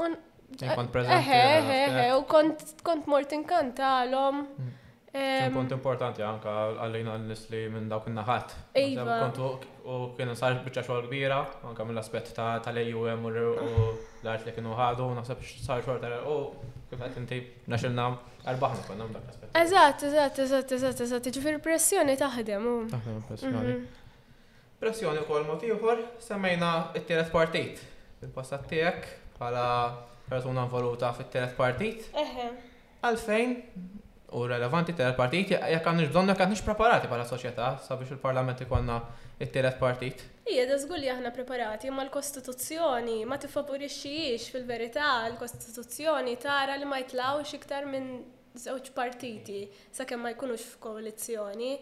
Kont 0.00 0.98
e, 0.98 1.06
Eħe, 1.14 1.38
eh, 1.38 1.70
eħe, 1.76 2.04
u 2.18 2.26
kont 2.86 3.06
mort 3.14 3.34
inkanta 3.38 3.94
għalhom. 4.02 4.42
Mm. 4.50 4.76
Punt 5.52 5.70
importanti 5.72 6.22
anka 6.22 6.52
għallina 6.82 7.14
n-nis 7.18 7.46
li 7.50 7.62
minn 7.72 7.88
dawk 7.90 8.06
il-naħat. 8.10 8.52
Iva. 8.78 9.16
Kontu 9.22 9.48
u 9.88 9.96
kien 10.16 10.30
sar 10.36 10.58
bieċa 10.64 10.84
xoħal 10.86 11.06
kbira, 11.08 11.38
anka 11.68 11.86
minn 11.88 11.96
l-aspet 11.98 12.30
ta' 12.36 12.58
tal-AUM 12.66 13.26
u 13.26 13.32
l-art 13.32 14.46
li 14.48 14.54
kienu 14.56 14.76
ħadu, 14.78 15.08
naħseb 15.20 15.42
sar 15.64 15.82
xoħal 15.86 16.00
tal 16.04 16.18
u 16.32 16.36
kif 16.90 17.00
qed 17.06 17.20
inti 17.22 17.38
naxilna 17.72 18.08
arbaħna 18.52 18.86
konna 18.88 19.08
dak 19.14 19.24
l 19.24 19.32
aspet 19.32 19.60
Eżat, 19.62 20.06
eżat, 20.08 20.08
eżat, 20.08 20.40
eżat, 20.40 20.72
eżat, 20.76 21.02
eżatt, 21.06 21.30
ġifier 21.36 21.60
pressjoni 21.66 22.18
taħdem. 22.20 22.68
Taħdem 22.92 23.22
pressjoni. 23.28 23.76
Mhm. 23.76 24.34
Pressjoni 24.78 25.24
wkoll 25.24 25.48
mod 25.48 25.64
ieħor 25.66 26.04
semmejna 26.22 26.72
t-tielet 26.94 27.32
partit. 27.34 27.80
Il-passat 28.22 28.68
tijek, 28.70 29.06
pala 29.38 29.64
persuna 30.28 30.68
voluta 30.70 31.10
fit-tielet 31.16 31.56
partit. 31.58 32.06
Eħe. 32.12 32.50
Għalfejn 33.06 33.52
u 34.32 34.44
relevanti 34.46 34.92
tal 34.96 35.14
partit 35.16 35.48
jekk 35.56 35.84
għandix 35.88 36.10
bżonn 36.12 36.28
jekk 36.30 36.42
għandix 36.44 36.64
preparati 36.66 37.08
bħala 37.08 37.24
soċjetà 37.30 37.68
sabiex 37.84 38.12
il-Parlament 38.12 38.60
ikonna 38.66 38.98
it-tielet 39.40 39.78
partit. 39.80 40.20
Ija, 40.52 40.66
da 40.68 40.76
żgur 40.82 41.00
li 41.00 41.08
aħna 41.08 41.30
preparati, 41.32 41.88
ma 41.92 42.04
l-Kostituzzjoni 42.04 43.22
ma 43.28 43.38
tiffavorixxiex 43.40 44.50
fil-verità 44.52 45.08
l-Kostituzzjoni 45.30 46.36
tara 46.44 46.76
li 46.76 46.88
ma 46.88 47.00
jitlawx 47.00 47.56
iktar 47.56 47.88
minn 47.88 48.10
żewġ 48.58 48.92
partiti 48.98 49.64
sakemm 49.96 50.26
ma 50.28 50.34
jkunux 50.36 50.66
f'koalizzjoni. 50.74 51.72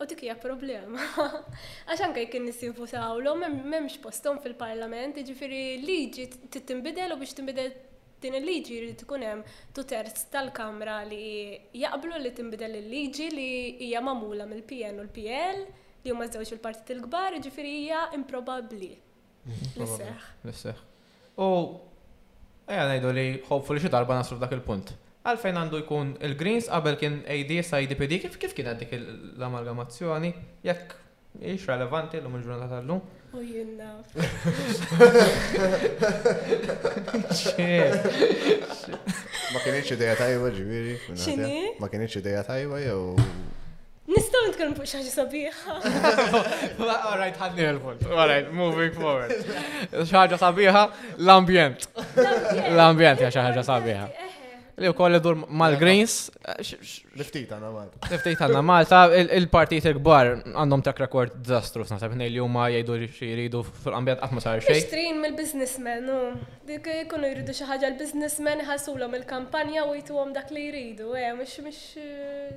U 0.00 0.06
dik 0.08 0.22
hija 0.24 0.32
problema. 0.40 0.96
Għax 1.90 2.06
anke 2.06 2.22
jkun 2.28 2.46
nisivutaw 2.48 3.18
l 3.20 3.34
m'hemmx 3.36 3.98
postom 4.04 4.38
fil-Parlament, 4.40 5.18
jiġifieri 5.20 5.58
liġi 5.82 6.30
tittinbidel 6.54 7.16
u 7.16 7.18
biex 7.20 7.36
tinbidel 7.36 7.74
din 8.22 8.34
il-liġi 8.38 8.78
li 8.84 8.94
tkun 9.00 9.24
hemm 9.24 9.42
terz 9.88 10.26
tal-kamra 10.32 10.98
li 11.08 11.58
jaqblu 11.82 12.18
li 12.20 12.32
tinbidel 12.36 12.74
il-liġi 12.82 13.28
li 13.34 13.48
hija 13.86 14.02
magħmula 14.04 14.46
mill-PN 14.50 15.00
u 15.00 15.04
l-PL 15.06 15.62
li 16.04 16.12
huma 16.12 16.26
żewġ 16.32 16.52
il-partit 16.56 16.94
il-kbar, 16.94 17.36
ġifieri 17.44 17.72
hija 17.84 18.00
improbabbli. 18.16 18.92
Mhm. 19.44 20.44
L-seħ. 20.46 20.82
U 21.44 21.50
ejja 22.70 22.84
ngħidu 22.90 23.12
li 23.18 23.26
hopefully 23.48 23.80
xi 23.82 23.92
darba 23.92 24.16
nasru 24.20 24.38
dak 24.40 24.52
il-punt. 24.56 24.94
Għalfejn 25.24 25.56
għandu 25.60 25.82
jkun 25.84 26.14
il-Greens 26.26 26.66
qabel 26.72 26.96
kien 27.00 27.18
ADS 27.28 27.72
IDPD 27.76 28.20
kif 28.26 28.38
kif 28.40 28.54
kien 28.56 28.70
dik 28.80 28.94
l-amalgamazzjoni 28.96 30.30
jekk 30.64 30.96
Ix 31.38 31.64
relevanti 31.70 32.18
l-lum 32.18 32.36
il-ġurnata 32.40 32.68
tal 32.72 32.88
lum 32.90 33.18
U 33.30 33.40
jenna. 33.40 33.92
Ma 39.54 39.60
kienieċ 39.62 39.92
ideja 39.94 40.16
tajba 40.18 40.50
ġibiri. 40.56 40.96
ċini? 41.14 41.58
Ma 41.78 41.86
kienieċ 41.92 42.16
ideja 42.18 42.40
tajba 42.48 42.80
jew. 42.82 43.04
Nistaw 44.10 44.42
nitkellem 44.48 44.74
fuq 44.74 44.90
xaġi 44.90 45.12
sabiħa. 45.12 45.76
All 46.90 47.22
right, 47.22 47.38
ħadni 47.38 47.68
l-punt. 47.70 48.02
All 48.10 48.24
right, 48.26 48.50
moving 48.50 48.90
forward. 48.98 49.36
Xaġa 49.94 50.40
sabiħa, 50.42 50.82
l-ambjent. 51.22 51.86
L-ambjent 52.74 53.22
ja 53.22 53.30
xaġa 53.38 53.62
sabiħa 53.70 54.10
li 54.80 54.88
u 54.88 54.92
koll 54.96 55.18
dur 55.22 55.36
mal-Greens. 55.48 56.14
Eh, 56.54 56.92
Niftit 57.20 57.50
għanna 57.52 57.70
Malta. 57.74 58.00
Niftit 58.10 58.40
għanna 58.40 58.60
Malta, 58.64 59.00
il-partijt 59.12 59.86
il-gbar 59.90 60.30
għandhom 60.56 60.82
trak 60.86 61.02
rekord 61.04 61.34
dizastrus, 61.42 61.90
nasab 61.92 62.14
li 62.16 62.30
juma 62.38 62.68
jgħidu 62.72 62.96
li 63.02 63.08
jridu 63.12 63.60
fil-ambjent 63.84 64.24
għatma 64.24 64.40
sar 64.44 64.60
xej. 64.64 64.86
mill 65.20 65.36
businessmen 65.36 66.06
no. 66.08 66.20
dik 66.68 66.86
jkunu 67.02 67.28
jridu 67.34 67.52
xaħġa 67.60 67.90
l 67.92 67.98
businessmen 68.00 68.64
ħasulom 68.66 69.14
il-kampanja 69.20 69.84
u 69.90 69.94
jtu 69.98 70.24
dak 70.34 70.50
li 70.54 70.68
jridu, 70.70 71.12
Eh 71.20 71.34
mux 71.36 71.52
mux 71.64 71.80
eh, 72.00 72.56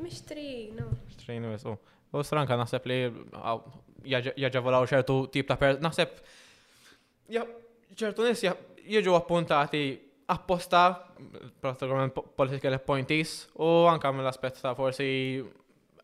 mux 0.00 0.22
trin. 0.24 0.80
Xtrin, 1.16 1.44
u. 1.68 1.76
U 2.12 2.22
stranka 2.24 2.56
naħseb 2.56 2.86
li 2.88 2.98
jaġavolaw 4.08 4.86
ċertu 4.88 5.26
tip 5.30 5.48
ta' 5.48 5.56
per, 5.60 5.76
naħseb 5.84 6.08
ċertu 7.98 8.24
nis 8.24 8.46
jieġu 8.88 9.12
appuntati 9.14 10.07
apposta, 10.28 10.88
pratikament 11.64 12.12
political 12.36 12.76
appointees, 12.76 13.46
u 13.56 13.86
anka 13.88 14.10
mill-aspet 14.12 14.58
ta' 14.60 14.74
forsi 14.76 15.08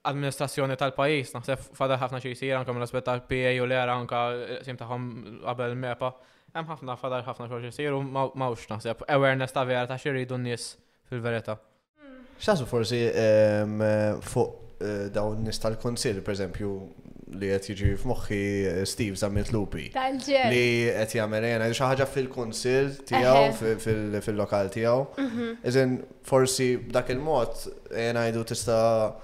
administrazzjoni 0.08 0.76
tal-pajis, 0.80 1.30
naħseb 1.36 1.66
fada 1.76 1.96
ħafna 2.00 2.20
xie 2.24 2.32
jisir, 2.32 2.54
anka 2.58 2.72
mill-aspet 2.76 3.04
tal-PA 3.08 3.54
u 3.60 3.66
l-era, 3.68 3.94
anka 3.96 4.22
sim 4.64 4.76
taħom 4.80 5.06
qabel 5.44 5.76
mepa, 5.80 6.10
hemm 6.56 6.68
ħafna 6.72 6.96
fada 7.00 7.20
ħafna 7.26 7.48
xie 7.52 7.66
jisir, 7.70 7.96
u 7.96 8.00
mawx 8.04 8.68
naħseb 8.72 9.04
awareness 9.12 9.56
ta' 9.56 9.66
vera 9.68 9.86
ta' 9.90 10.00
xie 10.00 10.14
rridu 10.16 10.40
n-nis 10.40 10.70
fil-verita. 11.12 11.58
Xasu 12.40 12.64
forsi 12.68 13.02
ehm, 13.12 13.76
fuq 14.24 14.76
eh, 14.80 15.06
dawn 15.14 15.44
nis 15.44 15.60
tal-konsil, 15.60 16.24
per 16.24 16.34
eżempju, 16.36 16.72
li 17.42 17.48
qed 17.50 17.64
jiġi 17.68 17.94
f'moħħi 17.98 18.38
eh, 18.68 18.84
Steve 18.86 19.18
Zammit 19.20 19.52
Lupi. 19.54 19.86
Li 19.92 20.64
qed 20.94 21.14
jagħmel 21.18 21.46
jena 21.50 21.68
xi 21.72 21.84
ħaġa 21.84 22.06
fil 22.10 22.28
konsil 22.32 22.90
tiegħu 23.10 23.76
fil-lokal 23.84 24.70
tiegħu. 24.74 25.04
Iżin 25.62 25.96
mhm. 25.98 26.16
forsi 26.30 26.68
b'dak 26.88 27.14
il-mod 27.14 27.62
ngħidu 27.94 28.44
tista' 28.52 29.14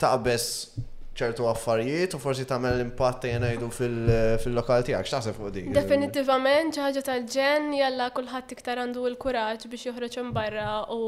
taqbess 0.00 0.80
ċertu 1.14 1.46
affarijiet 1.46 2.16
u 2.16 2.18
forsi 2.18 2.46
tagħmel 2.50 2.80
impatt 2.88 3.28
jena 3.30 3.52
jdu 3.54 3.68
fil-lokal 3.72 4.86
tiegħek. 4.88 5.08
X'taħseb 5.08 5.38
fuq 5.38 5.54
dik? 5.58 5.72
Definitivament 5.76 6.74
xi 6.74 6.84
ħaġa 6.86 7.06
tal-ġen 7.10 7.72
jalla 7.78 8.10
kulħadd 8.14 8.54
iktar 8.58 8.82
għandu 8.86 9.08
l-kuraġġ 9.14 9.66
biex 9.74 9.90
joħroġ 9.90 10.22
barra 10.34 10.74
u 10.94 11.02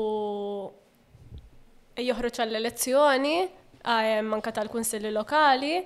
joħroġ 1.96 2.42
għall-elezzjoni 2.44 3.38
manka 4.22 4.50
tal-kunsilli 4.52 5.10
lokali. 5.14 5.80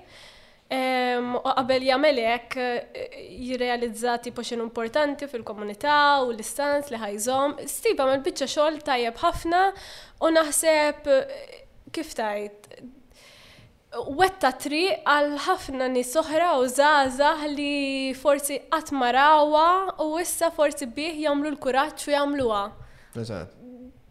U 1.35 1.43
qabel 1.43 1.83
jagħmel 1.83 2.19
hekk 2.23 2.57
eh, 2.57 3.35
jirrealizza 3.43 4.13
tipo 4.23 4.41
x'inhu 4.45 4.63
importanti 4.63 5.27
fil-komunità 5.27 6.23
u 6.23 6.31
l-istanz 6.31 6.89
li 6.93 6.97
ħajżhom. 7.01 7.57
Stiba 7.67 8.07
mal-biċċa 8.07 8.47
xogħol 8.53 8.79
tajjeb 8.87 9.19
ħafna 9.21 9.65
u 10.23 10.31
naħseb 10.31 11.11
eh, 11.11 11.61
kif 11.91 12.15
tajt 12.15 12.71
wetta 14.15 14.53
tri 14.55 14.85
għal 15.03 15.35
ħafna 15.51 15.91
nisoħra 15.91 16.53
u 16.63 16.65
zazah 16.71 17.43
li 17.51 18.13
forsi 18.15 18.61
għatmarawa 18.71 19.67
u 20.07 20.13
issa 20.23 20.53
forsi 20.55 20.87
bih 20.95 21.19
jamlu 21.27 21.51
l-kuraċ 21.51 22.07
u 22.07 22.15
jamluwa 22.15 22.63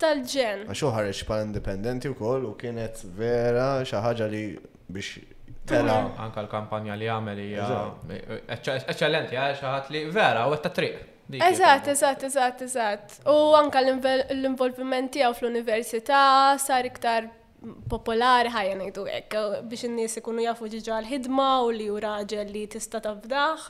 tal-ġen. 0.00 0.62
Għaxu 0.72 0.90
ħareġ 0.96 1.20
pa' 1.28 1.40
indipendenti 1.44 2.10
u 2.10 2.16
koll 2.18 2.46
u 2.50 2.54
kienet 2.58 3.02
vera 3.18 3.72
xaħġa 3.86 4.30
li 4.32 4.44
biex 4.90 5.28
Tela. 5.70 6.00
Anka 6.18 6.40
l-kampanja 6.42 6.96
li 6.98 7.06
għamel 7.06 7.40
hija 7.44 7.66
eċċellenti, 8.56 9.36
għal 9.38 9.54
xaħat 9.60 9.90
li 9.94 10.00
vera 10.10 10.46
u 10.50 10.54
għetta 10.56 10.72
triq. 10.74 10.96
Eżat, 11.46 11.90
eżat, 11.92 12.24
eżat, 12.26 12.64
eżat. 12.66 13.14
U 13.30 13.34
anka 13.58 13.82
l-involviment 13.84 15.12
tiegħu 15.14 15.36
fl-università 15.38 16.22
sar 16.58 16.88
iktar 16.88 17.28
popolari 17.92 18.50
ħajja 18.50 18.80
ngħidu 18.80 19.04
hekk 19.18 19.44
biex 19.70 19.86
in-nies 19.92 20.18
ikunu 20.22 20.48
jafu 20.48 20.70
ġiġu 20.74 20.96
għal-ħidma 20.96 21.48
u 21.68 21.72
li 21.76 21.86
u 21.92 22.02
raġel 22.02 22.50
li 22.50 22.64
tista' 22.74 23.02
tafdaħ 23.06 23.68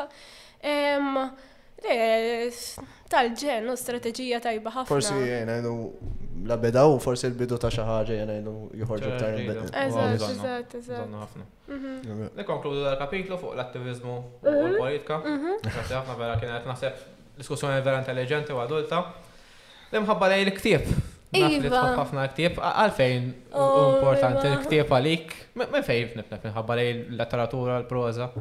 tal-ġen, 3.11 3.69
u 3.73 3.77
strategija 3.79 4.41
tajba 4.45 4.73
ħafna. 4.81 4.89
Forsi 4.91 5.15
jenajdu 5.25 5.71
eh, 5.71 6.19
la 6.49 6.57
beda 6.61 6.85
u 6.89 6.99
forsi 7.03 7.29
l-bidu 7.31 7.57
ta' 7.63 7.71
xaħġa 7.73 8.19
jenajdu 8.21 8.55
juħorġu 8.83 9.13
b'tar 9.15 9.39
il-beda. 9.39 9.85
Eżat, 9.85 10.27
eżat, 10.29 10.75
eżat. 10.81 11.39
Nikonkludu 12.39 12.81
mhm. 12.81 12.85
dal-kapitlu 12.89 13.41
fuq 13.41 13.57
l-attivizmu 13.57 14.13
u 14.13 14.45
mhm. 14.45 14.75
l-politika. 14.75 15.21
Mhm. 15.25 15.57
Għasja 15.65 16.01
ħafna 16.03 16.19
vera 16.21 16.39
kienet 16.43 16.69
naħseb 16.69 17.09
diskussjoni 17.41 17.81
vera 17.83 18.03
intelligenti 18.03 18.55
u 18.55 18.61
adulta. 18.63 19.03
L-imħabba 19.93 20.33
lej 20.35 20.49
l-ktib. 20.49 20.93
Iva. 21.31 21.85
ħafna 21.95 22.25
ktib, 22.33 22.57
għalfejn 22.59 23.27
oh, 23.55 23.93
importanti 24.01 24.49
iva. 24.49 24.57
l-ktib 24.57 24.95
għalik. 24.97 25.35
Me 25.63 25.83
fejn 25.87 26.17
nifnef 26.19 26.49
minħabba 26.49 26.79
lej 26.81 26.89
l-letteratura, 27.05 27.77
l-proza. 27.85 28.33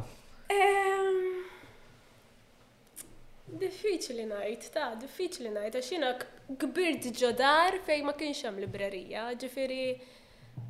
Diffiċli 3.50 4.24
najt, 4.30 4.68
ta' 4.76 4.92
diffiċli 4.98 5.50
najt, 5.50 5.74
għax 5.80 5.88
jina 5.92 6.10
kbirt 6.60 7.08
ġodar 7.18 7.74
fej 7.86 8.04
ma 8.06 8.12
kienx 8.14 8.44
hemm 8.46 8.60
librerija, 8.62 9.24
ġifiri 9.40 9.86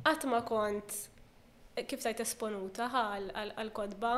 qatt 0.07 0.25
ma 0.25 0.39
kont 0.41 0.95
kif 1.87 2.01
tajt 2.03 2.23
esponuta 2.25 2.87
għal-kodba. 2.89 4.13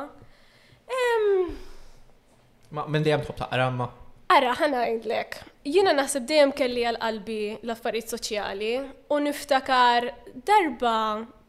Ma 2.74 2.86
minn 2.88 3.04
dejjem 3.04 3.26
ta' 3.28 3.36
taqra 3.42 3.68
ma. 3.70 3.90
Ara, 4.32 4.54
ħana 4.56 4.86
għidlek. 4.88 5.36
Jina 5.68 5.92
naħseb 5.98 6.24
dejjem 6.26 6.54
kelli 6.56 6.86
għal-qalbi 6.88 7.40
l-affarijiet 7.60 8.14
soċjali 8.16 8.72
u 9.12 9.20
niftakar 9.26 10.08
darba 10.48 10.96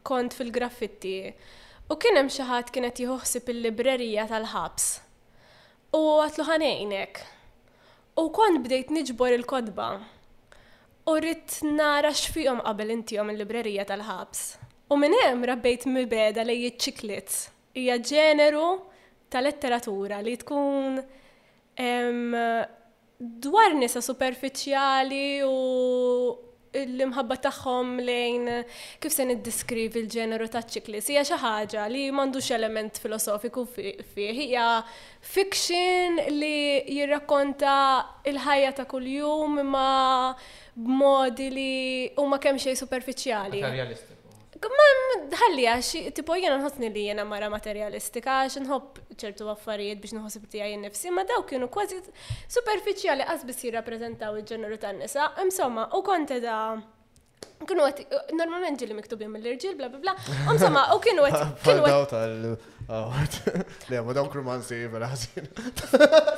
kont 0.06 0.36
fil-graffitti 0.36 1.16
u 1.90 1.96
kien 1.96 2.20
hemm 2.20 2.30
xi 2.30 2.44
ħadd 2.52 2.76
kienet 2.76 3.00
jieħu 3.02 3.18
il-librerija 3.56 4.28
tal-ħabs 4.30 4.92
U 5.96 6.18
għatlu 6.20 6.44
ħanejnek. 6.44 7.18
U 8.20 8.26
kont 8.36 8.60
bdejt 8.64 8.90
niġbor 8.92 9.32
il-kodba. 9.36 9.86
U 11.08 11.12
rrit 11.16 11.54
nara 11.72 12.10
xfijom 12.12 12.58
qabel 12.66 12.92
intijom 12.96 13.30
il-librerija 13.32 13.84
tal-ħabs. 13.88 14.42
U 14.92 14.98
minn 15.00 15.14
hemm 15.22 15.46
rabbejt 15.48 15.86
mibeda 15.90 16.44
li 16.44 16.58
jitċiklit. 16.66 17.36
Hija 17.80 17.96
ġeneru 18.10 18.66
tal 19.32 19.46
letteratura 19.48 20.20
li 20.24 20.34
tkun 20.42 21.00
em, 21.88 22.36
dwar 23.46 23.72
nisa 23.78 24.02
superfiċjali 24.02 25.24
u 25.48 25.56
l-imħabba 26.72 27.36
tagħhom 27.46 27.98
lejn 28.06 28.50
kif 29.00 29.12
se 29.14 29.26
niddiskrivi 29.28 30.02
l-ġeneru 30.02 30.48
ta' 30.52 30.62
ċiklis 30.66 31.10
hija 31.12 31.22
xi 31.26 31.38
ħaġa 31.42 31.84
li 31.92 32.04
m'għandux 32.12 32.50
element 32.56 33.00
filosofiku 33.02 33.64
fih, 33.68 34.42
hija 34.42 34.68
fiction 35.20 36.20
li 36.34 36.82
jirrakkonta 36.96 37.76
il-ħajja 38.32 38.74
ta' 38.80 38.88
kuljum 38.90 39.62
imma 39.62 39.88
b'modi 40.74 41.48
li 41.54 41.72
huma 42.20 42.38
kemm 42.38 42.60
xejn 42.60 42.76
superfiċjali. 42.82 43.62
Realista 43.64 44.15
ħalli 44.58 45.66
għax, 45.68 46.12
tipo 46.16 46.34
jena 46.38 46.56
nħosni 46.60 46.90
li 46.92 47.06
jena 47.10 47.24
mara 47.28 47.48
materialistika, 47.52 48.40
għax 48.46 48.60
nħob 48.64 49.02
ċertu 49.20 49.48
affarijiet 49.52 50.00
biex 50.02 50.14
nħosib 50.18 50.48
ti 50.52 50.60
għajin 50.64 50.82
nifsi, 50.86 51.10
ma 51.12 51.24
daw 51.28 51.42
kienu 51.48 51.68
kważi 51.68 52.00
superficiali 52.48 53.22
għas 53.26 53.44
biex 53.48 53.64
jirrapprezentaw 53.68 54.36
il 54.40 54.44
ġenru 54.48 54.78
tan 54.82 54.98
nisa, 55.02 55.30
insomma, 55.44 55.88
u 55.96 56.02
konta 56.02 56.40
da. 56.42 56.58
Kienu 57.66 57.84
għati, 57.88 58.04
normalment 58.36 58.80
ġili 58.80 58.92
miktubin 58.96 59.30
mill-irġil, 59.32 59.74
bla 59.76 59.88
bla 59.88 59.98
bla, 60.02 60.12
insomma, 60.52 60.86
u 60.92 60.98
kienu 61.00 61.24
għati. 61.24 62.66
Le, 63.90 64.00
ma 64.00 64.12
dawk 64.14 64.34
romanzi 64.38 64.76
vera 64.90 65.08
għazin. 65.10 65.46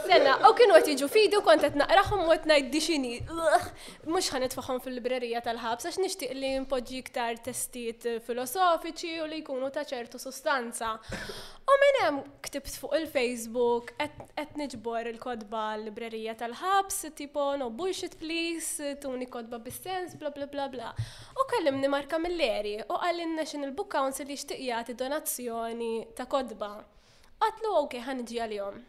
Sena, 0.09 0.36
u 0.49 0.53
kienu 0.57 0.76
għet 0.78 0.86
jiġu 0.94 1.09
fidu 1.12 1.40
kont 1.44 1.61
qed 1.64 1.74
naqrahom 1.76 2.22
u 2.24 2.30
qed 2.32 2.46
ngħid 2.49 2.70
dixini. 2.72 3.11
Mhux 4.09 4.28
itfaxum 4.46 4.80
fil-librerija 4.84 5.42
tal-ħabs 5.44 5.88
għax 5.90 5.99
nixtieq 6.01 6.32
li 6.38 6.53
npoġġi 6.64 7.01
iktar 7.03 7.36
testit 7.44 8.07
filosofiċi 8.24 9.18
u 9.24 9.26
li 9.28 9.42
jkunu 9.42 9.68
ta' 9.74 9.84
ċertu 9.90 10.20
sustanza. 10.22 10.94
U 11.68 11.74
minn 11.82 11.99
hemm 12.07 12.22
ktibt 12.46 12.78
fuq 12.80 12.96
il-Facebook 13.03 13.92
qed 14.01 14.57
niġbor 14.62 15.12
il-kodba 15.12 15.66
l-librerija 15.76 16.32
tal-ħabs, 16.40 17.11
tipo 17.18 17.51
no 17.61 17.68
bullshit 17.70 18.16
please, 18.20 18.94
tuni 19.05 19.28
kodba 19.28 19.61
bis-sens, 19.61 20.16
bla 20.16 20.32
bla 20.32 20.49
bla 20.49 20.68
bla. 20.72 20.92
U 21.36 21.44
kellimni 21.53 21.92
Marka 21.92 22.16
Milleri 22.18 22.78
u 22.88 22.96
għalli 22.96 23.28
National 23.36 23.76
Book 23.76 23.92
Council 23.92 24.28
jixtieq 24.32 24.64
jagħti 24.70 24.96
donazzjoni 25.05 25.92
ta' 26.16 26.28
kodba. 26.39 26.70
Għatlu, 27.43 27.72
ok, 27.82 28.01
ħanġi 28.07 28.41
għal-jom. 28.45 28.80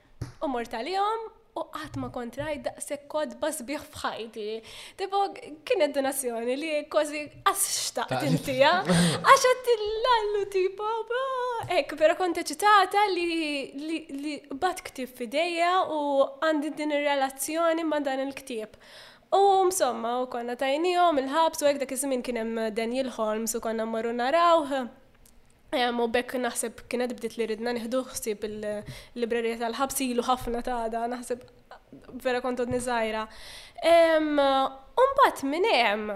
U 0.46 0.50
mort 0.52 0.74
għal-jom, 0.76 1.28
u 1.60 1.64
għatma 1.80 2.08
kontraj 2.14 2.60
daqsek 2.66 3.08
kodba 3.12 3.50
sbiħ 3.56 3.86
fħajti. 3.96 4.46
Tipo, 5.00 5.20
kienet 5.68 5.94
donazzjoni 5.96 6.56
li 6.58 6.70
kważi 6.92 7.22
għasxtaqt 7.50 8.26
intija, 8.30 8.72
għaxa 9.26 9.54
tillallu 9.70 10.44
tipo, 10.54 10.90
ek, 11.78 11.94
pero 12.00 12.18
kont 12.20 12.42
eċitata 12.42 13.08
li, 13.16 13.28
li, 13.82 14.36
bat 14.62 14.82
ktib 14.90 15.14
fideja 15.20 15.80
u 15.90 16.00
għandi 16.46 16.74
din 16.80 16.96
relazzjoni 17.00 17.86
ma 17.90 18.00
dan 18.06 18.26
il-ktib. 18.28 18.78
U 19.34 19.42
msomma, 19.70 20.16
u 20.24 20.30
konna 20.32 20.56
tajnijom 20.58 21.20
il-ħabs 21.22 21.62
u 21.62 21.68
għek 21.70 21.82
dak 21.84 21.92
iż 21.98 22.08
kienem 22.26 22.56
Daniel 22.78 23.12
Holmes 23.18 23.54
u 23.60 23.66
konna 23.66 23.86
marru 23.90 24.14
narawħ. 24.18 24.98
Mo 25.70 26.08
bekk 26.10 26.34
naħseb 26.42 26.80
kienet 26.90 27.12
bdiet 27.20 27.36
li 27.38 27.46
ridna 27.52 27.72
nieħdu 27.78 28.00
ħsieb 28.10 28.46
il-librerija 28.48 29.60
tal-ħabsilu 29.62 30.24
ħafna 30.26 30.64
ta' 30.66 30.88
da, 30.90 31.04
naħseb 31.12 31.44
vera 32.26 32.40
kontu 32.42 32.66
nizajra. 32.72 33.22
Umbat 33.86 35.44
minn 35.46 35.68
hemm 35.70 36.16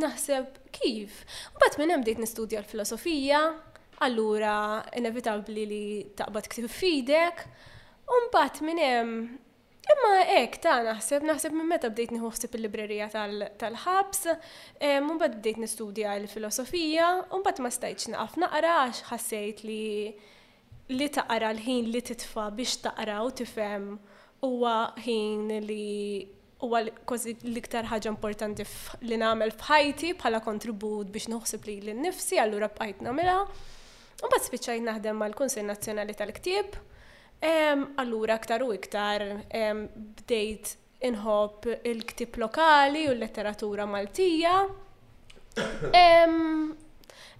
naħseb 0.00 0.56
kif. 0.78 1.20
Mbagħad 1.52 1.78
minn 1.82 1.92
hemm 1.98 2.06
bdejt 2.06 2.22
nistudja 2.24 2.62
l-filosofija, 2.64 3.42
allura 4.08 4.56
inevitabbli 4.96 5.68
li 5.74 5.84
taqbad 6.16 6.48
ktib 6.54 6.72
fidek. 6.72 7.44
Umbat 8.08 8.64
minn 8.64 8.80
hemm 8.80 9.20
Imma 9.86 10.12
ek, 10.42 10.56
ta' 10.58 10.80
naħseb, 10.82 11.22
naħseb 11.28 11.52
minn 11.54 11.68
meta 11.70 11.88
bdejt 11.92 12.12
nħuħsib 12.16 12.56
il-librerija 12.58 13.06
tal-ħabs, 13.60 14.24
eh, 14.82 14.96
mun 14.98 15.20
bad 15.20 15.36
bdejt 15.38 15.60
nistudja 15.62 16.16
l-filosofija, 16.18 17.10
un 17.36 17.44
bad 17.46 17.60
ma 17.62 17.70
stajċ 17.70 18.10
naqaf 18.16 18.34
naqra 18.42 18.72
għax 18.88 19.04
ħassejt 19.12 19.62
li 19.68 19.84
li 20.96 21.08
taqra 21.14 21.52
l-ħin 21.54 21.92
li 21.92 22.02
titfa 22.06 22.48
biex 22.58 22.80
taqra 22.88 23.20
u 23.22 23.30
tifhem 23.38 23.86
huwa 24.46 24.74
ħin 25.06 25.54
li 25.68 26.26
huwa 26.66 26.82
kważi 27.06 27.36
l-iktar 27.46 27.86
ħaġa 27.92 28.10
importanti 28.10 28.66
li 29.06 29.18
nagħmel 29.22 29.54
f'ħajti 29.54 30.12
bħala 30.18 30.42
kontribut 30.48 31.14
biex 31.14 31.30
nħossib 31.34 31.70
li 31.70 31.78
l-nifsi, 31.86 32.42
allura 32.42 32.72
bqajt 32.74 33.06
nagħmilha. 33.06 33.38
Un 34.24 34.34
bad 34.34 34.48
spiċċajt 34.50 34.82
naħdem 34.90 35.22
mal 35.22 35.34
kunsill 35.38 35.68
Nazzjonali 35.70 36.14
tal-Ktieb, 36.18 36.74
Allura 37.40 38.34
aktar 38.34 38.62
u 38.62 38.72
iktar 38.72 39.44
bdejt 39.50 40.76
inħob 41.04 41.68
il-ktib 41.84 42.36
lokali 42.40 43.08
u 43.08 43.12
l-letteratura 43.12 43.84
Maltija. 43.86 44.66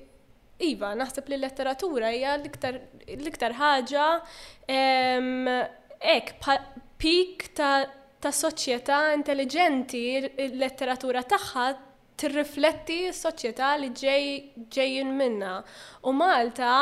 Iva, 0.59 0.89
naħseb 0.99 1.29
li 1.31 1.37
l-letteratura 1.37 2.09
hija 2.11 2.33
l-iktar 2.37 3.53
ħaġa 3.61 4.07
ek, 5.99 6.33
pik 6.99 7.45
ta' 7.55 7.85
ta' 8.19 8.33
soċjetà 8.35 8.97
intelligenti, 9.15 10.01
l-letteratura 10.19 11.21
tagħha 11.23 11.69
tirrifletti 12.19 13.03
s-soċjetà 13.13 13.69
li 13.79 13.93
ġejjin 13.95 15.13
minna. 15.15 15.61
U 16.03 16.11
Malta 16.11 16.73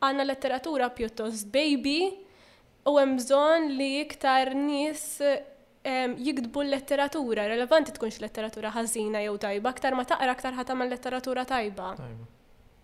għanna 0.00 0.24
letteratura 0.26 0.88
pjuttost 0.96 1.50
baby 1.52 1.96
u 2.88 2.94
hemm 2.96 3.18
bżonn 3.20 3.74
li 3.76 3.88
iktar 4.02 4.54
nies 4.56 5.04
ehm, 5.20 6.14
jikdbu 6.24 6.62
l-letteratura, 6.64 7.44
relevanti 7.52 7.92
tkunx 7.96 8.20
letteratura 8.24 8.72
ħażina 8.76 9.22
jew 9.26 9.36
tajba, 9.42 9.72
aktar 9.74 9.96
ma 9.98 10.04
taqra 10.08 10.32
aktar 10.36 10.56
ħata 10.56 10.76
ma 10.76 10.86
letteratura 10.88 11.44
tajba. 11.48 11.92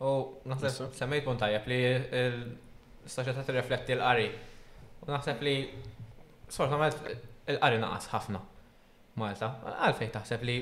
U 0.04 0.12
naħseb 0.52 0.92
semmejt 0.96 1.24
punt 1.24 1.40
tajjeb 1.40 1.70
li 1.72 1.80
l-soċjetà 2.20 3.44
rifletti 3.56 3.96
l-qari. 3.96 4.28
U 5.00 5.08
naħseb 5.14 5.44
li 5.46 5.56
sorta 6.52 6.76
l 6.76 7.16
qari 7.62 7.80
naqas 7.80 8.10
ħafna. 8.12 8.42
Malta, 9.16 9.54
għalfejn 9.86 10.10
taħseb 10.18 10.42
li 10.44 10.58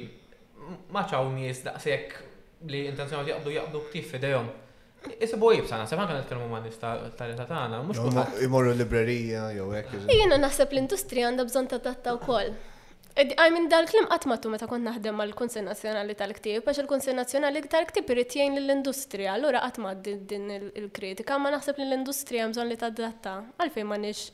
maċaw 0.95 1.27
nies 1.35 1.65
daqshekk 1.67 2.69
li 2.71 2.85
intenzjonali 2.93 3.33
jaqbdu 3.33 3.53
jaqbdu 3.57 3.81
ktif 3.89 4.13
fidejhom 4.15 4.47
boj 5.39 5.57
jibsa, 5.61 5.79
nasib 5.81 5.99
għanka 6.01 6.17
nitkellmu 6.21 6.47
ma' 6.51 6.61
nista 6.65 6.95
tal 7.19 7.33
ta 7.37 7.47
tagħna, 7.49 7.81
mhux 7.89 8.45
Imorru 8.45 8.73
l-librerija 8.75 9.51
jew 9.57 9.71
hekk. 9.77 10.05
Jiena 10.11 10.39
naħseb 10.41 10.71
l-industrija 10.73 11.29
għandha 11.31 11.45
bżonn 11.49 11.69
ta' 11.73 11.81
tatta 11.89 12.15
wkoll. 12.19 12.53
Għaj 13.15 13.51
minn 13.55 13.69
dal-klim 13.71 14.09
għatmatu 14.11 14.51
meta 14.51 14.67
kont 14.67 14.83
naħdem 14.83 15.15
mal 15.15 15.31
konsil 15.39 15.63
Nazjonali 15.69 16.17
tal-Ktib, 16.19 16.65
għax 16.67 16.81
il-Konsil 16.83 17.15
Nazjonali 17.15 17.61
tal-Ktib 17.71 18.11
irrit 18.11 18.35
jgħin 18.39 18.59
l-industrija, 18.59 19.37
allura 19.37 19.61
għatmat 19.69 20.01
din 20.33 20.49
il-kritika, 20.57 21.37
ma 21.39 21.53
naħseb 21.55 21.79
li 21.79 21.87
l-industrija 21.87 22.49
mżon 22.51 22.71
li 22.73 22.79
tad-datta. 22.81 23.37
Għalfejn 23.61 23.87
ma 23.91 24.01
nix 24.03 24.25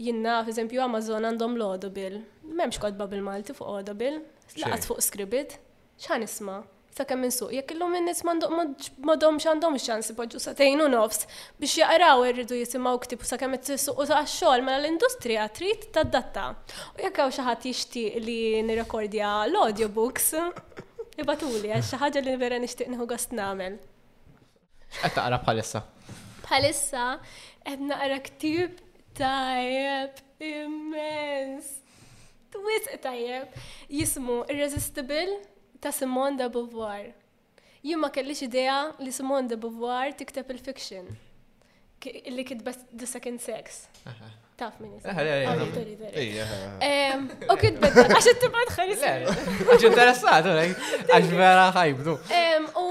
jinnna, 0.00 0.38
f'eżempju, 0.46 0.80
Amazon 0.86 1.28
għandhom 1.28 1.58
l 1.60 1.66
odobil 1.74 2.16
memx 2.48 2.80
kodba 2.80 3.10
bil-Malti 3.12 3.56
fuq 3.60 3.76
Odobil, 3.82 4.22
laqat 4.64 4.88
fuq 4.88 5.04
Scribit, 5.04 5.58
xan 6.00 6.24
isma' 6.24 6.62
ta' 6.94 7.04
kemm 7.10 7.26
suq, 7.36 7.50
jekk 7.56 7.72
illum 7.74 7.94
in-nies 7.98 8.20
m'għandhomx 8.26 9.48
għandhom 9.50 9.76
ix-ċans 9.78 10.12
ipoġġu 10.12 10.40
satejn 10.44 10.82
u 10.84 10.88
nofs 10.92 11.24
biex 11.58 11.74
jaqraw 11.80 12.22
irridu 12.28 12.58
jisimgħu 12.60 12.92
ktibu 13.06 13.26
sa 13.26 13.38
kemm 13.40 13.58
suq 13.60 14.04
ta' 14.10 14.20
xogħol 14.30 14.62
mela 14.66 14.78
l-industrija 14.82 15.46
trid 15.56 15.88
tad-datta. 15.96 16.44
U 16.94 17.02
jekk 17.02 17.18
hawn 17.24 17.34
xi 17.34 17.46
ħadd 17.48 17.66
jixtieq 17.70 18.22
li 18.24 18.38
nirrekordja 18.68 19.32
l-audiobooks, 19.48 20.28
ibatuli 21.22 21.72
għax 21.74 21.90
xi 21.90 22.00
ħaġa 22.04 22.22
li 22.28 22.36
vera 22.44 22.60
nixtieq 22.62 22.92
nieħu 22.94 23.08
gost 23.10 23.34
nagħmel. 23.34 23.78
Qed 25.00 25.16
taqra 25.18 25.40
bħalissa. 25.42 25.82
Bħalissa 26.46 27.08
qed 27.64 27.82
naqra 27.90 28.20
ktib 28.28 28.78
tajjeb 29.18 30.22
immens. 30.44 31.80
Twis 32.54 32.86
tajjeb 33.02 33.64
jismu 33.90 34.44
Irresistible 34.46 35.40
ta' 35.84 35.92
Simone 36.00 36.36
de 36.40 36.48
Beauvoir. 36.54 37.04
Jum 37.88 37.98
ma 38.04 38.08
kellix 38.14 38.40
idea 38.48 38.78
li 39.04 39.12
Simone 39.18 39.46
de 39.52 39.56
Beauvoir 39.62 40.06
tikteb 40.18 40.48
il-fiction 40.54 41.06
li 42.36 42.42
kitbet 42.44 42.80
The 43.00 43.06
Second 43.08 43.38
Sex. 43.40 43.66
Taf 44.60 44.74
minn 44.80 44.92
oh, 44.94 44.98
U 47.52 47.54
kitbet, 47.60 47.94
għax 48.02 48.26
it-tibad 48.34 48.68
xaris. 48.74 49.02
Għax 49.04 49.82
interessat, 49.88 50.44
għax 50.50 51.28
vera 51.34 51.64
ħajbdu. 51.76 52.12
U 52.80 52.82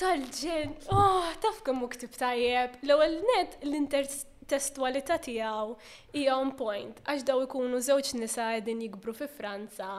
tal-ġen, 0.00 0.70
oh, 0.94 1.24
taf 1.44 1.56
kemmu 1.66 1.86
ktib 1.96 2.12
tajjeb, 2.20 2.70
l-ewwel 2.86 3.14
net 3.32 3.50
l-interst 3.66 4.28
tijaw 4.50 5.66
tiegħu 6.12 6.30
on 6.36 6.48
point 6.58 6.96
għax 7.06 7.22
daw 7.26 7.38
ikunu 7.46 7.76
zewċ 7.88 8.08
nisa 8.18 8.44
għedin 8.56 8.80
jikbru 8.88 9.12
fi 9.14 9.26
Franza 9.30 9.90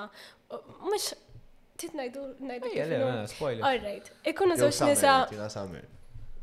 mux 0.84 1.06
Ftit 1.82 1.94
najdu, 1.98 2.22
najdu. 2.46 2.68
Spoiler. 3.28 3.66
All 3.66 3.80
right. 3.82 4.06
Ikunu 4.30 4.54
zewċ 4.60 4.86
nisa. 4.86 5.48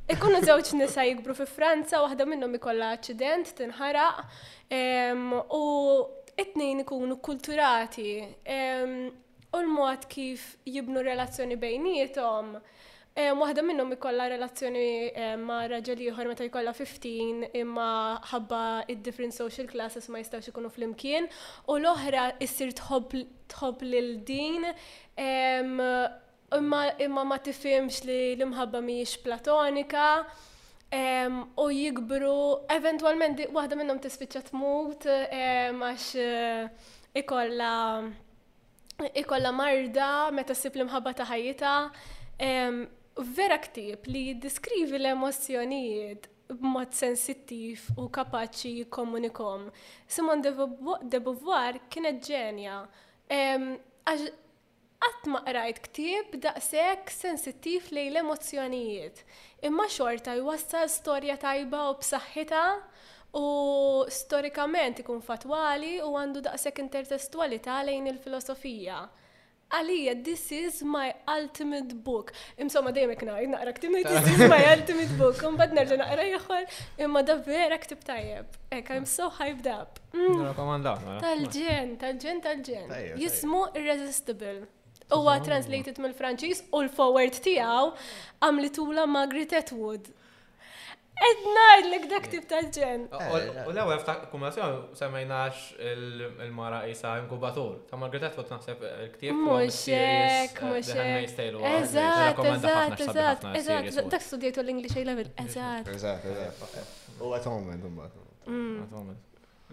zewċ 0.09 0.77
nisa 0.81 1.05
jikbru 1.07 1.37
fi 1.39 1.47
Franza, 1.47 2.01
waħda 2.03 2.27
minnhom 2.27 2.57
ikolla 2.59 2.89
accident, 2.97 3.53
tinħaraq. 3.61 4.19
U 5.55 5.63
it-tnejn 6.43 6.83
ikunu 6.83 7.21
kulturati. 7.29 8.11
U 8.49 9.63
l-mod 9.63 10.09
kif 10.13 10.49
jibnu 10.67 11.07
relazzjoni 11.07 11.57
bejnietom. 11.63 12.57
Waħda 13.19 13.63
minnhom 13.67 13.89
ikolla 13.97 14.29
relazzjoni 14.31 15.09
ma' 15.43 15.65
raġel 15.73 16.03
ieħor 16.07 16.29
meta 16.31 16.45
jkollha 16.47 16.71
15 16.77 17.49
imma 17.59 17.87
ħabba 18.31 18.59
id-different 18.95 19.35
social 19.35 19.67
classes 19.67 20.05
ma 20.09 20.21
jistgħux 20.23 20.53
ikunu 20.53 20.69
flimkien 20.71 21.25
u 21.67 21.73
l-oħra 21.81 22.27
issir 22.47 22.69
tħobb 22.79 23.81
lil 23.91 24.13
din 24.29 24.63
imma 25.19 26.83
ma 27.09 27.39
tifhimx 27.49 28.07
li 28.07 28.21
l-imħabba 28.37 28.81
mhijiex 28.87 29.13
platonika. 29.27 30.23
Um, 30.89 31.43
u 31.61 31.65
jikbru, 31.69 32.65
eventualment 32.73 33.37
waħda 33.53 33.77
minnhom 33.77 33.99
tispiċċa 34.01 34.41
tmut 34.47 35.05
għax 35.11 36.05
um, 36.23 36.71
ikolla 37.21 37.73
ikolla 39.21 39.51
marda 39.53 40.09
meta 40.33 40.57
sib 40.57 40.73
l-imħabba 40.81 41.13
ta' 41.19 41.27
ħajjita. 41.29 41.75
Um, 42.39 42.87
vera 43.19 43.59
ktib 43.59 44.07
li 44.07 44.35
diskrivi 44.39 44.95
l-emozjonijiet 44.99 46.29
b'mod 46.49 46.93
sensittiv 46.95 47.81
u 47.99 48.07
kapaċi 48.15 48.69
jikkomunikom. 48.79 49.67
Simon 50.07 50.41
de 50.43 51.19
Beauvoir 51.21 51.81
kienet 51.91 52.23
ġenja. 52.25 52.77
Għat 53.29 55.21
ma 55.35 55.41
qrajt 55.45 55.79
ktib 55.89 56.27
daqsek 56.47 57.03
sensittiv 57.13 57.83
li 57.93 58.07
l-emozjonijiet. 58.13 59.17
Imma 59.67 59.87
xorta 59.91 60.33
jwassa 60.39 60.81
storja 60.89 61.37
tajba 61.43 61.89
u 61.91 61.93
b'saħħita 61.99 62.63
u 63.39 63.41
storikament 64.09 64.99
ikun 65.03 65.21
fatwali 65.27 65.95
u 66.07 66.15
għandu 66.17 66.41
daqsek 66.49 66.77
intertestualita 66.87 67.77
lejn 67.91 68.07
il-filosofija 68.15 68.99
għalija, 69.75 70.13
this 70.25 70.45
is 70.53 70.81
my 70.83 71.13
ultimate 71.29 71.95
book. 72.05 72.33
ma 72.83 72.91
dejjem 72.91 73.13
ikna, 73.17 73.35
naqra 73.55 73.73
ktibni, 73.77 74.03
this 74.05 74.29
is 74.33 74.39
my 74.49 74.63
ultimate 74.73 75.17
book. 75.19 75.43
Un 75.47 75.57
bad 75.61 75.73
nerġa 75.77 75.99
naqra 76.03 76.25
jaħol 76.29 76.67
imma 77.05 77.23
da 77.23 77.35
vera 77.37 77.79
ktib 77.85 78.05
tajjeb. 78.05 78.47
Ek, 78.71 78.91
I'm 78.91 79.05
so 79.07 79.29
hyped 79.31 79.67
up. 79.69 80.01
Tal-ġen, 80.13 81.97
tal-ġen, 82.01 82.41
tal-ġen. 82.47 82.95
Jismu 83.21 83.67
Irresistible. 83.75 84.65
Uwa 85.13 85.39
translated 85.41 85.97
mill-Franċiż 86.05 86.67
u 86.73 86.83
l-forward 86.85 87.37
tiegħu 87.45 87.93
għamlitula 88.45 89.07
Margaret 89.09 89.55
Atwood. 89.57 90.09
Ednajd 91.27 91.87
l 91.91 91.99
dak 92.11 92.27
tip 92.31 92.45
ta' 92.47 92.61
ġen. 92.75 93.07
U 93.11 93.73
l-ewel 93.75 94.03
ta' 94.07 94.17
kumulazzjoni 94.31 94.95
semmejnax 94.99 95.63
il-mara 95.93 96.85
jisa 96.87 97.17
inkubatur. 97.19 97.81
Ta' 97.91 97.99
Margaret 97.99 98.37
fot 98.39 98.53
naħseb 98.55 98.85
il-ktib. 98.89 99.35
Muxek, 99.41 100.63
muxek. 100.71 101.41
Eżat, 101.73 102.45
eżat, 102.53 103.03
eżat, 103.09 103.49
eżat. 103.51 104.01
Dak 104.15 104.23
studijtu 104.25 104.61
l 104.63 104.71
inglis 104.77 104.95
xej 104.95 105.09
level. 105.11 105.33
Eżat. 105.43 105.91
Eżat, 105.97 106.23
eżat. 106.23 106.95
U 107.19 107.33
għatomen, 107.35 107.83
u 107.83 107.97
għatomen. 107.99 109.19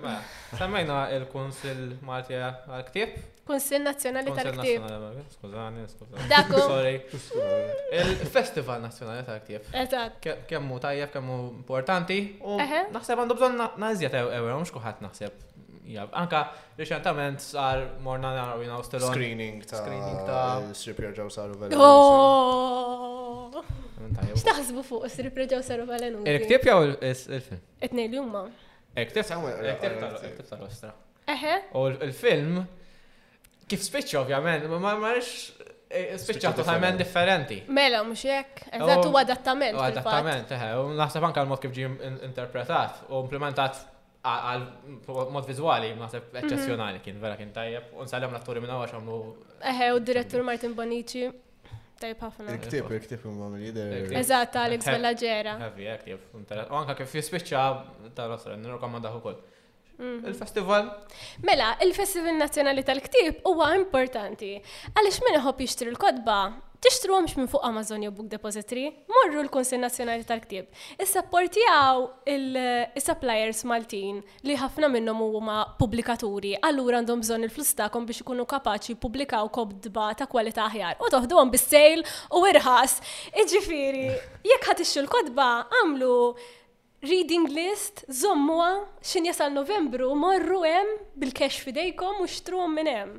Ma, 0.01 0.17
semmejna 0.59 1.05
il-konsil 1.15 1.95
Maltija 2.03 2.49
għal-ktib. 2.67 3.34
Konsil 3.47 3.81
Nazjonali 3.83 4.31
tal-Ktib. 4.31 4.81
Eh, 4.85 5.17
skużani, 5.33 5.81
skużani. 5.89 6.27
Daku. 6.29 6.61
Il-Festival 7.93 8.81
Nazjonali 8.81 9.23
tal-Ktib. 9.25 9.59
Eżatt. 9.73 10.25
Kemmu 10.47 10.79
tajjeb, 10.79 11.09
kemmu 11.13 11.37
importanti. 11.57 12.19
naħseb 12.93 13.19
għandu 13.19 13.35
bżon 13.37 13.59
nażjet 13.77 14.13
ewra, 14.17 14.55
mux 14.57 14.71
kuħat 14.73 15.01
naħseb. 15.05 15.31
Anka 16.11 16.39
reċentament 16.77 17.39
sar 17.39 17.83
morna 18.01 18.33
naraw 18.33 18.61
jina 18.61 18.79
ustelon. 18.79 19.13
Screening 19.13 19.65
ta' 19.65 19.77
screening 19.77 20.19
ta' 20.25 20.73
stripper 20.73 21.13
ġaw 21.13 21.27
saru 21.29 21.55
velen. 21.59 21.77
Oh! 21.77 23.51
Ehm, 24.01 24.31
Xtaħsbu 24.33 24.81
fuq 24.87 25.05
stripper 25.09 25.45
ġaw 25.51 25.61
saru 25.61 25.85
velen. 25.85 26.17
Il-ktib 26.25 26.65
jaw 26.65 26.79
il-film? 26.83 27.59
Etnej 27.81 28.05
l-jumma. 28.09 28.47
Il-ktib 28.97 29.29
ta' 30.49 30.55
l-ostra. 30.57 30.91
Eħe. 31.29 31.53
U 31.77 31.85
il-film 32.09 32.65
Kif 33.71 33.81
spiċċa 33.81 34.19
ovvjament, 34.21 34.67
ma 34.69 34.77
ma 34.81 34.91
ma 35.01 35.11
eh, 35.17 36.11
spiċċata 36.21 36.61
totalment 36.61 36.99
differenti. 37.01 37.63
Mela, 37.73 38.03
mhux 38.05 38.21
hekk, 38.29 38.59
oh, 38.67 38.75
eżatt 38.79 39.07
huwa 39.09 39.23
adattament. 39.25 39.79
Adattament, 39.81 40.53
eħe, 40.53 40.67
u 40.83 40.91
naħseb 40.99 41.25
anke 41.25 41.41
l-mod 41.41 41.63
kif 41.65 41.73
ġie 41.73 41.89
interpretat 42.29 42.99
u 43.09 43.23
implementat 43.23 43.79
għal 44.25 44.67
mod 45.33 45.49
vizuali, 45.49 45.95
naħseb 45.97 46.27
mhm. 46.29 46.43
eccezjonali 46.43 47.01
kien 47.05 47.17
vera 47.21 47.37
kien 47.39 47.51
tajjeb, 47.55 47.89
u 47.97 48.05
nsallem 48.05 48.35
l-atturi 48.37 48.61
minn 48.61 48.75
għax 48.75 48.99
għamlu. 48.99 49.17
Eħe, 49.73 49.89
u 49.97 50.03
d-direttur 50.03 50.45
Martin 50.45 50.77
Bonici, 50.77 51.25
tajb 52.01 52.21
ħafna. 52.21 52.53
Il-ktib, 52.59 52.93
il-ktib 52.99 53.25
imman 53.31 53.57
lider. 53.63 53.97
Eżatt, 54.21 54.61
Alex 54.61 54.91
Bellagera. 54.93 55.57
Eħe, 55.71 55.97
ktib, 56.03 56.31
u 56.61 56.79
anke 56.83 56.99
kif 57.01 57.17
jispiċċa 57.23 57.65
tal-osra, 58.21 58.61
nirrokomandaħu 58.61 59.25
kol. 59.25 59.43
Mm-hmm. 60.01 60.25
Il-festival? 60.27 60.89
Mela, 61.43 61.69
il-Festival 61.81 62.35
Nazzjonali 62.39 62.83
tal-Ktib 62.87 63.43
huwa 63.47 63.71
importanti. 63.79 64.55
Għaliex 64.91 65.21
minn 65.23 65.37
iħobb 65.39 65.61
jixtri 65.63 65.87
l-kodba, 65.93 66.37
tixtruhomx 66.83 67.37
minn 67.39 67.47
fuq 67.49 67.63
Amazon 67.63 68.03
jew 68.03 68.11
Book 68.13 68.27
Depository, 68.29 68.89
morru 69.09 69.39
l 69.45 69.49
konsil 69.53 69.79
Nazzjonali 69.81 70.25
tal-Ktib. 70.27 70.67
għaw 70.99 72.03
il-suppliers 72.33 73.63
Maltin 73.65 74.19
li 74.45 74.59
ħafna 74.59 74.89
minnhom 74.91 75.23
huma 75.29 75.61
pubblikaturi, 75.79 76.57
allura 76.59 76.99
għandhom 76.99 77.23
bżonn 77.23 77.47
il-flus 77.47 77.71
biex 77.79 78.19
ikunu 78.25 78.43
kapaċi 78.45 78.97
publikaw 78.99 79.47
kodba 79.47 80.11
ta' 80.19 80.27
kwalità 80.27 80.67
aħjar 80.67 80.99
u 80.99 81.07
toħduhom 81.15 81.55
bis-sejl 81.55 82.03
u 82.35 82.43
irħas. 82.51 82.99
Iġifiri, 83.31 84.05
jekk 84.51 84.71
ħatixxu 84.73 85.05
l-kodba, 85.07 85.49
għamlu 85.71 86.15
reading 87.03 87.47
list, 87.49 88.03
zommuwa, 88.09 88.87
xin 89.09 89.25
jasal 89.27 89.51
novembru, 89.51 90.13
morru 90.15 90.61
hemm 90.63 90.95
bil-kesh 91.19 91.59
fidejkom 91.65 92.23
u 92.23 92.27
xtru 92.27 92.67
minn 92.71 92.87
hemm. 92.89 93.15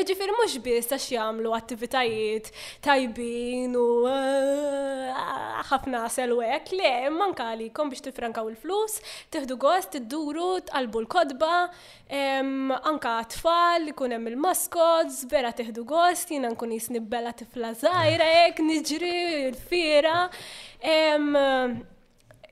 Ġifir 0.00 0.30
mux 0.32 0.54
biss 0.64 0.88
għax 0.94 1.06
jamlu 1.12 1.50
attivitajiet 1.52 2.46
tajbin 2.80 3.74
u 3.76 3.82
eh, 4.08 5.18
ħafna 5.68 6.04
selwek, 6.14 6.70
le, 6.78 6.92
manka 7.12 7.50
li 7.58 7.66
kom 7.74 7.90
biex 7.90 8.06
tifrankaw 8.06 8.48
il-flus, 8.48 8.94
tiħdu 9.34 9.58
gost, 9.60 9.90
tidduru, 9.96 10.54
tqalbu 10.70 11.02
l-kodba, 11.04 11.52
anka 12.14 13.16
tfal, 13.34 13.90
kunem 13.98 14.30
il-maskots, 14.30 15.24
vera 15.28 15.52
tiħdu 15.52 15.84
gost, 15.90 16.32
jina 16.32 16.48
nkun 16.54 16.76
jisnibbela 16.78 17.34
tifla 17.36 17.74
zaħirek, 17.84 18.62
nġri, 18.70 19.16
il-fira 19.52 20.20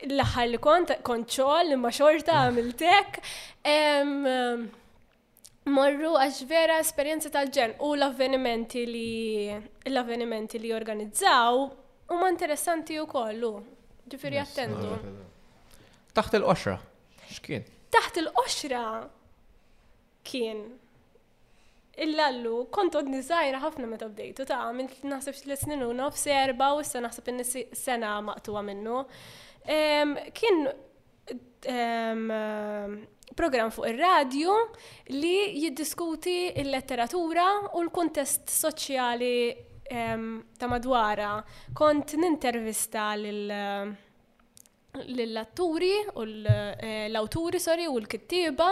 l-aħħar 0.07 0.47
li 0.49 0.57
kont, 0.63 0.93
kont 1.03 1.33
ċoll 1.35 1.73
imma 1.75 1.89
xorta 1.95 2.35
mm. 2.35 2.37
għamiltek. 2.45 3.09
Morru 5.69 6.13
għax 6.17 6.45
vera 6.49 6.77
esperjenza 6.81 7.29
tal-ġen 7.33 7.73
u 7.85 7.87
l-avvenimenti 7.97 8.81
li 8.89 9.07
l-avvenimenti 9.91 10.57
li 10.63 10.71
organizzaw 10.73 11.55
huma 12.09 12.27
interessanti 12.31 12.93
u 12.97 13.05
kollu. 13.07 13.51
Ġifiri 14.09 14.39
attendu. 14.41 14.91
Taħt 16.17 16.31
il-qoxra. 16.39 16.75
X'kien? 17.29 17.63
Taħt 17.93 18.13
il-qoxra 18.23 18.83
kien 20.25 20.59
illallu 21.99 22.57
kont 22.71 22.93
od 22.95 23.09
nizajra 23.11 23.59
ħafna 23.59 23.85
meta 23.91 24.07
bdejtu 24.09 24.41
ta' 24.47 24.61
għamil 24.69 24.87
naħseb 25.11 25.35
l-snin 25.43 25.81
u 25.85 25.91
nofs 25.93 26.25
erba 26.31 26.67
u 26.73 26.75
issa 26.81 26.99
naħseb 27.03 27.25
n-sena 27.35 28.11
maqtuwa 28.31 28.61
minnu. 28.63 28.99
Kien 29.69 30.61
program 33.37 33.69
fuq 33.73 33.85
ir-radju 33.91 34.55
li 35.13 35.35
jiddiskuti 35.61 36.49
il-letteratura 36.57 37.45
u 37.77 37.83
l-kontest 37.85 38.49
soċjali 38.53 39.37
ta' 40.57 40.69
madwara. 40.73 41.35
Kont 41.77 42.15
nintervista 42.17 43.11
lil 43.17 43.43
l-atturi 44.99 45.91
u 46.17 46.23
e, 46.25 47.07
l-awturi, 47.13 47.59
sorry, 47.61 47.85
u 47.85 47.99
l-kittiba 48.01 48.71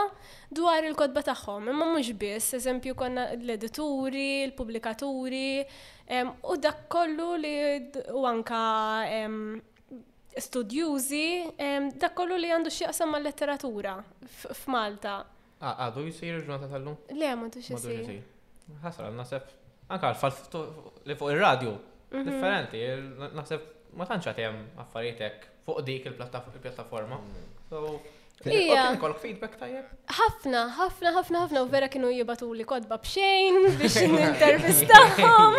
dwar 0.49 0.83
il-kodba 0.89 1.21
tagħhom. 1.29 1.69
Imma 1.71 1.87
mhux 1.93 2.09
biss, 2.17 2.47
eżempju 2.57 2.95
konna 2.97 3.27
l-edituri, 3.37 4.25
l-publikaturi, 4.49 5.61
u 6.25 6.59
dak 6.61 6.85
kollu 6.89 7.31
li 7.43 7.55
u 8.17 8.25
anka 8.29 8.63
studjużi 10.41 11.43
dak 11.99 12.13
kollu 12.17 12.37
li 12.39 12.49
għandu 12.53 12.71
xieqsam 12.73 13.11
mal 13.13 13.23
letteratura 13.25 13.95
f'Malta. 14.27 15.19
Ah, 15.59 15.73
Għadu 15.87 16.01
ah, 16.03 16.07
jisir 16.11 16.41
ġurnata 16.45 16.67
tal-lum? 16.69 16.97
Le, 17.17 17.29
ma' 17.39 17.47
tu 17.53 17.63
jisir. 17.63 18.19
Ħasra, 18.83 19.09
nasib, 19.15 19.47
anka 19.89 20.11
għalfal 20.11 21.01
li 21.07 21.15
fuq 21.17 21.31
il-radio, 21.33 21.73
mhm. 22.11 22.29
differenti, 22.29 22.83
nasib 23.37 23.65
ma 23.97 24.05
tantx 24.05 24.29
għatem 24.29 24.61
affarietek 24.83 25.47
fuq 25.65 25.81
dik 25.87 26.09
il-pjattaforma. 26.11 27.17
Mm. 27.17 28.13
Ija. 28.45 28.93
Kollok 29.01 29.17
feedback 29.19 29.57
tajjeb? 29.57 29.85
ħafna, 30.13 30.59
ħafna, 30.77 31.11
ħafna, 31.17 31.39
ħafna, 31.47 31.61
u 31.65 31.69
vera 31.71 31.87
kienu 31.91 32.09
jibatu 32.13 32.47
li 32.55 32.63
kodba 32.69 32.99
bxejn 33.01 33.55
biex 33.79 33.95
n-intervistaħom. 34.03 35.55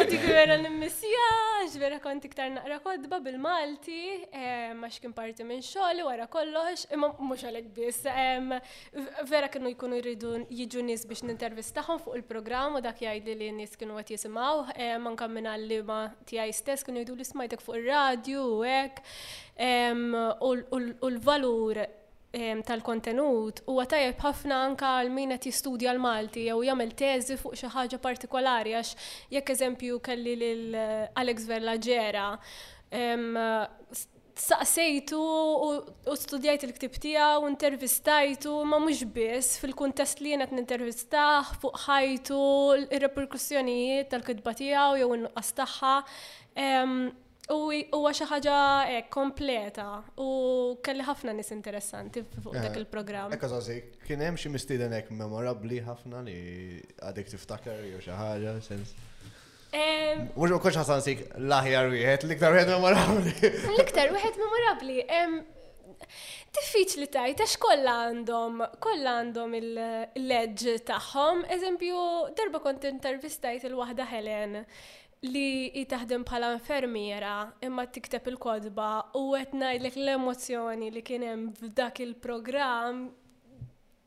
U 0.00 0.04
dik 0.08 0.24
vera 0.26 0.56
n-missjaġ, 0.56 1.74
vera 1.78 1.98
konti 2.02 2.26
iktar 2.30 2.48
naqra 2.54 2.78
kodba 2.86 3.18
bil-Malti, 3.20 4.24
ma 4.80 4.88
xkien 4.90 5.12
parti 5.14 5.44
minn 5.46 5.60
xogħol 5.66 6.00
wara 6.08 6.24
kollox, 6.32 6.86
imma 6.96 7.12
mhux 7.20 7.44
għalhekk 7.44 7.76
biss. 7.76 8.08
Vera 9.30 9.52
kienu 9.52 9.70
jkunu 9.74 10.00
jridu 10.00 10.32
jiġu 10.48 10.82
nies 10.88 11.04
biex 11.04 11.26
n-intervistaħom 11.28 12.00
fuq 12.06 12.16
il-programm 12.22 12.80
u 12.80 12.84
dak 12.88 13.04
jgħidli 13.04 13.36
li 13.42 13.52
nies 13.60 13.76
kienu 13.76 14.00
qed 14.00 14.16
jisimgħu, 14.16 14.72
man 14.80 15.12
nkammin 15.18 15.52
għal-liema 15.52 16.00
tiegħi 16.32 16.56
stess 16.62 16.88
kienu 16.88 17.04
jgħidu 17.04 17.20
li 17.20 17.28
smajtek 17.28 17.60
fuq 17.68 17.78
ir-radju 17.84 18.48
u 18.48 18.58
hekk 18.64 19.04
u 19.60 21.08
l-valur 21.10 21.76
tal-kontenut 22.66 23.60
u 23.68 23.74
għatajab 23.82 24.20
ħafna 24.22 24.58
anka 24.68 24.90
għal-min 25.02 25.34
qed 25.34 25.48
jistudja 25.50 25.90
l-Malti 25.92 26.44
jew 26.46 26.60
jagħmel 26.68 26.92
teżi 26.96 27.36
fuq 27.40 27.58
xi 27.58 27.70
ħaġa 27.74 27.98
partikolari 28.04 28.72
għax 28.78 28.94
jekk 29.34 29.52
eżempju 29.56 29.98
kelli 30.06 30.36
l 30.36 30.72
eh, 30.72 31.04
Alex 31.20 31.48
Verlaġera 31.50 32.28
saqsejtu 34.40 35.20
u 35.20 36.14
studjajt 36.16 36.64
il-ktib 36.68 36.94
tiegħu 37.02 37.42
u 37.44 37.50
intervistajtu 37.50 38.54
ma 38.64 38.78
mhux 38.80 39.04
biss 39.16 39.58
fil-kuntest 39.60 40.22
li 40.24 40.36
jenet 40.38 40.54
nintervistah 40.56 41.50
fuq 41.60 41.82
ħajtu 41.88 42.40
ir 42.86 43.02
reperkussjonijiet 43.10 44.14
tal-kitba 44.14 44.54
tiegħu 44.62 45.02
jew 45.02 45.16
inqas 45.20 45.56
tagħha 45.58 45.96
huwa 47.54 48.12
xi 48.14 48.26
ħaġa 48.28 48.56
eh, 48.92 49.00
kompleta 49.10 49.86
u 50.22 50.76
kelli 50.84 51.06
ħafna 51.06 51.32
nis 51.34 51.50
interessanti 51.54 52.22
fuq 52.22 52.54
dak 52.54 52.74
eh, 52.76 52.80
il-programm. 52.82 53.34
Eka 53.34 53.50
sasi, 53.50 53.80
kien 54.06 54.22
hemm 54.24 54.38
xi 54.38 54.52
mistieden 54.52 54.94
hekk 54.94 55.12
memorabbli 55.18 55.80
ħafna 55.86 56.22
li 56.26 56.36
għadek 57.10 57.32
tiftakar 57.34 57.82
jew 57.86 58.02
xi 58.04 58.14
ħaġa 58.16 58.56
sens. 58.66 58.94
Mux 60.34 60.50
ukoll 60.50 60.74
ħasan 60.74 61.02
sik 61.04 61.24
l-aħjar 61.38 61.90
wieħed, 61.94 62.26
l-iktar 62.26 62.54
wieħed 62.56 62.72
memorabbli. 62.74 63.34
L-iktar 63.50 64.14
wieħed 64.14 64.38
memorabbli. 64.40 65.02
Diffiċli 66.50 67.06
tajt, 67.14 67.42
għax 67.44 67.58
kolla 67.62 67.96
għandhom, 68.08 68.64
kollha 68.82 69.12
għandhom 69.20 69.52
il-leġ 69.60 70.64
tagħhom. 70.88 71.44
Eżempju, 71.56 72.00
darba 72.38 72.58
kont 72.64 72.86
intervistajt 72.90 73.68
il 73.68 73.76
wahda 73.78 74.06
Helen 74.10 74.58
li 75.26 75.68
jitaħdem 75.76 76.22
bħala 76.24 76.48
infermiera 76.56 77.30
imma 77.66 77.84
tikteb 77.92 78.28
il-kodba 78.32 78.86
u 79.20 79.24
qed 79.36 79.52
ngħidlek 79.58 79.98
l-emozjoni 80.00 80.88
li 80.94 81.02
kien 81.04 81.26
hemm 81.28 81.50
f'dak 81.58 81.98
il-programm 82.06 83.02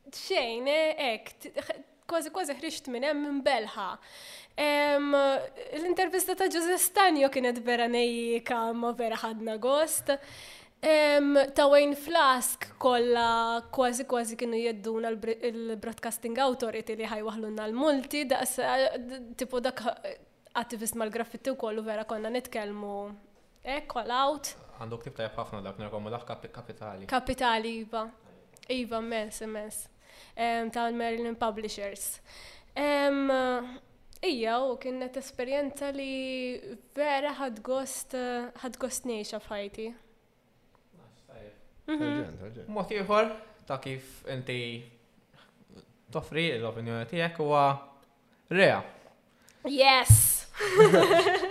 xejn 0.09 0.70
hekk 0.72 1.51
eh, 1.61 1.70
kważi 2.09 2.34
kważi 2.34 2.55
ħriġt 2.57 2.89
minn 2.93 3.05
hemm 3.07 3.22
minn 3.28 3.43
belħa. 3.45 3.88
L-intervista 4.57 6.36
ta' 6.38 6.49
Joseph 6.51 6.82
Stanjo 6.82 7.30
kienet 7.34 7.61
vera 7.66 7.88
nejjika 7.89 8.57
ma 8.78 8.91
vera 8.97 9.18
ħadna 9.18 9.55
gost. 9.57 10.11
Ta' 10.84 11.70
Wayne 11.72 11.95
Flask 11.97 12.74
kolla 12.84 13.64
kważi 13.74 14.05
kważi 14.09 14.36
kienu 14.38 14.59
jedduna 14.59 15.14
l-Broadcasting 15.14 16.41
Authority 16.43 16.97
li 16.99 17.07
ħajwaħlunna 17.07 17.70
l-multi, 17.72 18.26
eh, 18.28 18.86
tipu 19.39 19.61
dak 19.64 19.82
attivist 20.54 20.95
mal-graffiti 20.95 21.51
u 21.51 21.56
kollu 21.56 21.82
vera 21.84 22.04
konna 22.04 22.30
nitkelmu 22.30 23.08
ek, 23.64 23.84
eh, 23.84 23.88
call 23.93 24.12
out. 24.12 24.54
Għanduk 24.80 25.04
tip 25.06 25.16
tajab 25.18 25.36
ħafna 25.38 25.62
dak 25.66 25.78
nirkomu 25.80 26.10
dak 26.14 26.26
kapitali. 26.54 27.06
Kapitali, 27.10 27.78
Iva. 27.82 28.04
Iva, 28.70 29.01
mens, 29.01 29.41
mens. 29.47 29.88
Ta' 30.36 30.91
Maryland 30.91 31.39
Publishers. 31.39 32.20
Ija, 34.24 34.60
u 34.60 34.78
kienet 34.78 35.18
esperienza 35.20 35.89
li 35.91 36.58
vera 36.95 37.34
ħadgost 37.39 38.16
ħadgost 38.64 39.06
neċa 39.08 39.39
fħajti. 39.39 39.88
Mot 41.88 41.97
mhm. 42.84 42.99
uħor, 43.04 43.32
ta' 43.68 43.80
kif 43.84 44.22
inti 44.32 44.60
toffri 46.14 46.51
l-opinjoni 46.60 47.10
tiegħek 47.10 47.39
huwa 47.41 47.66
rea. 48.54 48.80
Yes! 49.66 50.32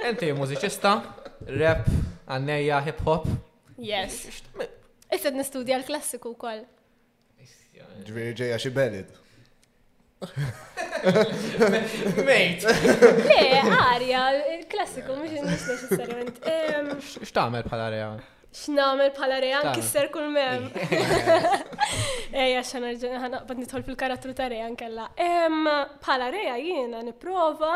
Inti 0.06 0.28
mużiċista, 0.40 0.92
rap, 1.58 1.88
għannejja, 2.30 2.78
hip 2.86 3.00
hop. 3.06 3.24
Yes. 3.82 4.20
Issa 5.12 5.32
nistudja 5.34 5.80
l-klassiku 5.80 6.34
wkoll. 6.36 6.62
Ġviri 8.06 8.34
ġeja 8.38 8.60
xie 8.62 8.70
belid. 8.74 9.08
Mejt. 12.28 12.68
Le, 12.68 13.40
arja, 13.80 14.20
klassiku, 14.70 15.16
mux 15.18 15.42
mux 15.42 17.18
X'tagħmel 17.26 17.66
bħala 17.66 17.88
arja? 17.90 18.06
X'nagħmel 18.54 19.10
bħala 19.16 19.40
arja 19.40 19.62
kisser 19.74 20.10
kull 20.14 20.30
mem. 20.34 20.70
Ejja 22.42 22.62
x'għana 22.62 23.18
ħanaqbad 23.26 23.62
nidħol 23.64 23.86
fil-karattru 23.88 24.36
ta' 24.38 24.46
rejan 24.52 24.78
kella. 24.78 25.08
Bħala 25.18 26.30
reja 26.36 26.54
jiena 26.62 27.02
nipprova 27.02 27.74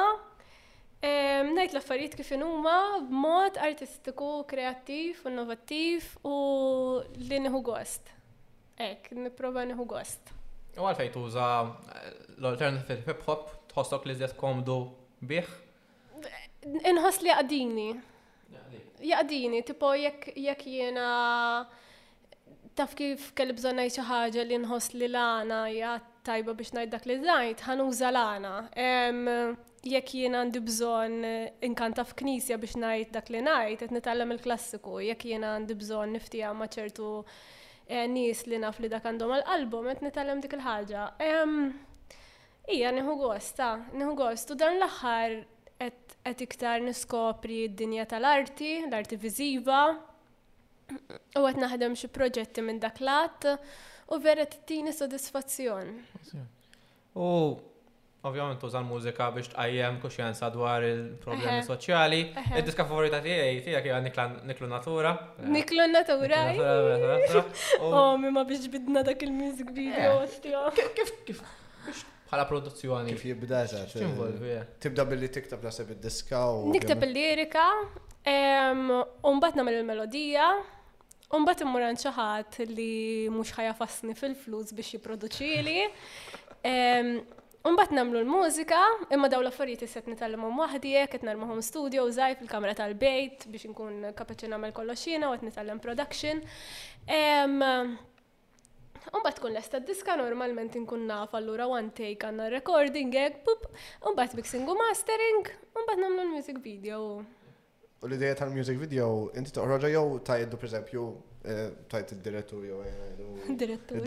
Najt 1.57 1.75
l-affarijiet 1.75 2.15
kif 2.17 2.31
huma 2.33 2.77
b'mod 3.09 3.59
artistiku, 3.61 4.45
kreattiv, 4.49 5.21
innovattiv 5.29 6.09
u 6.27 6.33
li 7.29 7.39
nieħu 7.41 7.61
gost. 7.67 8.09
Ek, 8.79 9.11
nipprova 9.17 9.65
nieħu 9.69 9.85
gost. 9.89 10.33
U 10.77 10.85
għalfejn 10.85 11.13
tuża 11.15 11.45
eh, 11.69 12.09
l-alternative 12.39 13.05
hip 13.13 13.23
hop 13.29 13.49
tħossok 13.73 14.09
li 14.09 14.17
żjed 14.19 14.35
komdu 14.41 14.79
bih? 15.21 15.47
Inħoss 16.65 17.23
li 17.25 17.31
jaqdini. 17.31 17.89
Jaqdini, 19.07 19.63
tipo 19.69 19.93
jekk 19.97 20.33
jekk 20.37 20.67
jiena 20.67 21.69
taf 22.77 22.97
kif 22.97 23.31
kelli 23.37 23.55
bżonn 23.57 23.81
ngħid 23.83 23.95
xi 23.95 24.05
ħaġa 24.09 24.47
li 24.49 24.59
nħoss 24.65 24.95
li 24.97 25.11
lana 25.13 25.63
hija 25.73 25.99
tajba 26.27 26.57
biex 26.57 26.73
ngħid 26.77 26.93
dak 26.97 27.07
li 27.09 27.21
żgħid, 27.23 27.65
ħanuża 27.69 28.13
lana 28.17 28.57
jekk 29.91 30.11
jien 30.19 30.35
għandi 30.37 30.61
bżonn 30.67 31.27
eh, 31.27 31.65
inkanta 31.67 32.05
f'knisja 32.07 32.59
biex 32.61 32.77
ngħid 32.81 33.13
dak 33.15 33.31
li 33.33 33.43
ngħid 33.45 33.83
qed 33.85 33.95
nitgħallem 33.97 34.33
il-klassiku, 34.37 34.97
jekk 35.09 35.27
jien 35.31 35.45
għandi 35.47 35.77
bżonn 35.81 36.17
niftija 36.17 36.53
ma' 36.57 36.69
ċertu 36.73 37.11
eh, 37.23 38.07
nies 38.11 38.45
li 38.51 38.61
naf 38.63 38.81
li 38.83 38.91
dak 38.93 39.07
għandhom 39.11 39.35
għall-album 39.39 39.91
qed 39.95 40.07
nitgħallem 40.09 40.43
dik 40.45 40.57
il-ħaġa. 40.59 41.07
Ehm, 41.29 41.59
ija, 42.75 42.93
nieħu 42.97 43.17
gosta, 43.21 43.71
nieħu 43.93 44.17
u 44.17 44.59
dan 44.65 44.81
l-aħħar 44.81 45.37
qed 46.27 46.43
iktar 46.49 46.83
niskopri 46.87 47.59
d-dinja 47.69 48.07
tal-arti, 48.15 48.75
l-arti 48.89 49.17
viżiva, 49.21 49.81
u 51.37 51.45
għet 51.47 51.63
naħdem 51.63 51.97
xi 51.99 52.11
proġetti 52.15 52.63
minn 52.63 52.81
dak 52.83 53.01
lat 53.03 53.47
u 54.15 54.19
vera 54.23 54.47
t-tini 54.47 54.93
soddisfazzjon. 54.95 55.95
U 57.17 57.27
Ovvjament 58.25 58.59
tuża 58.61 58.79
l-mużika 58.81 59.27
biex 59.35 59.49
tqajjem 59.53 59.99
kuxjenza 60.03 60.49
dwar 60.51 60.83
il-problemi 60.83 61.61
soċjali. 61.67 62.21
Id-diska 62.59 62.85
favorita 62.89 63.21
tiegħi 63.23 63.61
tiegħek 63.67 63.85
hija 63.87 64.29
Niklu 64.49 64.69
Natura. 64.71 65.13
Niklu 65.45 65.87
Natura. 65.93 66.41
Eh? 66.57 67.27
Oh, 67.85 68.17
mi 68.19 68.31
ma 68.33 68.43
biex 68.49 68.67
bidna 68.73 69.03
dak 69.07 69.23
il-music 69.23 69.71
video 69.77 70.23
Kif 70.97 71.13
kif 71.29 71.41
bħala 72.27 72.47
produzzjoni. 72.49 73.13
Kif 73.13 73.27
jibda 73.31 73.61
eh? 73.85 74.65
Tibda 74.83 75.05
billi 75.07 75.29
tiktab 75.31 75.63
nasib 75.65 75.93
id-diska 75.95 76.41
u. 76.57 76.73
Niktab 76.73 77.05
il-lirika, 77.07 77.69
umbat 79.23 79.53
nagħmel 79.61 79.83
il-melodija, 79.83 80.49
Umbat 81.35 81.59
immuran 81.65 81.97
ċaħat 81.99 82.61
li 82.71 83.27
mux 83.35 83.51
ħajafasni 83.57 84.13
fil-flus 84.15 84.71
biex 84.79 84.95
jiproduċili. 84.95 85.81
Unbat 87.67 87.91
namlu 87.91 88.21
l-mużika, 88.23 88.79
imma 89.15 89.27
daw 89.33 89.41
l-affarijiet 89.43 89.83
jisset 89.87 90.07
nitallimhom 90.07 90.59
waħdi, 90.61 90.93
qed 91.11 91.25
narmahom 91.27 91.59
studio 91.67 92.05
użaj 92.07 92.37
fil-kamra 92.41 92.75
tal-bejt 92.79 93.47
biex 93.51 93.67
nkun 93.73 94.05
kapaċi 94.19 94.51
nagħmel 94.53 94.75
kolloxina, 94.77 95.33
għet 95.35 95.49
u 95.49 95.51
qed 95.57 95.75
production. 95.87 96.43
Unbat 99.17 99.41
kun 99.43 99.55
lesta 99.57 99.81
diska 99.83 100.15
normalment 100.21 100.79
nkun 100.83 101.09
naf 101.11 101.35
allura 101.39 101.67
one 101.67 101.91
take 101.97 102.29
għanna 102.29 102.47
recording 102.55 103.15
hekk 103.17 103.41
eh, 103.41 103.43
pup, 103.51 103.67
unbat 104.13 104.39
mixing 104.39 104.69
u 104.71 104.77
mastering, 104.85 105.51
unbat 105.75 106.03
namlu 106.05 106.23
l-music 106.29 106.63
video. 106.63 107.01
U 107.99 108.07
l 108.07 108.13
ideja 108.15 108.37
tal-music 108.45 108.79
video 108.79 109.33
inti 109.35 109.51
toħroġa 109.59 109.91
jew 109.97 110.07
tajdu 110.29 110.63
per 110.63 110.71
tajt 111.87 112.11
il-direttur 112.11 112.65
jew 112.65 112.83
Direttur. 113.57 114.01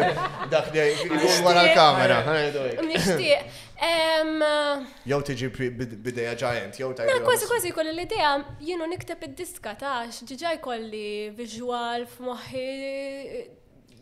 Dak 0.52 0.70
li 0.74 0.80
jkun 0.82 1.20
wara 1.46 1.62
l-kamera, 1.68 2.16
ħanajdu. 2.26 2.64
Nixtieq. 2.88 3.60
tiġi 5.28 5.50
ġajent, 6.42 6.82
tajt. 6.82 7.14
Kważi 7.28 7.48
kważi 7.52 7.72
l-idea 7.92 8.32
jienu 8.66 8.88
nikteb 8.94 9.22
id-diska 9.30 9.76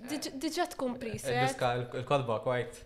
diġa 0.08 0.64
tkun 0.72 0.94
Il-diska, 0.96 1.70
il-kodba, 1.76 2.40
kwajt. 2.40 2.84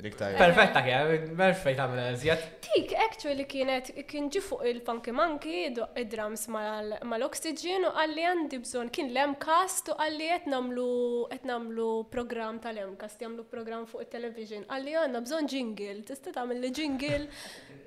Perfetta 0.00 0.80
kien, 0.84 1.32
perfej 1.36 1.74
tagħmel 1.76 1.98
eżjed. 2.14 2.44
Tik, 2.64 2.94
actually 3.04 3.44
kienet 3.50 3.90
kien 4.08 4.28
ġi 4.32 4.40
fuq 4.44 4.62
il-funky 4.70 5.12
monkey, 5.14 5.66
id-drums 5.70 6.46
mal-oxygen 6.50 7.84
u 7.84 7.92
għalli 8.00 8.24
għandi 8.30 8.60
bżonn 8.64 8.92
kien 8.96 9.10
l-emcast 9.12 9.92
u 9.92 9.98
għalli 10.00 10.30
et 10.38 10.48
nagħmlu 10.48 10.88
qed 11.34 11.48
nagħmlu 11.50 11.88
programm 12.14 12.62
tal-emcast, 12.64 13.20
jagħmlu 13.26 13.44
program 13.52 13.84
fuq 13.92 14.06
it-television. 14.06 14.64
Għalli 14.72 14.96
għandna 15.02 15.24
bżonn 15.26 15.52
jingle, 15.52 15.98
tista' 16.08 16.32
tagħmel 16.38 16.64
li 16.64 16.72
jingle. 16.80 17.20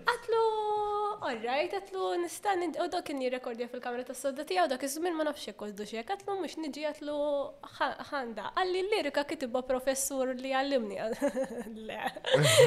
Għatlu, 0.03 0.43
alright, 1.29 1.73
għatlu 1.79 2.11
nistan, 2.25 2.65
u 2.75 2.87
dak 2.91 3.05
kien 3.09 3.21
jirrekordja 3.23 3.69
fil 3.71 3.81
kamera 3.81 4.03
tas-sodda 4.11 4.43
u 4.43 4.67
dak 4.75 4.83
iż-żmien 4.85 5.15
ma 5.17 5.23
nafx 5.31 5.49
ikkoldu 5.55 5.87
xejn, 5.87 6.03
għatlu 6.13 6.37
mhux 6.37 6.57
niġi 6.67 6.85
għatlu 6.91 7.17
ħanda. 8.11 8.51
Għalli 8.59 8.81
l-lirika 8.85 9.23
kitibba 9.25 9.63
professur 9.65 10.35
li 10.37 10.51
għallimni. 10.53 10.99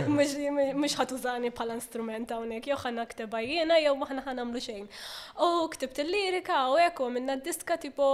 mux 0.08 0.96
ħatużani 0.98 1.50
bħala 1.56 1.74
instrument 1.78 2.30
għawnek, 2.32 2.68
jow 2.70 2.78
ħana 2.82 3.04
kteba 3.10 3.40
jena, 3.44 3.76
jow 3.82 3.94
maħna 4.02 4.22
ħanamlu 4.26 4.62
xejn. 4.62 4.86
U 5.46 5.66
ktibt 5.74 6.00
il-lirika 6.04 6.62
u 6.72 6.78
eko 6.86 7.08
minna 7.12 7.36
diska 7.36 7.76
tipo 7.82 8.08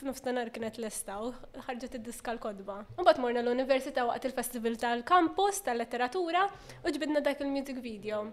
f'nofsenar 0.00 0.52
kienet 0.54 0.80
l-esta, 0.80 1.18
u 1.28 1.32
ħarġet 1.68 1.98
id-diska 2.00 2.36
l-kodba. 2.36 2.78
U 2.96 3.04
bat 3.08 3.20
morna 3.24 3.44
l-Università 3.44 4.06
waqt 4.10 4.30
il-Festival 4.30 4.78
tal-Campus 4.86 5.62
tal-Letteratura 5.68 6.48
u 6.84 6.92
ġbidna 6.96 7.20
dak 7.24 7.40
il-music 7.44 7.82
video. 7.84 8.24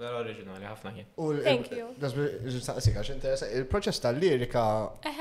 Vera 0.00 0.22
originali, 0.24 0.64
ħafna 0.64 0.90
jien. 0.96 1.08
Thank 1.44 1.68
you. 1.76 1.88
Nistaqsik, 2.00 2.94
għax 3.02 3.10
interessa, 3.12 3.48
il-proċess 3.58 4.00
tal-lirika 4.00 4.62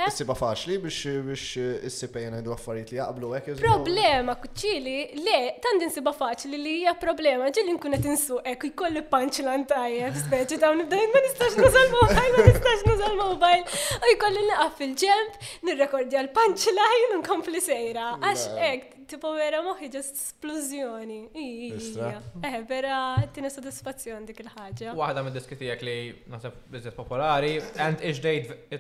s-siba 0.06 0.36
faċli 0.40 0.78
biex 0.86 1.16
biex 1.26 1.44
s-sipajna 1.92 2.40
id 2.40 2.48
affarijiet 2.56 2.94
li 2.94 3.00
jaqblu 3.02 3.34
għek. 3.36 3.50
Problema, 3.60 4.38
kuċili 4.42 4.96
le, 5.26 5.40
tandi 5.66 5.90
siba' 5.92 6.14
faċli 6.16 6.56
li 6.62 6.76
hija 6.86 6.96
problema, 7.04 7.52
ġili 7.52 7.76
nkun 7.76 7.98
qed 7.98 8.08
insuqek, 8.14 8.66
jkolli 8.72 9.04
punchline 9.12 9.68
tajjeb, 9.74 10.16
speċi 10.24 10.62
dawn 10.64 10.86
id-dajn 10.86 11.14
ma 11.18 11.24
nistax 11.28 11.60
nużal 11.60 11.92
mobile, 11.98 12.32
ma 12.38 12.48
nistax 12.48 12.88
nużal 12.88 13.20
mobile, 13.20 13.84
u 14.08 14.14
jkolli 14.16 14.48
naqaf 14.54 14.80
fil-ġemp, 14.80 15.46
nirrekordja 15.68 16.24
l-punchline, 16.30 17.20
nkompli 17.20 17.66
sejra, 17.68 18.14
għax 18.24 18.48
ek, 18.72 18.90
tipo 19.12 19.34
vera 19.36 19.60
moħi 19.66 19.90
ġest 19.92 20.22
splużjoni. 20.22 21.18
Eh, 21.36 22.56
vera 22.68 23.00
tina 23.36 23.50
soddisfazzjoni 23.54 24.28
dik 24.30 24.40
il-ħagġa. 24.46 24.90
Waħda 24.98 25.20
minn 25.26 25.36
diski 25.36 25.56
tijak 25.60 25.82
li 25.86 25.98
nasab 26.32 26.54
bizzet 26.72 26.96
popolari, 26.98 27.56
and 27.84 27.98
it 28.08 28.14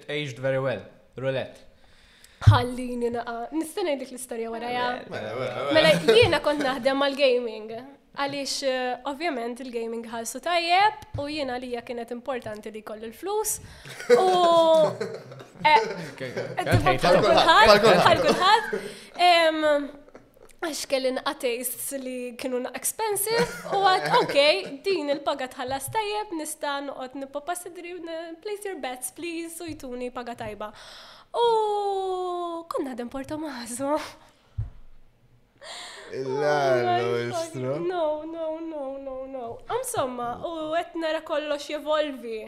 aged 0.07 0.37
very 0.39 0.59
well, 0.63 0.81
roulette. 1.19 1.59
Ħallini 2.41 3.09
naqa, 3.13 3.33
nistenaj 3.53 3.95
dik 4.01 4.11
l-istoria 4.15 4.49
ja. 4.73 4.87
Mela, 5.75 5.91
jiena 6.09 6.39
kont 6.41 6.61
naħdem 6.65 6.97
mal-gaming. 6.97 7.71
Għalix, 8.21 8.53
eh, 8.67 8.99
ovvjament, 9.07 9.59
il-gaming 9.63 10.03
ħalsu 10.11 10.41
tajjeb 10.43 11.15
u 11.21 11.29
jiena 11.31 11.55
li 11.61 11.69
kienet 11.87 12.09
importanti 12.11 12.67
li 12.73 12.81
koll 12.87 13.03
il-flus. 13.09 13.49
U. 14.17 14.19
Eh, 15.61 15.81
Għal 16.41 16.97
għax 20.61 20.81
kellin 20.91 21.17
għatejs 21.25 21.69
li 22.03 22.15
kienu 22.37 22.59
na 22.61 22.69
expensive 22.77 23.47
u 23.73 23.79
għat, 23.81 24.11
ok, 24.21 24.67
din 24.85 25.09
il-paga 25.09 25.47
tħalla 25.49 25.79
stajjeb, 25.81 26.33
nista 26.37 26.75
noqot 26.85 27.15
nipopa 27.17 27.55
sidri, 27.57 27.95
place 28.43 28.67
your 28.69 28.77
bets, 28.83 29.09
please, 29.17 29.57
u 29.63 29.69
jtuni 29.71 30.11
paga 30.13 30.35
tajba. 30.37 30.67
U 31.33 31.45
konna 32.69 32.93
għadem 32.93 33.09
Porto 33.09 33.39
Mazo. 33.41 33.97
Il-għallu, 36.17 37.63
No, 37.85 38.21
no, 38.29 38.59
no, 38.61 38.83
no, 39.01 39.15
no. 39.33 39.47
Għamsomma, 39.65 40.27
u 40.45 40.51
għet 40.77 40.93
nara 41.01 41.23
kollox 41.25 41.71
jevolvi, 41.73 42.43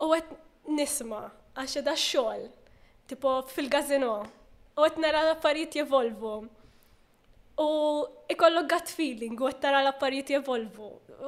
u 0.00 0.08
għet 0.16 0.32
nisma, 0.78 1.26
għax 1.60 1.84
da 1.84 1.96
xol, 2.08 2.48
tipo 3.10 3.34
fil-gazino, 3.52 4.14
u 4.24 4.88
għet 4.88 4.96
nara 5.02 5.26
farit 5.26 5.34
affarijiet 5.40 5.78
jevolvu. 5.82 6.32
U 7.60 8.04
ikollu 8.32 8.62
gut 8.70 8.90
feeling 8.96 9.36
u 9.42 9.48
għattara 9.50 9.82
l-affarijiet 9.84 10.30
jevolvu. 10.38 10.86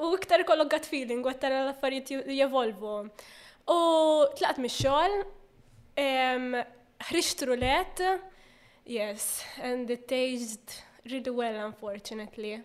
U 0.08 0.12
iktar 0.16 0.40
ikollu 0.40 0.64
gut 0.72 0.86
feeling 0.88 1.26
u 1.26 1.30
għattara 1.32 1.58
l-affarijiet 1.66 2.12
jevolvu. 2.38 2.94
U 3.68 3.76
tlaqt 4.38 4.62
mis-xogħol, 4.64 5.18
ħriġt 7.12 7.44
rulet, 7.50 8.00
yes, 8.88 9.26
and 9.60 9.92
it 9.92 10.06
tasted 10.10 10.78
really 11.10 11.34
well 11.42 11.66
unfortunately. 11.66 12.60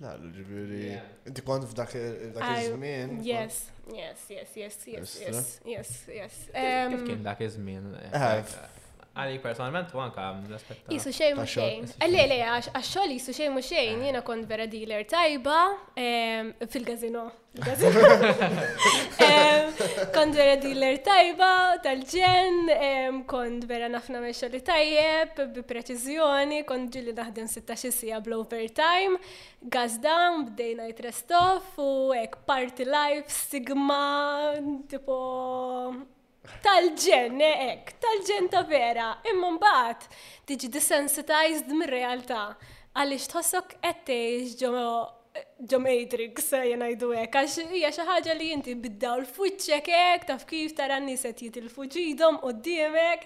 La, 0.00 0.16
ġibiri. 0.18 0.96
Inti 1.30 1.44
kont 1.46 1.66
f'dak 1.70 1.92
iż-żmien? 1.94 3.20
yes, 3.26 3.60
yes, 3.94 4.24
yes, 4.32 4.56
yes, 4.62 4.80
yes, 4.86 5.52
yes, 5.68 5.92
yes. 6.14 6.42
Kif 6.54 7.06
kien 7.10 7.22
dak 7.26 7.44
iż-żmien? 7.46 7.92
Eh, 8.08 8.58
Għalik 9.16 9.40
personalment 9.40 9.92
u 9.96 10.00
anka 10.04 10.24
l-aspetta. 10.44 10.90
Jisu 10.92 11.08
eh, 11.08 11.14
xej 11.16 11.30
mu 11.38 11.44
xejn. 11.48 11.86
Għalli 12.04 12.24
le, 12.28 12.36
eh. 12.36 12.52
għaxxol 12.52 13.14
jisu 13.14 13.32
xej 13.32 13.48
mu 13.54 13.62
xejn, 13.64 14.02
jena 14.10 14.20
kont 14.26 14.44
vera 14.50 14.66
dealer 14.68 15.06
tajba 15.08 15.60
ehm, 15.96 16.50
fil-gazino. 16.68 17.28
Ehm, 19.26 19.70
kont 20.12 20.36
vera 20.36 20.58
dealer 20.60 20.98
tajba, 21.06 21.48
tal-ġen, 21.86 22.58
ehm, 22.74 23.22
kont 23.30 23.62
vera 23.70 23.88
nafna 23.88 24.20
me 24.20 24.34
xoli 24.36 24.60
tajjeb, 24.64 25.40
bi 25.54 25.64
preċizjoni, 25.64 26.60
kont 26.68 26.90
ġilli 26.92 27.14
naħdem 27.16 27.48
16 27.48 27.94
sija 27.96 28.20
blow 28.20 28.42
time, 28.44 29.16
gas 29.72 29.96
down, 30.04 30.44
bdej 30.50 30.74
night 30.82 31.00
rest 31.08 31.32
off, 31.32 31.72
u 31.80 32.12
ek 32.20 32.36
party 32.44 32.84
life, 32.84 33.32
sigma, 33.32 34.52
tipo 34.92 35.22
tal-ġen, 36.64 37.36
ek, 37.70 37.92
tal-ġen 38.02 38.48
ta' 38.52 38.60
vera, 38.68 39.06
imma 39.30 39.48
mbagħad 39.56 40.04
tiġi 40.50 40.68
desensitized 40.76 41.68
mir-realtà 41.76 42.42
għaliex 42.96 43.24
tħossok 43.34 43.68
qed 43.82 44.08
ġo 44.62 44.70
ġo 45.68 45.78
Matrix 45.84 46.34
jenajdu 46.64 47.06
hekk 47.12 47.34
għax 47.42 47.54
hija 47.74 47.90
xi 47.92 48.04
ħaġa 48.08 48.32
li 48.38 48.46
inti 48.54 48.72
biddaw 48.80 49.16
l-fuċċek 49.20 49.86
hekk 49.96 50.22
taf 50.30 50.42
kif 50.48 50.70
tara 50.78 50.96
n-nies 51.02 51.24
qed 51.28 51.56
u 51.66 51.68
d 51.68 51.70
quddiemek, 52.42 53.20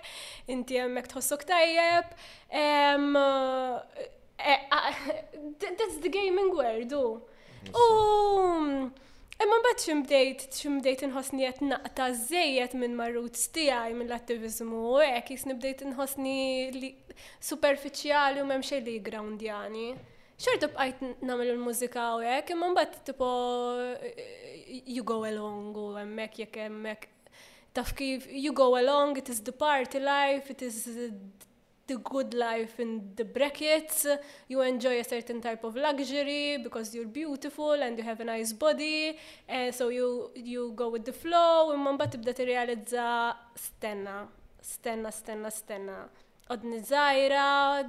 inti 0.50 0.74
hemmhekk 0.80 1.08
tħossok 1.12 1.42
tajjeb. 1.46 2.06
Eh, 2.50 4.56
ah, 4.72 4.86
that's 5.60 5.98
the 6.02 6.08
gaming 6.10 6.50
world. 6.56 6.92
Oh. 6.96 7.14
U 7.78 7.80
um, 8.40 8.68
Imma 9.40 9.56
mbagħad 9.60 9.82
ximdejt, 9.82 10.42
ximdejt 10.52 11.02
inħossni 11.06 11.46
qed 11.48 11.62
naqta 11.64 12.06
żejjed 12.16 12.74
minn 12.76 12.96
marrut 12.98 13.38
tiegħi 13.56 13.94
mill-attivizmu 13.96 14.80
u 14.90 14.98
hekk 15.00 15.32
jis 15.36 15.46
nibdejt 15.48 15.84
inħossni 15.86 16.34
li 16.74 16.90
superfiċjali 17.48 18.42
u 18.42 18.44
m'hemm 18.50 18.66
xejn 18.70 18.84
li 18.90 18.98
groundjani. 19.08 19.86
Xorta 20.40 20.68
bqajt 20.74 21.00
nagħmel 21.24 21.54
il-mużika 21.54 22.04
u 22.18 22.22
hekk, 22.34 22.52
imma 22.58 22.68
mbagħad 22.74 23.00
tipo 23.08 23.30
you 24.98 25.06
go 25.12 25.22
along 25.30 25.72
u 25.86 25.88
hemmhekk 25.96 26.44
jekk 26.44 26.60
hemmhekk 26.66 27.08
taf 27.80 27.94
kif 27.96 28.28
you 28.44 28.52
go 28.52 28.68
along, 28.76 29.16
it 29.22 29.32
is 29.32 29.40
the 29.48 29.56
party 29.64 30.04
life, 30.04 30.52
it 30.52 30.60
is 30.68 30.84
the 31.90 31.96
good 32.12 32.30
life 32.34 32.78
in 32.78 32.90
the 33.18 33.24
brackets, 33.24 33.98
you 34.48 34.58
enjoy 34.60 34.96
a 35.00 35.04
certain 35.14 35.40
type 35.40 35.62
of 35.68 35.72
luxury 35.74 36.46
because 36.64 36.94
you're 36.94 37.06
beautiful 37.22 37.72
and 37.86 37.98
you 37.98 38.04
have 38.04 38.20
a 38.20 38.24
nice 38.34 38.52
body, 38.64 39.18
and 39.48 39.74
so 39.78 39.84
you 39.98 40.08
you 40.52 40.62
go 40.82 40.86
with 40.96 41.04
the 41.10 41.16
flow, 41.22 41.54
imma 41.76 41.90
mbagħad 41.96 42.14
tibda 42.16 42.34
t-realizza 42.40 43.08
stenna, 43.66 44.16
stenna, 44.74 45.10
stenna, 45.20 45.54
stenna. 45.60 45.98
Qod 46.50 46.64
niżajra 46.66 47.44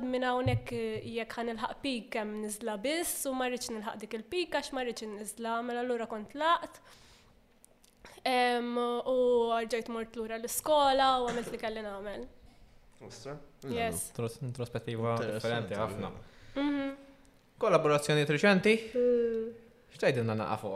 minn 0.05 0.25
hawnhekk 0.29 0.73
jekk 1.09 1.31
ħan 1.39 1.47
il-ħak 1.55 1.71
pik 1.85 2.09
kem 2.15 2.33
nizla 2.43 2.75
biss 2.83 3.23
u 3.29 3.33
ma 3.37 3.47
nil-ħak 3.49 3.95
dik 4.03 4.17
il-pik 4.19 4.57
għax 4.59 4.69
ma 4.77 4.83
nizla, 4.89 5.55
mela 5.65 5.79
l 5.81 5.85
allura 5.85 6.05
kont 6.09 6.35
laqt. 6.37 6.81
U 8.21 9.17
għarġajt 9.55 9.89
mort 9.93 10.13
lura 10.17 10.37
l-iskola 10.37 11.09
u 11.23 11.31
għamilt 11.31 11.49
li 11.55 11.61
kelli 11.65 11.81
nagħmel. 11.87 12.29
Yes. 13.69 14.09
Introspettiva 14.43 15.15
differenti 15.17 15.73
ħafna. 15.73 16.09
Mhm. 16.55 16.91
Kollaborazzjoni 17.57 18.25
reċenti? 18.29 18.73
Mm. 18.95 19.45
Xtajdinna 19.95 20.35
naqafu? 20.37 20.73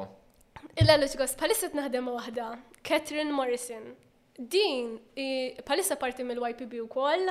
Illa 0.82 0.96
l-ġgħos, 0.98 1.36
palissa 1.40 1.70
t-naħdem 1.72 2.08
wahda, 2.12 2.48
Catherine 2.84 3.32
Morrison. 3.32 3.94
Din, 4.38 4.98
palissa 5.66 5.96
parti 5.96 6.24
mill-YPB 6.28 6.74
u 6.84 6.88
koll, 6.92 7.30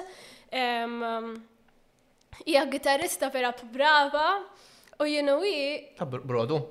hija 2.47 2.63
gitarista 2.73 3.29
vera 3.31 3.51
brava, 3.73 4.27
u 5.01 5.05
jenu 5.05 5.37
Brodu. 6.27 6.63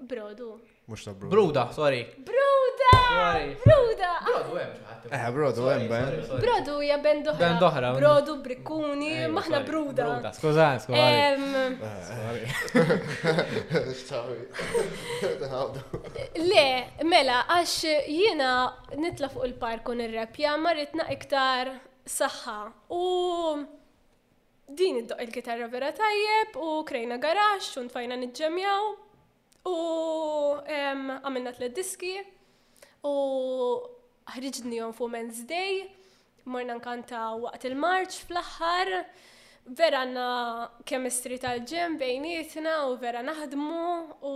Brodu. 0.00 0.54
Mux 0.88 1.04
ta' 1.04 1.12
Bruda. 1.14 1.32
Bruda, 1.36 1.64
sorry. 1.72 2.02
Bruda! 2.28 2.94
Bruda! 3.66 4.12
Brodu 4.26 4.54
hemm 4.60 4.72
Eh, 5.16 5.26
Brodu 5.34 5.62
hemm 5.70 5.86
ben. 5.92 6.08
Brodu 6.44 6.74
hija 6.82 6.98
ben 7.06 7.22
doħra. 7.24 7.38
Ben 7.44 7.58
doħra. 7.64 7.92
Brodu, 8.00 8.34
Brikuni, 8.44 9.08
eh, 9.22 9.28
maħna 9.36 9.60
Bruda. 9.68 10.08
Bruda, 10.08 10.30
skuża, 10.36 10.68
skuża. 10.84 11.08
Eh, 16.36 16.42
Le, 16.50 16.66
mela, 17.12 17.38
għax 17.54 17.78
jiena 18.18 18.50
nitla 19.00 19.32
fuq 19.32 19.48
il-park 19.48 19.88
u 19.88 19.96
nirrapja, 20.02 20.56
marritna 20.66 21.08
iktar 21.16 21.72
saħħa. 22.18 22.58
U 22.92 23.06
din 24.68 25.00
id-doq 25.00 25.24
il-kitarra 25.28 25.68
vera 25.72 25.92
tajjeb 25.96 26.60
u 26.60 26.82
krejna 26.88 27.16
garax 27.24 27.72
u 27.80 27.86
nfajna 27.88 28.20
nġemjaw 28.26 28.92
U 29.64 30.58
għamilna 30.60 31.54
tliet 31.56 31.72
diski 31.72 32.14
u 33.08 33.12
ħriġni 34.34 34.80
jom 34.82 34.92
fu 34.96 35.06
Men's 35.08 35.40
Day, 35.48 35.86
morna 36.44 36.76
nkanta 36.76 37.22
waqt 37.40 37.64
il-marċ 37.70 38.18
fl-axħar, 38.26 38.90
vera 39.72 40.02
għanna 40.04 40.26
chemistry 40.84 41.38
tal-ġem 41.40 41.96
bejnietna 42.00 42.74
u 42.90 42.98
vera 43.00 43.24
naħdmu 43.24 43.80
u 44.20 44.34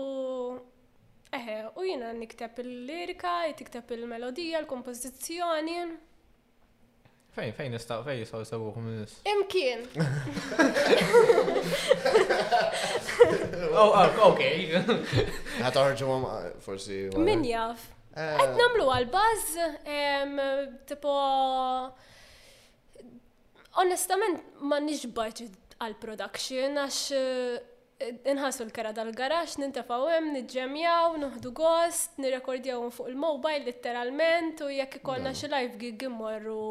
eħe, 1.37 1.57
u 1.77 1.85
jina 1.85 2.15
nikteb 2.17 2.65
il-lirika, 2.65 3.37
tikteb 3.61 3.97
il-melodija, 3.99 4.63
l-kompożizzjoni. 4.65 5.81
Fejn, 7.39 7.53
fejn 7.55 7.71
nistaw, 7.77 8.01
fejn 8.03 8.17
jisaw 8.19 8.41
jisawu 8.43 8.71
minnis? 8.83 9.15
Imkien. 9.29 9.85
Oh, 13.79 13.91
oh, 13.95 14.31
ok. 14.33 14.41
Għat 15.61 15.77
għom, 15.79 16.23
uh, 16.25 16.51
forsi. 16.63 16.97
Min 17.19 17.43
jaf. 17.47 17.83
Eh. 18.17 18.37
Għet 18.41 18.55
namlu 18.59 18.87
għal-baz, 18.91 19.45
tipo. 20.91 21.15
Onestament, 23.85 24.41
ma 24.71 24.79
nix 24.83 25.03
għal-production, 25.79 26.77
għax 26.85 27.01
eh, 27.15 28.27
nħasu 28.39 28.63
l-kara 28.69 28.93
dal-garax, 28.95 29.57
nintafawem, 29.65 30.25
nġemjaw, 30.41 31.11
nħuħdu 31.27 31.51
gost, 31.59 32.11
nirekordjaw 32.23 32.89
fuq 32.95 33.07
il-mobile, 33.13 33.65
literalment, 33.69 34.57
u 34.65 34.67
jekk 34.75 34.95
ikolna 35.03 35.31
xi 35.39 35.47
live 35.53 35.75
gig 35.85 36.03
morru 36.11 36.69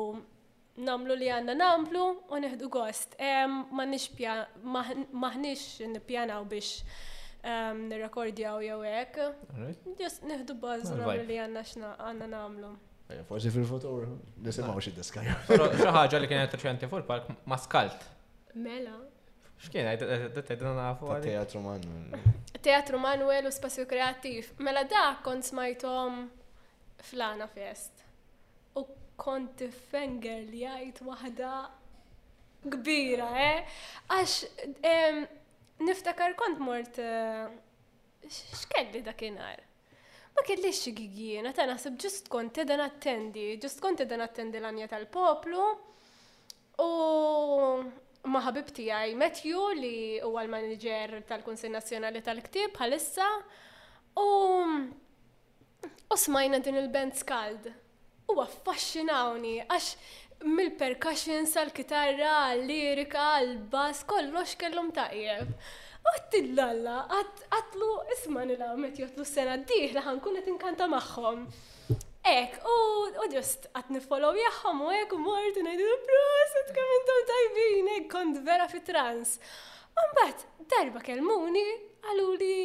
namlu 0.77 1.15
li 1.17 1.25
għanna 1.33 1.55
namlu 1.57 2.03
u 2.33 2.37
neħdu 2.41 2.67
gost. 2.73 3.15
Maħnix 3.73 5.61
nipjanaw 5.93 6.43
biex 6.49 6.69
nirrekordjaw 7.45 8.59
jew 8.65 8.77
hekk. 8.91 9.17
Just 10.01 10.25
neħdu 10.27 10.55
bazz 10.61 10.91
namlu 10.93 11.21
li 11.27 11.37
għanna 11.43 11.61
xna 11.71 11.89
għanna 12.07 12.27
namlu. 12.33 12.69
Eh, 13.07 13.21
forsi 13.27 13.47
fil-fotur, 13.53 14.01
nisimaw 14.43 14.79
xid 14.83 14.95
diskaj. 14.99 15.25
Xaħġa 15.81 16.17
li 16.19 16.27
kienet 16.27 16.55
reċenti 16.57 16.85
fuq 16.91 17.05
park 17.07 17.25
maskalt. 17.47 18.01
Mela. 18.59 18.95
X'kien 19.63 19.85
għedna 19.87 20.71
nafu? 20.75 21.07
Teatru 21.23 21.59
Manuel. 21.63 22.13
Teatru 22.67 22.97
Manuel 23.01 23.45
u 23.47 23.51
spazju 23.55 23.85
kreativ. 23.89 24.41
Mela 24.59 24.83
da 24.85 25.13
kont 25.25 25.43
smajtom 25.47 26.27
flana 27.07 27.47
fest 27.53 27.96
kont 29.21 29.63
fenger 29.89 30.43
li 30.51 30.61
għajt 30.69 31.01
wahda 31.07 31.51
kbira, 32.75 33.27
eh? 33.41 33.77
Għax 34.13 35.83
niftakar 35.87 36.35
kont 36.39 36.61
mort 36.63 36.99
eh, 37.01 37.47
xkelli 38.31 39.01
dakinar. 39.05 39.63
Ma 40.37 40.43
kelli 40.45 40.69
xigigina, 40.73 41.49
ta' 41.57 41.65
nasib 41.65 41.97
ġust 41.99 42.29
kont 42.29 42.59
e 42.61 42.65
dan 42.69 42.83
attendi, 42.85 43.55
ġust 43.61 43.81
kont 43.81 44.03
e 44.05 44.09
dan 44.09 44.21
attendi 44.25 44.61
l-anja 44.61 44.85
tal-poplu 44.91 45.63
u 46.85 46.89
ma' 48.27 48.43
ħabibti 48.45 48.85
għaj 48.93 49.15
Matthew 49.17 49.63
li 49.79 49.95
huwa 50.21 50.43
l-manager 50.45 51.17
tal-Kunsil 51.29 51.73
Nazzjonali 51.73 52.21
tal-Ktib 52.25 52.75
bħalissa 52.77 53.25
u 54.21 54.27
u 55.87 56.17
smajna 56.19 56.61
din 56.63 56.77
il-band 56.83 57.17
skald 57.17 57.71
u 58.33 58.39
affaxxinawni 58.43 59.53
għax 59.71 60.47
mill-percussion 60.47 61.47
sal-kitarra, 61.49 62.33
l-lirika, 62.57 63.27
l-bass, 63.45 64.03
kollox 64.09 64.57
kellhom 64.61 64.89
taqjeb. 64.95 65.53
U 66.07 66.11
t-tillalla, 66.27 66.97
għatlu 67.51 67.89
isma 68.17 68.43
nila 68.47 68.69
met 68.79 68.99
jotlu 69.01 69.25
s-sena 69.27 69.57
diħ 69.69 69.95
laħan 69.97 70.19
kunet 70.23 70.47
inkanta 70.51 70.87
magħhom. 70.91 71.45
Ek, 72.27 72.57
u 72.67 72.77
ġust 73.31 73.69
għat 73.73 73.91
nifollow 73.95 74.35
jaħħom 74.39 74.83
u 74.87 74.91
ek 74.99 75.15
u 75.15 75.19
mort 75.23 75.59
u 75.59 75.63
najdu 75.63 75.87
proset 76.11 76.73
kam 76.75 76.95
intom 76.99 77.25
tajbin, 77.31 77.91
ek 77.95 78.07
kont 78.11 78.41
vera 78.49 78.67
fi 78.71 78.83
trans. 78.87 79.37
bat, 80.19 80.43
darba 80.69 80.99
kelmuni 81.01 81.63
għaluli 82.05 82.57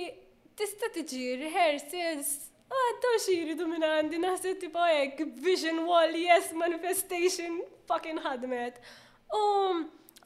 tista' 0.59 0.90
tiġi 0.93 1.30
rehearsals 1.40 2.32
għadda 2.72 3.54
du 3.60 3.66
minn 3.68 3.84
għandi 3.86 4.18
naħseb 4.22 4.60
tipo 4.62 4.82
hekk 4.82 5.26
vision 5.44 5.80
wall 5.86 6.14
yes 6.18 6.52
manifestation 6.56 7.60
fucking 7.88 8.20
ħadmet. 8.24 8.78
U 9.32 9.42
um, 9.70 9.82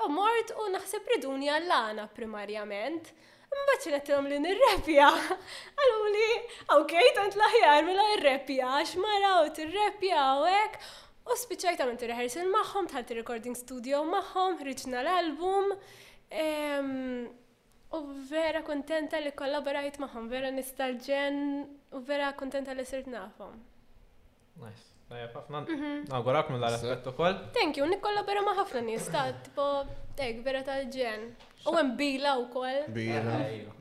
u 0.06 0.10
mort 0.12 0.52
u 0.58 0.68
naħseb 0.74 1.08
riduni 1.16 1.50
għallana 1.52 2.08
primarjament. 2.16 3.08
Mbagħad 3.56 3.80
xinettilhom 3.84 4.26
li 4.30 4.36
nirrepja. 4.42 5.06
Għalhom 5.78 6.06
li 6.12 7.08
tant 7.16 7.36
l-aħjar 7.38 7.84
mela 7.86 8.06
rrepja 8.20 8.76
x'maraw 8.82 9.46
tirrepja 9.56 10.24
u 10.42 10.46
hekk. 10.50 10.92
U 11.30 11.34
spiċajt 11.34 11.80
t 12.02 12.08
rehearsal 12.10 12.46
magħhom, 12.52 12.86
tħalt 12.90 13.10
recording 13.20 13.56
studio 13.58 14.02
magħhom, 14.10 14.58
ħriġna 14.60 15.00
l-album. 15.00 15.72
U 17.96 17.98
vera 18.28 18.62
kontenta 18.66 19.18
li 19.22 19.30
kollaborajt 19.34 19.98
magħhom, 20.02 20.26
vera 20.30 20.50
nistalġen 20.54 21.42
U 21.96 22.02
vera 22.04 22.28
kontenta 22.36 22.72
li 22.76 22.84
sirt 22.84 23.08
nafom. 23.08 23.56
Nice. 24.60 24.84
Najab, 25.06 25.36
ħafna. 25.38 25.58
Mhm. 25.70 25.90
Nagurak 26.10 26.48
mill 26.50 26.64
aspettu 26.66 27.12
kol. 27.14 27.34
Thank 27.54 27.76
you, 27.78 27.86
nikolla 27.86 28.24
vera 28.26 28.40
ma' 28.42 28.56
ħafna 28.58 28.80
nies, 28.82 29.04
ta' 29.14 29.28
tipo, 29.44 29.66
tek, 30.18 30.40
vera 30.42 30.64
tal-ġen. 30.66 31.22
U 31.70 31.74
hemm 31.76 31.92
bila 32.00 32.32
wkoll. 32.40 32.80
Bila. 32.96 33.36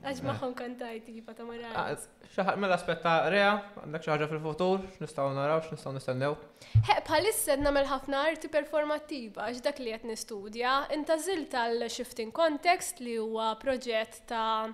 Għax 0.05 0.21
magħhom 0.27 0.53
kantajt 0.61 1.09
jiba 1.15 1.35
ta' 1.37 1.47
mara. 1.49 1.71
Ah, 1.73 1.95
Xaħat 2.35 2.59
mill-aspett 2.61 3.01
ta' 3.01 3.15
rea, 3.33 3.51
għandek 3.81 4.05
xi 4.05 4.11
ħaġa 4.13 4.29
fil-futur, 4.31 4.85
x'nistgħu 4.99 5.27
naraw, 5.39 5.59
x'nistgħu 5.65 5.97
nistennew. 5.97 6.37
Ħeq 6.91 7.03
bħalissa 7.09 7.57
nagħmel 7.65 7.89
ħafna 7.95 8.23
arti 8.29 8.51
performattiva 8.57 9.47
għax 9.49 9.63
dak 9.65 9.79
li 9.83 9.97
qed 9.97 10.07
nistudja, 10.13 10.77
intażil 10.97 11.47
tal-Shifting 11.57 12.31
Context 12.37 12.99
li 13.01 13.15
huwa 13.17 13.51
proġett 13.61 14.21
ta' 14.29 14.73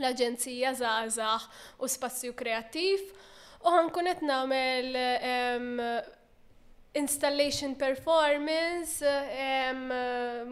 l-Aġenzija 0.00 0.72
Zazax 0.78 1.48
u 1.78 1.86
Spazju 1.90 2.32
Kreattiv 2.36 3.00
u 3.64 3.68
ħankun 3.72 4.04
qed 4.10 4.22
nagħmel 4.28 4.96
um, 4.98 5.80
installation 6.98 7.74
performance, 7.78 9.02
um, 9.04 9.92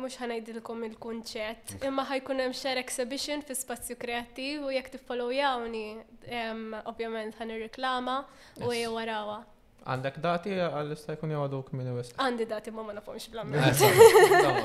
mux 0.03 0.17
ħanajdilkom 0.19 0.83
il-kunċett, 0.89 1.73
imma 1.87 2.03
ħajkun 2.11 2.39
hemm 2.45 2.55
share 2.57 2.81
exhibition 2.83 3.39
fi 3.47 3.55
spazju 3.55 3.97
kreattiv 4.01 4.57
u 4.67 4.69
jekk 4.75 4.89
jawni, 5.37 6.01
um, 6.39 6.73
ovvjament 6.85 7.39
ħan 7.39 7.49
reklama 7.63 8.17
u 8.59 8.71
jew 8.75 8.91
warawa. 8.97 9.45
Għandek 9.85 10.17
dati 10.23 10.51
għall-ista 10.55 11.13
jkun 11.17 11.31
jgħadu 11.35 11.63
minn 11.75 11.89
u 11.91 11.93
Għandi 12.03 12.47
dati 12.47 12.71
ma 12.71 12.83
ma 12.87 12.93
nafomx 12.95 13.29
bl-amment. 13.29 13.81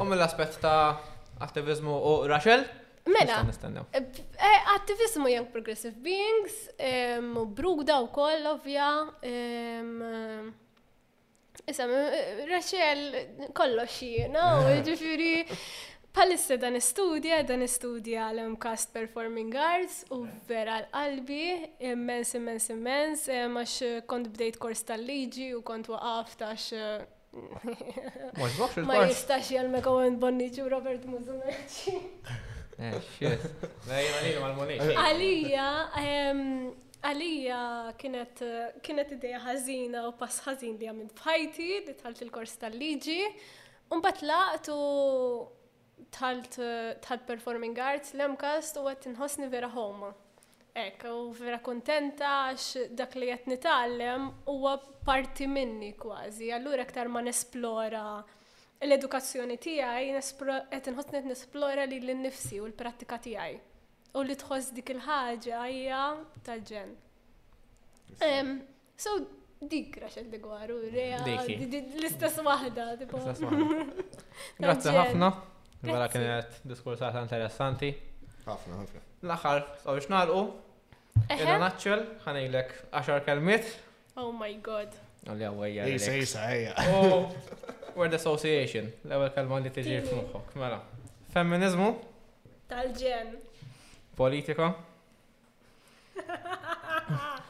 mill 0.00 0.18
l-aspett 0.20 0.60
ta' 0.60 0.98
attivizmu 1.40 1.92
u 1.92 2.14
Rachel? 2.28 2.64
Mela, 3.06 3.44
eh, 3.90 3.98
eh, 3.98 4.76
attivismu 4.76 5.26
Young 5.28 5.48
Progressive 5.50 5.94
Beings, 6.00 6.70
eh, 6.76 7.18
u 7.18 7.44
Brugda 7.44 8.00
u 8.00 8.08
koll, 8.12 8.46
ovvja, 8.46 9.06
ehm, 9.22 10.50
Isam, 11.66 11.90
Rachel 12.48 13.12
kollo 13.54 13.84
jiena, 13.86 14.44
u 14.58 14.80
ġifiri, 14.84 15.44
palissa 16.12 16.56
dan 16.56 16.76
istudja, 16.76 17.42
dan 17.46 17.62
istudja 17.62 18.30
l-Mcast 18.32 18.92
Performing 18.92 19.52
Arts 19.56 20.00
u 20.12 20.24
vera 20.48 20.80
l-qalbi, 20.80 21.68
immens, 21.90 22.32
immens, 22.40 22.70
immens, 22.72 23.28
għax 23.28 23.76
kont 24.10 24.32
bdejt 24.32 24.56
kors 24.60 24.82
tal-liġi 24.88 25.52
u 25.56 25.60
kont 25.62 25.92
waqaf 25.92 26.34
tax 26.40 26.72
Ma 28.88 29.02
jistax 29.04 29.50
jgħal 29.52 29.70
me 29.76 29.80
kawin 29.84 30.18
Bonniġu 30.22 30.66
Robert 30.72 31.02
Muzumeċi. 31.10 31.96
Eh, 32.78 32.94
eh. 33.32 34.88
Għalija, 34.94 35.66
ehm, 36.00 36.40
għalija 37.06 37.58
kienet 38.00 38.42
kienet 38.82 39.12
ideja 39.18 39.40
ħażina 39.44 40.02
u 40.08 40.14
pass 40.18 40.42
ħażin 40.46 40.78
li 40.80 40.88
għamil 40.90 41.12
fħajti, 41.20 41.68
li 41.86 41.94
tħalt 42.00 42.22
il-kors 42.26 42.56
tal-liġi, 42.64 43.20
un 43.94 44.02
bat 44.02 44.22
laqtu 44.26 44.78
tħalt 46.16 47.26
performing 47.28 47.78
arts 47.78 48.14
l-emkast 48.16 48.80
u 48.82 48.88
għattin 48.90 49.14
nħosni 49.18 49.50
vera 49.54 49.70
homa. 49.74 50.10
Ek, 50.74 51.04
u 51.06 51.28
vera 51.38 51.60
kontenta 51.62 52.32
għax 52.50 52.88
dak 52.98 53.14
li 53.20 53.28
jett 53.30 53.46
nitallem 53.52 54.32
huwa 54.50 54.74
parti 55.06 55.46
minni 55.46 55.92
kważi, 55.94 56.50
allura 56.56 56.82
aktar 56.82 57.06
ma 57.14 57.22
nesplora 57.22 58.08
l-edukazzjoni 58.82 59.56
tiegħi 59.60 60.10
qed 60.42 60.90
inħoss 60.90 61.10
qed 61.12 61.30
nesplora 61.30 61.84
li 61.88 61.98
l-nifsi 62.02 62.58
u 62.60 62.66
l-prattika 62.68 63.18
tiegħi. 63.22 63.56
U 64.18 64.22
li 64.24 64.36
tħoss 64.38 64.74
dik 64.74 64.92
il-ħaġa 64.94 65.62
hija 65.70 66.00
tal-ġen. 66.46 66.92
So 68.96 69.14
dik 69.64 69.98
raxel 70.04 70.28
digwaru, 70.30 70.80
rea, 70.92 71.20
l-istess 71.84 72.42
wahda. 72.46 72.90
Grazie 74.60 74.92
ħafna. 74.98 75.30
Mela 75.84 76.06
kienet 76.08 76.60
diskursata 76.64 77.20
interessanti. 77.24 77.90
ħafna, 78.44 78.82
ħafna. 78.84 79.02
L-axar, 79.24 79.64
so 79.82 79.94
biex 79.96 80.10
nalqu. 80.12 80.44
Illa 81.30 81.56
naċċel, 81.62 82.02
ħanejlek 82.24 82.72
10 82.92 83.22
kelmiet. 83.26 83.70
Oh 84.18 84.32
my 84.34 84.50
god. 84.62 84.94
Għalli 85.24 85.46
għawajja. 85.48 85.86
Jisa, 85.94 86.18
jisa, 86.18 87.78
word 87.96 88.14
association, 88.14 88.86
l-ewel 89.06 89.30
kalma 89.34 89.58
li 89.62 89.70
tiġi 89.70 90.00
f'moħħok, 90.08 90.56
mela. 90.60 90.78
Femminizmu? 91.34 91.90
Tal-ġen. 92.70 93.28
Politika? 94.18 94.66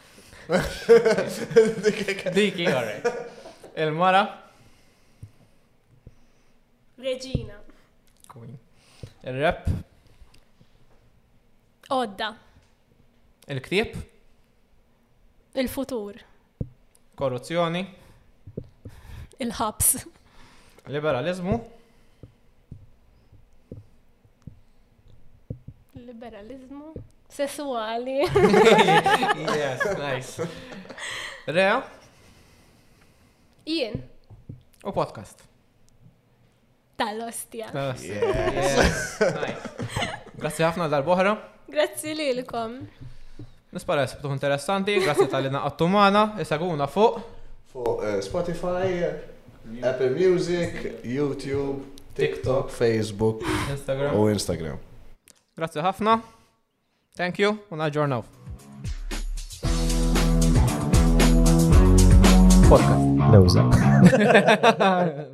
Diki, 2.37 2.67
alright. 2.73 3.05
Il-mara? 3.77 4.23
Regina. 7.05 7.59
Queen. 8.31 8.55
Il-rap? 9.25 9.63
Odda. 11.97 12.29
Il-ktieb? 13.53 13.91
Il-futur. 15.61 16.15
Korruzzjoni? 17.15 17.83
Il-ħabs. 19.45 19.89
Liberalizmu? 20.87 21.59
Liberalizmu? 25.93 26.93
Sessuali. 27.29 28.19
yes, 29.61 29.81
nice. 29.99 30.47
Rea? 31.55 31.81
Ien 33.67 33.97
U 34.85 34.93
podcast. 34.93 35.41
Tal-ostja. 37.01 37.69
tal 37.73 37.97
yes. 37.97 38.05
Yes. 38.09 39.19
nice. 39.41 39.57
Grazie 40.39 40.69
ħafna 40.69 40.87
dal 40.93 41.03
bohra 41.03 41.33
Grazie 41.67 42.13
li 42.15 42.29
l-kom. 42.37 42.83
Nispara 43.75 44.05
jessu 44.05 44.31
interessanti, 44.37 44.95
grazie 45.03 45.27
tal 45.33 45.43
lina 45.49 45.65
għattumana. 45.67 46.27
maħna, 46.37 46.41
jisaguna 46.45 46.87
fuq. 46.87 47.23
Fuq 47.73 48.03
eh, 48.13 48.21
Spotify, 48.23 48.87
eh, 49.09 49.31
Apple 49.83 50.11
Music, 50.11 51.03
YouTube, 51.03 51.83
TikTok, 52.15 52.69
Facebook 52.71 53.41
Instagram. 53.73 54.15
u 54.19 54.27
Instagram. 54.29 54.79
Grazie 55.57 55.83
ħafna. 55.83 56.19
Thank 57.17 57.37
you 57.41 57.57
u 57.71 57.77
naġġornaw. 57.79 58.25
Podcast. 62.69 63.07
Lewza. 63.31 65.31